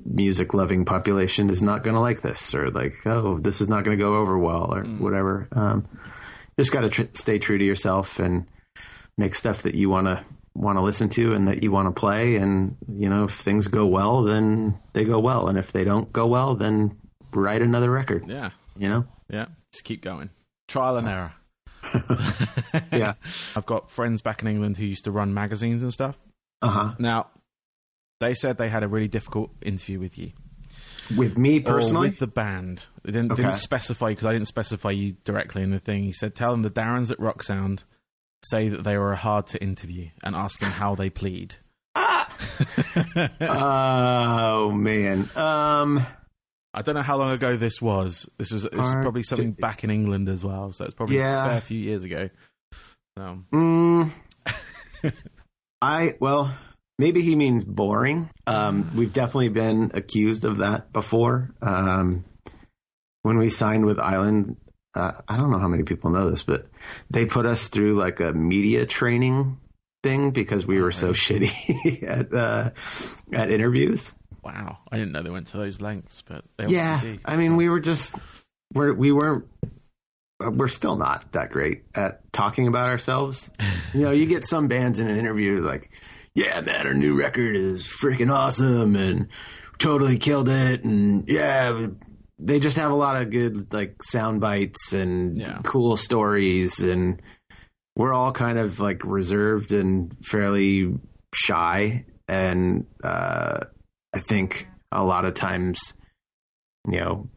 music 0.06 0.54
loving 0.54 0.86
population 0.86 1.50
is 1.50 1.62
not 1.62 1.84
going 1.84 1.94
to 1.94 2.00
like 2.00 2.22
this, 2.22 2.54
or 2.54 2.70
like, 2.70 2.96
oh, 3.06 3.38
this 3.38 3.62
is 3.62 3.70
not 3.70 3.84
going 3.84 3.98
to 3.98 4.04
go 4.04 4.16
over 4.16 4.38
well, 4.38 4.74
or 4.74 4.84
whatever. 4.84 5.48
Um, 5.52 5.88
just 6.58 6.72
got 6.72 6.82
to 6.82 6.90
tr- 6.90 7.14
stay 7.14 7.40
true 7.40 7.58
to 7.58 7.66
yourself 7.66 8.20
and 8.20 8.48
make 9.18 9.36
stuff 9.36 9.64
that 9.64 9.76
you 9.76 9.90
want 9.90 10.08
to 10.08 10.24
want 10.56 10.78
to 10.78 10.84
listen 10.84 11.10
to 11.10 11.34
and 11.34 11.48
that 11.48 11.64
you 11.64 11.72
want 11.72 11.94
to 11.94 12.00
play. 12.00 12.36
And 12.38 12.76
you 12.92 13.10
know, 13.10 13.26
if 13.26 13.34
things 13.34 13.68
go 13.68 13.86
well, 13.86 14.24
then 14.24 14.78
they 14.94 15.04
go 15.06 15.20
well, 15.20 15.48
and 15.48 15.58
if 15.58 15.72
they 15.72 15.84
don't 15.84 16.12
go 16.12 16.28
well, 16.28 16.56
then 16.56 16.98
write 17.32 17.62
another 17.62 17.90
record. 17.92 18.26
Yeah, 18.28 18.50
You 18.76 18.90
know, 18.90 19.08
yeah. 19.30 19.46
Just 19.74 19.84
keep 19.86 20.02
going. 20.02 20.30
Trial 20.68 20.98
and 20.98 21.08
error. 21.08 21.34
yeah, 22.92 23.14
I've 23.56 23.66
got 23.66 23.90
friends 23.92 24.22
back 24.22 24.42
in 24.42 24.48
England 24.48 24.78
who 24.78 24.86
used 24.86 25.06
to 25.06 25.12
run 25.12 25.34
magazines 25.34 25.84
and 25.84 25.94
stuff. 25.94 26.20
uh 26.62 26.70
huh. 26.70 26.94
Now, 27.00 27.28
they 28.20 28.34
said 28.34 28.58
they 28.58 28.70
had 28.70 28.84
a 28.84 28.88
really 28.88 29.08
difficult 29.08 29.52
interview 29.62 30.00
with 30.00 30.18
you. 30.18 30.32
With 31.18 31.38
me 31.38 31.60
Or 31.60 31.64
personally, 31.64 32.10
with 32.10 32.20
the 32.20 32.28
band. 32.28 32.86
They 33.04 33.12
didn't, 33.12 33.32
Okay. 33.32 33.42
didn't 33.44 33.56
specify 33.58 34.10
because 34.10 34.26
I 34.26 34.34
didn't 34.34 34.48
specify 34.48 34.92
you 34.92 35.14
directly 35.24 35.64
in 35.64 35.72
the 35.72 35.80
thing. 35.80 36.04
He 36.04 36.12
said, 36.12 36.36
tell 36.36 36.52
them 36.52 36.62
the 36.62 36.70
Darrens 36.70 37.10
at 37.12 37.20
Rock 37.20 37.42
Sound 37.44 37.84
say 38.44 38.70
that 38.70 38.84
they 38.84 38.98
were 38.98 39.16
hard 39.16 39.48
to 39.48 39.62
interview 39.62 40.10
and 40.24 40.36
ask 40.36 40.60
them 40.60 40.72
how 40.72 40.96
they 40.96 41.10
plead. 41.10 41.56
Ah! 41.96 42.30
oh 43.42 44.72
man, 44.72 45.30
um, 45.36 46.06
I 46.74 46.82
don't 46.82 46.96
know 46.96 47.02
how 47.02 47.18
long 47.18 47.32
ago 47.32 47.58
this 47.58 47.82
was. 47.82 48.30
This 48.38 48.52
was, 48.52 48.64
was 48.72 48.92
probably 48.94 49.24
something 49.24 49.56
to- 49.56 49.62
back 49.62 49.84
in 49.84 49.90
England 49.90 50.30
as 50.30 50.44
well. 50.44 50.72
So 50.72 50.86
it's 50.86 50.94
probably 50.94 51.18
Yeah. 51.18 51.46
a 51.46 51.50
fair 51.50 51.62
few 51.62 51.80
years 51.80 52.04
ago. 52.04 52.30
So, 53.18 53.40
mm, 53.52 54.12
I 55.82 56.14
well, 56.20 56.56
maybe 56.98 57.22
he 57.22 57.36
means 57.36 57.64
boring. 57.66 58.30
Um, 58.48 58.90
we've 58.96 59.12
definitely 59.14 59.50
been 59.50 59.92
accused 59.94 60.46
of 60.46 60.58
that 60.60 60.94
before. 60.94 61.54
Um, 61.62 62.24
when 63.24 63.38
we 63.38 63.50
signed 63.50 63.86
with 63.86 64.00
Island, 64.00 64.56
uh, 64.96 65.12
I 65.28 65.38
don't 65.38 65.52
know 65.52 65.60
how 65.60 65.68
many 65.68 65.84
people 65.84 66.10
know 66.10 66.30
this, 66.30 66.44
but 66.44 66.68
they 67.10 67.26
put 67.26 67.46
us 67.46 67.68
through 67.68 67.96
like 67.96 68.20
a 68.20 68.34
media 68.34 68.86
training 68.86 69.60
thing 70.04 70.32
because 70.32 70.66
we 70.66 70.82
were 70.82 70.92
so 70.92 71.12
shitty 71.12 72.04
at 72.08 72.34
uh, 72.34 72.72
at 73.34 73.52
interviews. 73.52 74.14
wow. 74.44 74.78
I 74.92 74.98
didn't 74.98 75.12
know 75.12 75.22
they 75.22 75.30
went 75.30 75.48
to 75.48 75.58
those 75.58 75.82
lengths, 75.82 76.24
but 76.28 76.44
they 76.58 76.68
Yeah. 76.68 77.16
I 77.26 77.36
mean, 77.36 77.56
we 77.56 77.70
were 77.70 77.80
just 77.80 78.16
we're 78.74 78.94
we 78.94 79.12
weren't 79.12 79.46
we're 80.40 80.70
still 80.70 80.96
not 80.96 81.34
that 81.34 81.52
great 81.52 81.84
at 81.96 82.32
talking 82.32 82.68
about 82.68 82.90
ourselves. 82.90 83.50
you 83.94 84.02
know, 84.02 84.12
you 84.12 84.26
get 84.26 84.46
some 84.46 84.68
bands 84.68 85.00
in 85.00 85.08
an 85.08 85.18
interview 85.18 85.58
like, 85.62 85.92
"Yeah, 86.34 86.62
man, 86.62 86.88
our 86.88 86.94
new 86.94 87.20
record 87.20 87.56
is 87.56 87.84
freaking 87.84 88.32
awesome 88.32 88.96
and 88.96 89.28
totally 89.78 90.18
killed 90.18 90.50
it," 90.50 90.84
and 90.84 91.28
yeah. 91.28 91.88
They 92.40 92.60
just 92.60 92.78
have 92.78 92.92
a 92.92 92.96
lot 92.96 93.22
of 93.22 93.30
good 93.32 93.74
like 93.74 94.02
sound 94.02 94.40
bites 94.42 94.94
and 94.94 95.38
Yeah. 95.38 95.60
cool 95.64 95.98
stories, 95.98 96.80
and 96.80 97.22
we're 97.96 98.14
all 98.14 98.32
kind 98.32 98.58
of 98.58 98.80
like 98.80 99.04
reserved 99.04 99.74
and 99.74 100.16
fairly 100.26 100.98
shy. 101.34 102.06
And 102.28 102.86
uh, 103.04 103.60
I 104.14 104.20
think 104.20 104.68
a 104.92 105.04
lot 105.04 105.26
of 105.26 105.34
times, 105.34 105.94
you 106.90 107.00
know, 107.00 107.30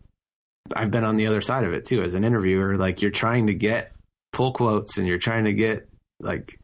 I've 0.74 0.90
been 0.90 1.04
on 1.04 1.16
the 1.16 1.26
other 1.26 1.40
side 1.40 1.64
of 1.64 1.72
it 1.72 1.84
too 1.86 2.02
as 2.02 2.14
an 2.14 2.24
interviewer. 2.24 2.76
Like 2.76 3.02
you're 3.02 3.10
trying 3.10 3.48
to 3.48 3.54
get 3.54 3.92
pull 4.32 4.52
quotes 4.52 4.98
and 4.98 5.06
you're 5.08 5.18
trying 5.18 5.44
to 5.44 5.52
get 5.52 5.88
like 6.20 6.56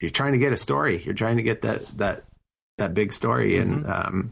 you're 0.00 0.10
trying 0.10 0.32
to 0.32 0.38
get 0.38 0.52
a 0.52 0.56
story. 0.56 1.02
You're 1.04 1.14
trying 1.14 1.36
to 1.36 1.42
get 1.42 1.62
that 1.62 1.86
that 1.98 2.24
that 2.78 2.94
big 2.94 3.12
story, 3.12 3.58
and 3.58 3.86
um, 3.86 4.30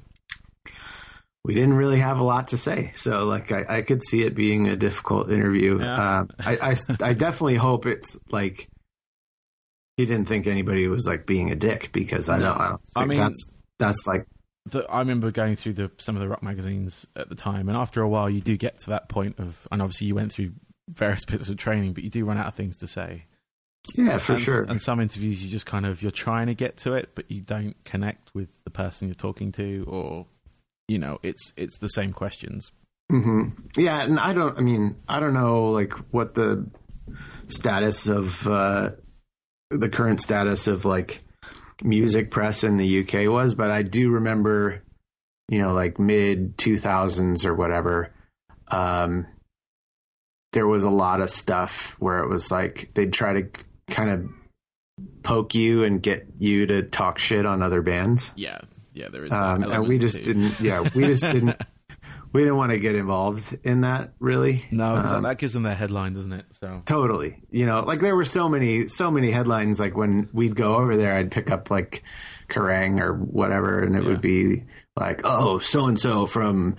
we 1.45 1.55
didn't 1.55 1.75
really 1.75 2.01
have 2.01 2.21
a 2.21 2.25
lot 2.25 2.49
to 2.49 2.59
say. 2.59 2.93
So 2.97 3.27
like 3.27 3.53
I, 3.53 3.65
I 3.69 3.83
could 3.83 4.03
see 4.03 4.23
it 4.23 4.35
being 4.35 4.69
a 4.69 4.77
difficult 4.77 5.31
interview. 5.31 5.81
Yeah. 5.81 6.19
Um, 6.21 6.31
I, 6.39 6.57
I 6.71 6.77
I 7.01 7.13
definitely 7.13 7.57
hope 7.57 7.87
it's 7.87 8.17
like 8.31 8.69
he 9.97 10.07
didn't 10.07 10.27
think 10.27 10.47
anybody 10.47 10.89
was 10.89 11.07
like 11.07 11.27
being 11.27 11.51
a 11.51 11.57
dick 11.57 11.91
because 11.93 12.29
I 12.29 12.39
don't 12.39 12.59
I 12.59 12.69
don't 12.69 12.81
I 12.97 13.01
think 13.01 13.09
mean- 13.11 13.19
that's 13.19 13.51
that's 13.79 14.07
like 14.07 14.27
the, 14.67 14.87
I 14.89 15.01
remember 15.01 15.31
going 15.31 15.57
through 15.57 15.75
the 15.75 15.91
some 15.99 16.17
of 16.17 16.23
the 16.23 16.29
rock 16.29 16.43
magazines 16.43 17.07
at 17.17 17.29
the 17.29 17.35
time, 17.35 17.69
and 17.69 17.77
after 17.77 18.01
a 18.01 18.09
while, 18.09 18.31
you 18.31 18.41
do 18.41 18.57
get 18.57 18.79
to 18.81 18.91
that 18.91 19.09
point 19.09 19.39
of, 19.39 19.69
and 19.71 19.83
obviously 19.83 20.07
you 20.07 20.15
went 20.15 20.33
through 20.33 20.53
various 20.89 21.25
bits 21.29 21.49
of 21.49 21.57
training, 21.57 21.93
but 21.93 22.05
you 22.05 22.11
do 22.11 22.25
run 22.25 22.39
out 22.39 22.47
of 22.47 22.55
things 22.55 22.79
to 22.79 22.87
say. 22.87 23.27
yeah 23.95 24.17
for 24.17 24.35
and, 24.35 24.43
sure. 24.43 24.63
And 24.63 24.81
some 24.81 25.01
interviews, 25.01 25.45
you 25.45 25.51
just 25.51 25.67
kind 25.67 25.85
of 25.85 26.03
you're 26.03 26.11
trying 26.11 26.47
to 26.47 26.55
get 26.55 26.79
to 26.79 26.95
it, 26.95 27.11
but 27.15 27.31
you 27.31 27.43
don't 27.43 27.77
connect 27.85 28.35
with 28.35 28.49
the 28.65 28.71
person 28.71 29.09
you're 29.09 29.15
talking 29.15 29.53
to, 29.53 29.85
or 29.87 30.27
you 30.89 30.99
know, 30.99 31.19
it's 31.23 31.53
it's 31.57 31.79
the 31.79 31.89
same 31.89 32.13
questions. 32.13 32.73
hmm 33.11 33.51
Yeah, 33.77 34.03
and 34.03 34.19
I 34.19 34.33
don't. 34.33 34.59
I 34.59 34.63
mean, 34.63 34.97
I 35.09 35.21
don't 35.21 35.35
know 35.35 35.71
like 35.71 35.93
what 36.13 36.35
the 36.35 36.67
status 37.49 38.07
of 38.07 38.47
uh, 38.47 38.91
the 39.71 39.89
current 39.89 40.21
status 40.21 40.67
of 40.67 40.85
like 40.85 41.21
music 41.83 42.31
press 42.31 42.65
in 42.65 42.77
the 42.77 43.01
UK 43.01 43.31
was, 43.31 43.55
but 43.55 43.71
I 43.71 43.83
do 43.83 44.11
remember, 44.11 44.83
you 45.49 45.59
know, 45.59 45.75
like 45.75 45.99
mid 45.99 46.57
two 46.59 46.79
thousands 46.79 47.45
or 47.45 47.55
whatever. 47.55 48.13
Um, 48.69 49.27
there 50.53 50.67
was 50.67 50.85
a 50.85 50.91
lot 50.91 51.21
of 51.21 51.31
stuff 51.31 51.97
where 51.99 52.19
it 52.19 52.29
was 52.29 52.51
like 52.51 52.91
they'd 52.95 53.13
try 53.13 53.41
to 53.41 53.49
kind 53.89 54.11
of 54.11 54.29
poke 55.23 55.55
you 55.55 55.83
and 55.83 56.01
get 56.03 56.27
you 56.39 56.67
to 56.67 56.83
talk 56.83 57.19
shit 57.19 57.45
on 57.45 57.61
other 57.61 57.83
bands. 57.83 58.33
Yeah, 58.37 58.61
yeah, 58.95 59.09
there 59.11 59.25
is. 59.27 59.33
Um, 59.33 59.61
that 59.61 59.71
and 59.71 59.89
we 59.89 59.99
just 59.99 60.17
too. 60.17 60.23
didn't. 60.23 60.59
Yeah, 60.61 60.89
we 60.95 61.07
just 61.07 61.23
didn't. 61.33 61.61
We 62.33 62.41
didn't 62.41 62.57
want 62.57 62.73
to 62.73 62.81
get 62.81 62.97
involved 62.97 63.57
in 63.63 63.83
that, 63.83 64.15
really. 64.19 64.65
No, 64.73 64.97
'cause 64.97 65.13
Um, 65.13 65.23
that 65.23 65.39
gives 65.39 65.53
them 65.53 65.63
their 65.63 65.75
headline, 65.77 66.15
doesn't 66.15 66.33
it? 66.33 66.47
So 66.51 66.83
totally. 66.85 67.37
You 67.53 67.65
know, 67.67 67.81
like 67.85 68.01
there 68.01 68.17
were 68.17 68.25
so 68.25 68.49
many, 68.49 68.89
so 68.89 69.09
many 69.11 69.31
headlines. 69.31 69.79
Like 69.79 69.97
when 69.97 70.29
we'd 70.33 70.57
go 70.57 70.75
over 70.75 70.97
there, 70.97 71.15
I'd 71.15 71.31
pick 71.31 71.51
up 71.53 71.71
like 71.71 72.03
Kerrang 72.49 73.01
or 73.01 73.15
whatever, 73.15 73.79
and 73.81 73.95
it 73.95 74.03
Yeah. 74.03 74.09
would 74.09 74.21
be 74.21 74.65
like, 74.97 75.21
"Oh, 75.23 75.61
so 75.61 75.87
and 75.87 75.99
so 76.01 76.27
from 76.27 76.75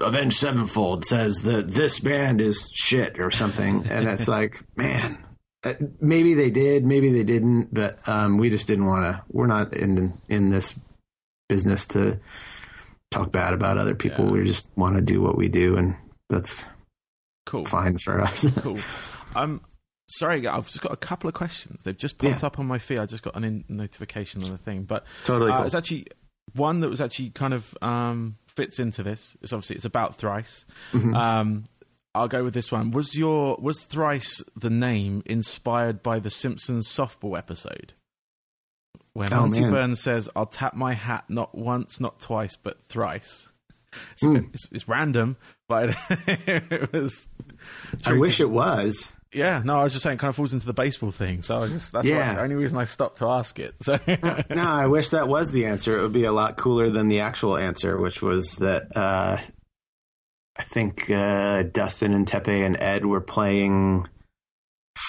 Avenged 0.00 0.36
Sevenfold 0.38 1.04
says 1.04 1.42
that 1.42 1.68
this 1.70 1.98
band 1.98 2.40
is 2.40 2.70
shit" 2.74 3.18
or 3.18 3.30
something, 3.32 3.84
and 3.90 4.08
it's 4.08 4.28
like, 4.28 4.62
man. 4.76 5.18
uh, 5.64 5.74
Maybe 6.00 6.34
they 6.34 6.50
did, 6.50 6.84
maybe 6.84 7.10
they 7.10 7.24
didn't, 7.24 7.72
but 7.74 7.98
um, 8.08 8.38
we 8.38 8.50
just 8.50 8.66
didn't 8.68 8.86
want 8.86 9.04
to. 9.04 9.22
We're 9.30 9.46
not 9.48 9.72
in 9.74 10.12
in 10.28 10.50
this 10.50 10.78
business 11.48 11.86
to 11.88 12.18
talk 13.10 13.32
bad 13.32 13.54
about 13.54 13.78
other 13.78 13.94
people. 13.94 14.26
Yeah. 14.26 14.30
We 14.32 14.44
just 14.44 14.68
want 14.76 14.96
to 14.96 15.02
do 15.02 15.20
what 15.20 15.36
we 15.36 15.48
do, 15.48 15.76
and 15.76 15.96
that's 16.28 16.66
cool. 17.46 17.64
fine 17.64 17.98
for 17.98 18.20
us. 18.20 18.46
cool. 18.60 18.78
Um, 19.34 19.60
sorry, 20.08 20.46
I've 20.46 20.66
just 20.66 20.80
got 20.80 20.92
a 20.92 20.96
couple 20.96 21.28
of 21.28 21.34
questions. 21.34 21.80
They've 21.84 21.96
just 21.96 22.18
popped 22.18 22.40
Yeah. 22.40 22.46
up 22.46 22.58
on 22.58 22.66
my 22.66 22.78
feed. 22.78 22.98
I 22.98 23.06
just 23.06 23.22
got 23.22 23.36
an 23.36 23.44
in- 23.44 23.64
notification 23.68 24.42
on 24.44 24.50
the 24.50 24.58
thing, 24.58 24.84
but 24.84 25.04
totally 25.24 25.50
uh, 25.52 25.58
cool. 25.58 25.66
it's 25.66 25.74
actually 25.74 26.06
one 26.54 26.80
that 26.80 26.90
was 26.90 27.00
actually 27.00 27.30
kind 27.30 27.54
of 27.54 27.76
um, 27.82 28.36
fits 28.48 28.78
into 28.78 29.02
this. 29.02 29.36
It's 29.42 29.52
obviously 29.52 29.76
it's 29.76 29.84
about 29.84 30.16
thrice. 30.16 30.64
Mhm. 30.92 31.14
Um, 31.14 31.64
I'll 32.16 32.28
go 32.28 32.44
with 32.44 32.54
this 32.54 32.70
one. 32.70 32.92
Was 32.92 33.16
your 33.16 33.56
was 33.60 33.82
thrice 33.84 34.40
the 34.54 34.70
name 34.70 35.22
inspired 35.26 36.00
by 36.02 36.20
the 36.20 36.30
Simpsons 36.30 36.86
softball 36.88 37.36
episode? 37.36 37.92
Where 39.14 39.28
Oh, 39.32 39.40
Monty 39.42 39.60
man. 39.62 39.70
Burns 39.70 40.02
says, 40.02 40.28
"I'll 40.36 40.46
tap 40.46 40.74
my 40.74 40.92
hat 40.92 41.24
not 41.28 41.54
once, 41.54 42.00
not 42.00 42.18
twice, 42.20 42.56
but 42.56 42.78
thrice." 42.88 43.48
It's, 44.12 44.22
Hmm. 44.22 44.34
bit- 44.34 44.44
it's, 44.52 44.66
it's 44.72 44.88
random, 44.88 45.36
but 45.68 45.94
it 46.26 46.92
was. 46.92 47.26
I 48.04 48.12
wish 48.14 48.40
it 48.40 48.50
was. 48.50 49.10
Yeah, 49.32 49.62
no, 49.64 49.78
I 49.80 49.82
was 49.84 49.92
just 49.92 50.02
saying, 50.04 50.14
it 50.16 50.20
kind 50.20 50.28
of 50.28 50.36
falls 50.36 50.52
into 50.52 50.66
the 50.66 50.72
baseball 50.72 51.10
thing. 51.10 51.42
So 51.42 51.62
I 51.64 51.66
just 51.68 51.90
that's 51.92 52.06
Yeah. 52.06 52.28
why, 52.28 52.34
the 52.34 52.40
only 52.42 52.54
reason 52.56 52.78
I 52.78 52.84
stopped 52.84 53.18
to 53.18 53.26
ask 53.26 53.58
it. 53.58 53.74
So 53.82 53.98
No, 54.50 54.62
I 54.64 54.86
wish 54.86 55.08
that 55.10 55.26
was 55.28 55.50
the 55.50 55.66
answer. 55.66 55.98
It 55.98 56.02
would 56.02 56.12
be 56.12 56.22
a 56.24 56.30
lot 56.32 56.56
cooler 56.56 56.88
than 56.90 57.08
the 57.08 57.20
actual 57.20 57.56
answer, 57.56 57.96
which 58.00 58.22
was 58.22 58.56
that 58.56 58.96
uh, 58.96 59.38
I 60.56 60.62
think 60.64 61.10
uh, 61.10 61.64
Dustin 61.64 62.14
and 62.14 62.26
Teppei 62.28 62.64
and 62.64 62.76
Ed 62.76 63.04
were 63.06 63.20
playing 63.20 64.06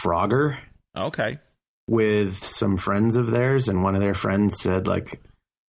Frogger, 0.04 0.58
okay, 0.98 1.38
with 1.88 2.44
some 2.44 2.78
friends 2.78 3.16
of 3.16 3.32
theirs, 3.32 3.68
and 3.68 3.84
one 3.84 3.96
of 3.96 4.02
their 4.02 4.14
friends 4.14 4.60
said 4.60 4.88
like, 4.88 5.22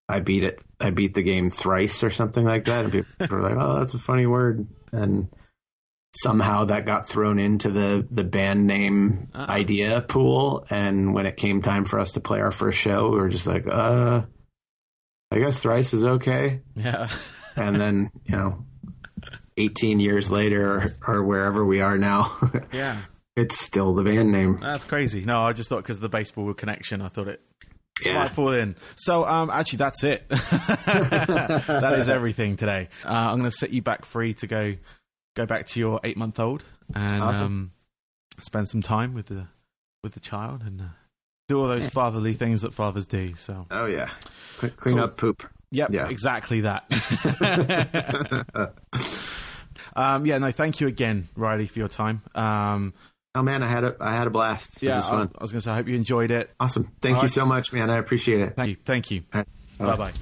"I 0.09 0.21
beat 0.21 0.45
it. 0.45 0.61
I 0.81 0.91
beat 0.91 1.15
the 1.15 1.23
game 1.23 1.51
thrice 1.51 2.03
or 2.03 2.11
something 2.11 2.45
like 2.45 2.67
that." 2.67 2.85
And 2.85 2.93
people 2.93 3.11
were 3.37 3.43
like, 3.43 3.57
"Oh, 3.59 3.79
that's 3.79 3.95
a 3.95 3.99
funny 3.99 4.27
word," 4.27 4.67
and 4.93 5.29
somehow 6.15 6.65
that 6.65 6.87
got 6.87 7.09
thrown 7.09 7.39
into 7.39 7.71
the 7.71 8.07
the 8.11 8.25
band 8.25 8.67
name 8.67 9.29
uh 9.35 9.47
idea 9.49 10.01
pool. 10.01 10.67
And 10.71 11.15
when 11.15 11.27
it 11.27 11.37
came 11.37 11.63
time 11.63 11.85
for 11.85 11.99
us 11.99 12.13
to 12.13 12.21
play 12.21 12.41
our 12.41 12.53
first 12.53 12.79
show, 12.79 13.11
we 13.11 13.19
were 13.19 13.29
just 13.29 13.47
like, 13.47 13.67
"Uh, 13.67 14.23
I 15.31 15.39
guess 15.39 15.61
thrice 15.61 15.93
is 15.93 16.05
okay." 16.05 16.63
Yeah. 16.75 17.09
and 17.57 17.81
then 17.81 18.11
you 18.25 18.37
know 18.37 18.65
18 19.57 20.01
years 20.01 20.31
later 20.31 20.95
or, 21.07 21.15
or 21.15 21.25
wherever 21.25 21.65
we 21.65 21.81
are 21.81 21.99
now 21.99 22.37
yeah 22.73 23.01
it's 23.37 23.59
still 23.59 23.95
the 23.95 24.03
band 24.03 24.33
name 24.33 24.59
that's 24.61 24.85
crazy 24.85 25.25
no 25.25 25.43
i 25.43 25.53
just 25.53 25.69
thought 25.69 25.83
because 25.83 25.99
of 25.99 26.03
the 26.03 26.09
baseball 26.09 26.53
connection 26.55 27.03
i 27.03 27.09
thought 27.09 27.29
it 27.29 27.41
yeah. 28.05 28.15
might 28.15 28.31
fall 28.31 28.53
in 28.53 28.77
so 28.97 29.27
um 29.27 29.51
actually 29.51 29.79
that's 29.79 30.03
it 30.05 30.29
that 30.29 31.97
is 31.99 32.09
everything 32.09 32.57
today 32.57 32.89
uh, 33.05 33.09
i'm 33.09 33.39
going 33.39 33.51
to 33.51 33.57
set 33.57 33.71
you 33.71 33.83
back 33.83 34.05
free 34.05 34.35
to 34.35 34.47
go 34.47 34.75
go 35.35 35.47
back 35.47 35.67
to 35.67 35.81
your 35.81 36.01
eight 36.05 36.17
month 36.17 36.41
old 36.41 36.65
and 36.95 37.23
awesome. 37.23 37.43
um, 37.43 37.73
spend 38.41 38.69
some 38.69 38.83
time 38.83 39.15
with 39.15 39.27
the 39.27 39.47
with 40.03 40.15
the 40.15 40.21
child 40.21 40.63
and 40.63 40.81
uh, 40.81 40.85
do 41.49 41.59
all 41.61 41.69
those 41.69 41.89
fatherly 41.89 42.33
things 42.33 42.63
that 42.63 42.75
fathers 42.75 43.07
do 43.07 43.35
so 43.37 43.67
oh 43.71 43.87
yeah 43.87 44.09
clean 44.59 44.97
cool. 44.97 45.01
up 45.01 45.17
poop 45.17 45.49
Yep, 45.73 45.91
yeah, 45.93 46.09
exactly 46.09 46.63
that. 46.63 46.85
um, 49.97 50.25
yeah, 50.27 50.39
no, 50.39 50.51
thank 50.51 50.81
you 50.81 50.87
again, 50.87 51.29
Riley, 51.37 51.67
for 51.67 51.79
your 51.79 51.89
time. 51.89 52.23
Um, 52.35 52.95
oh 53.37 53.43
man, 53.43 53.63
I 53.63 53.69
had 53.69 53.85
a 53.85 53.97
I 54.01 54.15
had 54.15 54.27
a 54.27 54.31
blast. 54.31 54.83
Yeah, 54.83 55.01
I, 55.01 55.23
I, 55.23 55.29
was 55.41 55.53
going 55.53 55.61
to 55.61 55.61
say, 55.61 55.71
I 55.71 55.77
hope 55.77 55.89
you 55.89 55.95
enjoyed 55.95 56.31
it. 56.31 56.51
Awesome, 56.59 56.85
thank 57.01 57.17
All 57.17 57.23
you 57.23 57.27
right. 57.27 57.31
so 57.31 57.47
much, 57.47 57.73
man. 57.73 57.91
I 57.91 57.99
appreciate 57.99 58.41
it. 58.41 58.57
Thank 58.57 58.71
you, 58.71 58.77
thank 58.85 59.11
you. 59.11 59.23
Right. 59.33 59.47
Bye 59.79 59.97
bye. 59.97 60.13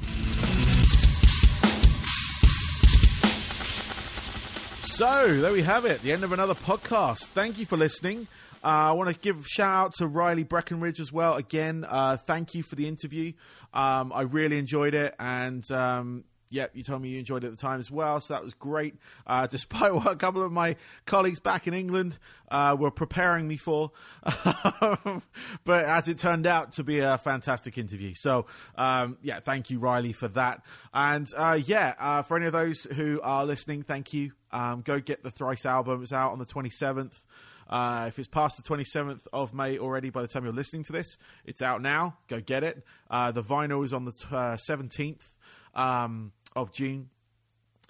So 4.80 5.40
there 5.40 5.52
we 5.52 5.62
have 5.62 5.84
it, 5.84 6.02
the 6.02 6.12
end 6.12 6.24
of 6.24 6.32
another 6.32 6.54
podcast. 6.54 7.26
Thank 7.26 7.58
you 7.58 7.66
for 7.66 7.76
listening. 7.76 8.26
Uh, 8.62 8.88
I 8.88 8.92
want 8.92 9.10
to 9.10 9.18
give 9.18 9.40
a 9.40 9.48
shout 9.48 9.86
out 9.86 9.92
to 9.98 10.06
Riley 10.06 10.44
Breckenridge 10.44 10.98
as 10.98 11.12
well. 11.12 11.34
Again, 11.34 11.84
uh, 11.86 12.16
thank 12.16 12.54
you 12.54 12.62
for 12.62 12.76
the 12.76 12.88
interview. 12.88 13.32
Um, 13.74 14.12
I 14.12 14.22
really 14.22 14.58
enjoyed 14.58 14.94
it, 14.94 15.14
and 15.18 15.68
um, 15.70 16.24
yep, 16.50 16.70
you 16.74 16.82
told 16.82 17.02
me 17.02 17.08
you 17.08 17.18
enjoyed 17.18 17.44
it 17.44 17.48
at 17.48 17.52
the 17.52 17.58
time 17.58 17.80
as 17.80 17.90
well, 17.90 18.20
so 18.20 18.34
that 18.34 18.44
was 18.44 18.54
great. 18.54 18.94
Uh, 19.26 19.46
despite 19.50 19.94
what 19.94 20.06
a 20.06 20.16
couple 20.16 20.42
of 20.42 20.52
my 20.52 20.76
colleagues 21.06 21.40
back 21.40 21.66
in 21.66 21.74
England 21.74 22.18
uh, 22.50 22.76
were 22.78 22.90
preparing 22.90 23.48
me 23.48 23.56
for, 23.56 23.92
but 24.22 25.84
as 25.84 26.08
it 26.08 26.18
turned 26.18 26.46
out 26.46 26.72
to 26.72 26.84
be 26.84 27.00
a 27.00 27.18
fantastic 27.18 27.78
interview. 27.78 28.14
So 28.14 28.46
um, 28.76 29.18
yeah, 29.22 29.40
thank 29.40 29.70
you, 29.70 29.78
Riley, 29.78 30.12
for 30.12 30.28
that. 30.28 30.62
And 30.92 31.30
uh, 31.36 31.58
yeah, 31.64 31.94
uh, 31.98 32.22
for 32.22 32.36
any 32.36 32.46
of 32.46 32.52
those 32.52 32.84
who 32.84 33.20
are 33.22 33.44
listening, 33.44 33.82
thank 33.82 34.12
you. 34.12 34.32
Um, 34.52 34.82
go 34.82 35.00
get 35.00 35.24
the 35.24 35.32
Thrice 35.32 35.66
album; 35.66 36.02
it's 36.02 36.12
out 36.12 36.32
on 36.32 36.38
the 36.38 36.44
twenty 36.44 36.70
seventh. 36.70 37.24
Uh, 37.68 38.04
if 38.08 38.18
it's 38.18 38.28
past 38.28 38.62
the 38.62 38.62
27th 38.62 39.26
of 39.32 39.54
May 39.54 39.78
already 39.78 40.10
by 40.10 40.22
the 40.22 40.28
time 40.28 40.44
you're 40.44 40.52
listening 40.52 40.84
to 40.84 40.92
this, 40.92 41.16
it's 41.44 41.62
out 41.62 41.80
now. 41.80 42.16
Go 42.28 42.40
get 42.40 42.62
it. 42.62 42.84
Uh, 43.10 43.32
the 43.32 43.42
vinyl 43.42 43.84
is 43.84 43.92
on 43.92 44.04
the 44.04 44.12
t- 44.12 44.26
uh, 44.30 44.56
17th 44.56 45.33
um, 45.74 46.32
of 46.54 46.72
June. 46.72 47.10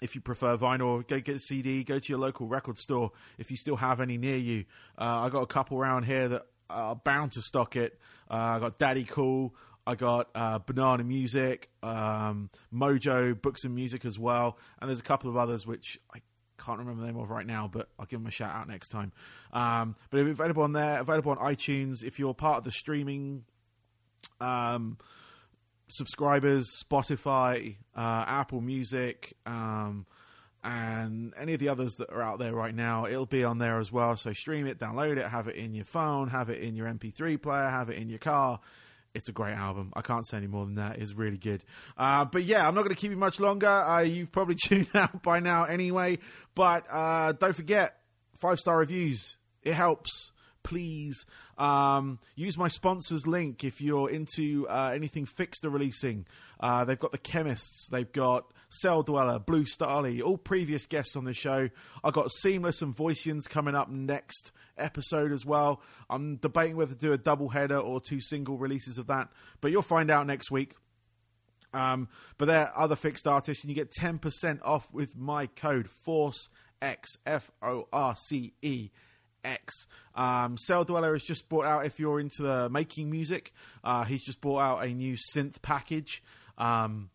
If 0.00 0.14
you 0.14 0.20
prefer 0.20 0.56
vinyl, 0.56 1.06
go 1.06 1.20
get 1.20 1.36
a 1.36 1.38
CD. 1.38 1.84
Go 1.84 1.98
to 1.98 2.08
your 2.08 2.18
local 2.18 2.46
record 2.46 2.76
store 2.76 3.12
if 3.38 3.50
you 3.50 3.56
still 3.56 3.76
have 3.76 4.00
any 4.00 4.18
near 4.18 4.36
you. 4.36 4.64
Uh, 4.98 5.22
I 5.22 5.28
got 5.30 5.40
a 5.42 5.46
couple 5.46 5.78
around 5.78 6.04
here 6.04 6.28
that 6.28 6.42
are 6.68 6.96
bound 6.96 7.32
to 7.32 7.42
stock 7.42 7.76
it. 7.76 7.98
Uh, 8.30 8.34
I 8.34 8.58
got 8.58 8.78
Daddy 8.78 9.04
Cool. 9.04 9.54
I 9.86 9.94
got 9.94 10.30
uh, 10.34 10.58
Banana 10.60 11.04
Music, 11.04 11.68
um, 11.82 12.48
Mojo 12.72 13.40
Books 13.40 13.64
and 13.64 13.74
Music 13.74 14.04
as 14.06 14.18
well, 14.18 14.58
and 14.80 14.88
there's 14.88 15.00
a 15.00 15.04
couple 15.04 15.28
of 15.28 15.36
others 15.36 15.66
which 15.66 15.98
I 16.14 16.22
can't 16.58 16.78
remember 16.78 17.02
the 17.02 17.06
name 17.06 17.20
of 17.20 17.28
right 17.28 17.46
now, 17.46 17.68
but 17.70 17.88
I'll 17.98 18.06
give 18.06 18.20
them 18.20 18.26
a 18.26 18.30
shout 18.30 18.54
out 18.54 18.66
next 18.66 18.88
time. 18.88 19.12
Um, 19.52 19.94
but 20.10 20.20
available 20.20 20.62
on 20.62 20.72
there, 20.72 21.00
available 21.00 21.32
on 21.32 21.38
iTunes. 21.38 22.02
If 22.02 22.18
you're 22.18 22.32
part 22.32 22.58
of 22.58 22.64
the 22.64 22.70
streaming 22.70 23.44
um, 24.40 24.96
subscribers, 25.96 26.66
Spotify, 26.84 27.76
uh, 27.96 28.24
Apple 28.26 28.60
Music, 28.60 29.34
um, 29.46 30.06
and 30.62 31.34
any 31.38 31.52
of 31.54 31.60
the 31.60 31.68
others 31.68 31.94
that 31.98 32.10
are 32.10 32.22
out 32.22 32.38
there 32.38 32.54
right 32.54 32.74
now, 32.74 33.06
it'll 33.06 33.26
be 33.26 33.44
on 33.44 33.58
there 33.58 33.78
as 33.78 33.92
well. 33.92 34.16
So 34.16 34.32
stream 34.32 34.66
it, 34.66 34.78
download 34.78 35.18
it, 35.18 35.26
have 35.26 35.48
it 35.48 35.56
in 35.56 35.74
your 35.74 35.84
phone, 35.84 36.28
have 36.28 36.48
it 36.48 36.62
in 36.62 36.74
your 36.74 36.86
MP3 36.86 37.40
player, 37.40 37.68
have 37.68 37.90
it 37.90 37.98
in 37.98 38.08
your 38.08 38.18
car 38.18 38.60
it's 39.14 39.28
a 39.28 39.32
great 39.32 39.54
album. 39.54 39.92
I 39.94 40.02
can't 40.02 40.26
say 40.26 40.36
any 40.36 40.48
more 40.48 40.64
than 40.64 40.74
that. 40.74 40.98
It's 40.98 41.14
really 41.14 41.38
good. 41.38 41.62
Uh, 41.96 42.24
but 42.24 42.42
yeah, 42.42 42.66
I'm 42.66 42.74
not 42.74 42.82
going 42.82 42.94
to 42.94 43.00
keep 43.00 43.12
you 43.12 43.16
much 43.16 43.38
longer. 43.38 43.68
Uh, 43.68 44.00
you've 44.00 44.32
probably 44.32 44.56
tuned 44.62 44.90
out 44.94 45.22
by 45.22 45.40
now 45.40 45.64
anyway. 45.64 46.18
But 46.54 46.84
uh, 46.90 47.32
don't 47.32 47.54
forget 47.54 47.96
five 48.40 48.58
star 48.58 48.78
reviews. 48.78 49.36
It 49.62 49.74
helps. 49.74 50.32
Please 50.64 51.24
um, 51.58 52.18
use 52.34 52.58
my 52.58 52.68
sponsors 52.68 53.26
link 53.26 53.62
if 53.62 53.80
you're 53.80 54.10
into 54.10 54.66
uh, 54.68 54.90
anything 54.94 55.26
Fixter 55.26 55.70
releasing. 55.70 56.26
Uh, 56.58 56.84
they've 56.84 56.98
got 56.98 57.12
the 57.12 57.18
Chemists. 57.18 57.88
They've 57.92 58.10
got 58.10 58.50
Celldweller, 58.82 59.44
Blue 59.44 59.64
Stahli, 59.64 60.22
all 60.22 60.38
previous 60.38 60.86
guests 60.86 61.16
on 61.16 61.24
the 61.24 61.34
show. 61.34 61.68
I've 62.02 62.14
got 62.14 62.30
Seamless 62.32 62.82
and 62.82 62.96
Voicians 62.96 63.48
coming 63.48 63.74
up 63.74 63.88
next 63.88 64.52
episode 64.76 65.32
as 65.32 65.44
well. 65.44 65.80
I'm 66.10 66.36
debating 66.36 66.76
whether 66.76 66.94
to 66.94 66.98
do 66.98 67.12
a 67.12 67.18
double 67.18 67.50
header 67.50 67.78
or 67.78 68.00
two 68.00 68.20
single 68.20 68.58
releases 68.58 68.98
of 68.98 69.06
that, 69.08 69.28
but 69.60 69.70
you'll 69.70 69.82
find 69.82 70.10
out 70.10 70.26
next 70.26 70.50
week. 70.50 70.74
Um, 71.74 72.08
but 72.38 72.46
there 72.46 72.68
are 72.68 72.84
other 72.84 72.94
FiXT 72.94 73.30
artists, 73.30 73.64
and 73.64 73.70
you 73.70 73.74
get 73.74 73.90
10% 73.92 74.60
off 74.62 74.92
with 74.92 75.16
my 75.16 75.46
code 75.46 75.88
FORCEX, 76.06 77.18
F 77.26 77.50
O 77.62 77.88
R 77.92 78.14
C 78.16 78.54
E 78.62 78.90
X. 79.44 79.86
Um, 80.14 80.56
Celldweller 80.56 81.12
has 81.12 81.22
just 81.22 81.48
brought 81.48 81.66
out, 81.66 81.86
if 81.86 82.00
you're 82.00 82.20
into 82.20 82.42
the 82.42 82.68
making 82.70 83.10
music, 83.10 83.52
uh, 83.82 84.04
he's 84.04 84.24
just 84.24 84.40
brought 84.40 84.60
out 84.60 84.84
a 84.84 84.88
new 84.88 85.16
synth 85.16 85.62
package. 85.62 86.22
Um, 86.56 87.10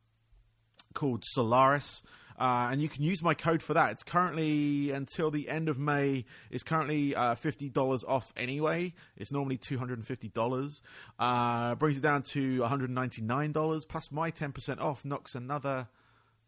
called 0.93 1.23
Solaris. 1.25 2.03
Uh, 2.37 2.69
and 2.71 2.81
you 2.81 2.87
can 2.87 3.03
use 3.03 3.21
my 3.21 3.33
code 3.33 3.61
for 3.61 3.73
that. 3.73 3.91
It's 3.91 4.03
currently 4.03 4.91
until 4.91 5.29
the 5.29 5.49
end 5.49 5.67
of 5.67 5.77
May. 5.77 6.23
It's 6.49 6.63
currently 6.63 7.13
uh, 7.13 7.35
fifty 7.35 7.69
dollars 7.69 8.05
off 8.07 8.31
anyway. 8.37 8.93
It's 9.17 9.31
normally 9.31 9.57
two 9.57 9.77
hundred 9.77 9.97
and 9.97 10.07
fifty 10.07 10.29
dollars. 10.29 10.81
Uh, 11.19 11.75
brings 11.75 11.97
it 11.97 12.01
down 12.01 12.21
to 12.31 12.61
one 12.61 12.69
hundred 12.69 12.91
ninety 12.91 13.21
nine 13.21 13.51
dollars 13.51 13.83
plus 13.83 14.09
my 14.09 14.29
ten 14.29 14.53
percent 14.53 14.79
off 14.79 15.03
knocks 15.03 15.35
another 15.35 15.89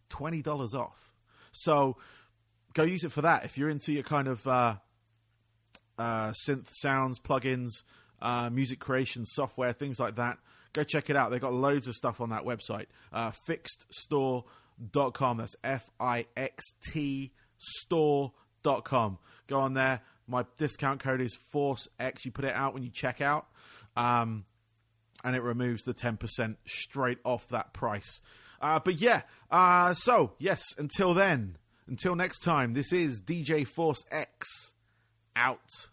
twenty 0.08 0.42
dollars 0.42 0.74
off. 0.74 1.14
So 1.52 1.98
go 2.74 2.84
use 2.84 3.04
it 3.04 3.12
for 3.12 3.24
that 3.24 3.44
if 3.44 3.58
you're 3.58 3.70
into 3.70 3.92
your 3.92 4.04
kind 4.04 4.30
of 4.30 4.48
uh, 4.48 4.76
uh, 6.02 6.34
synth 6.48 6.68
sounds, 6.72 7.20
plugins, 7.20 7.84
uh, 8.22 8.50
music 8.50 8.80
creation 8.80 9.26
software, 9.26 9.74
things 9.74 10.00
like 10.00 10.16
that 10.16 10.38
go 10.74 10.84
check 10.84 11.10
it 11.10 11.16
out. 11.16 11.32
They've 11.32 11.42
got 11.42 11.54
loads 11.54 11.88
of 11.88 11.96
stuff 11.96 12.22
on 12.22 12.30
that 12.30 12.44
website. 12.44 12.86
Uh, 13.12 13.32
fixtstore.com. 13.32 15.38
That's 15.38 15.56
F 15.64 15.90
I 16.00 16.28
X 16.36 16.64
T 16.92 17.32
store.com. 17.58 19.18
Go 19.48 19.60
on 19.60 19.74
there. 19.74 20.02
My 20.28 20.46
discount 20.58 21.02
code 21.02 21.22
is 21.22 21.38
ForceX. 21.54 22.26
You 22.26 22.32
put 22.32 22.46
it 22.46 22.54
out 22.54 22.74
when 22.74 22.84
you 22.84 22.90
check 22.90 23.22
out, 23.22 23.48
um, 23.98 24.46
and 25.24 25.36
it 25.36 25.44
removes 25.44 25.84
the 25.84 25.94
10% 25.94 26.56
straight 26.66 27.18
off 27.26 27.48
that 27.50 27.74
price. 27.74 28.22
Uh, 28.62 28.80
but 28.80 29.02
yeah, 29.02 29.24
uh, 29.50 29.94
so 29.94 30.34
yes, 30.38 30.64
until 30.78 31.14
then, 31.14 31.58
until 31.88 32.16
next 32.16 32.40
time, 32.40 32.74
this 32.74 32.94
is 32.94 33.20
DJ 33.20 33.68
Force 33.68 34.06
X 34.10 34.74
out. 35.36 35.90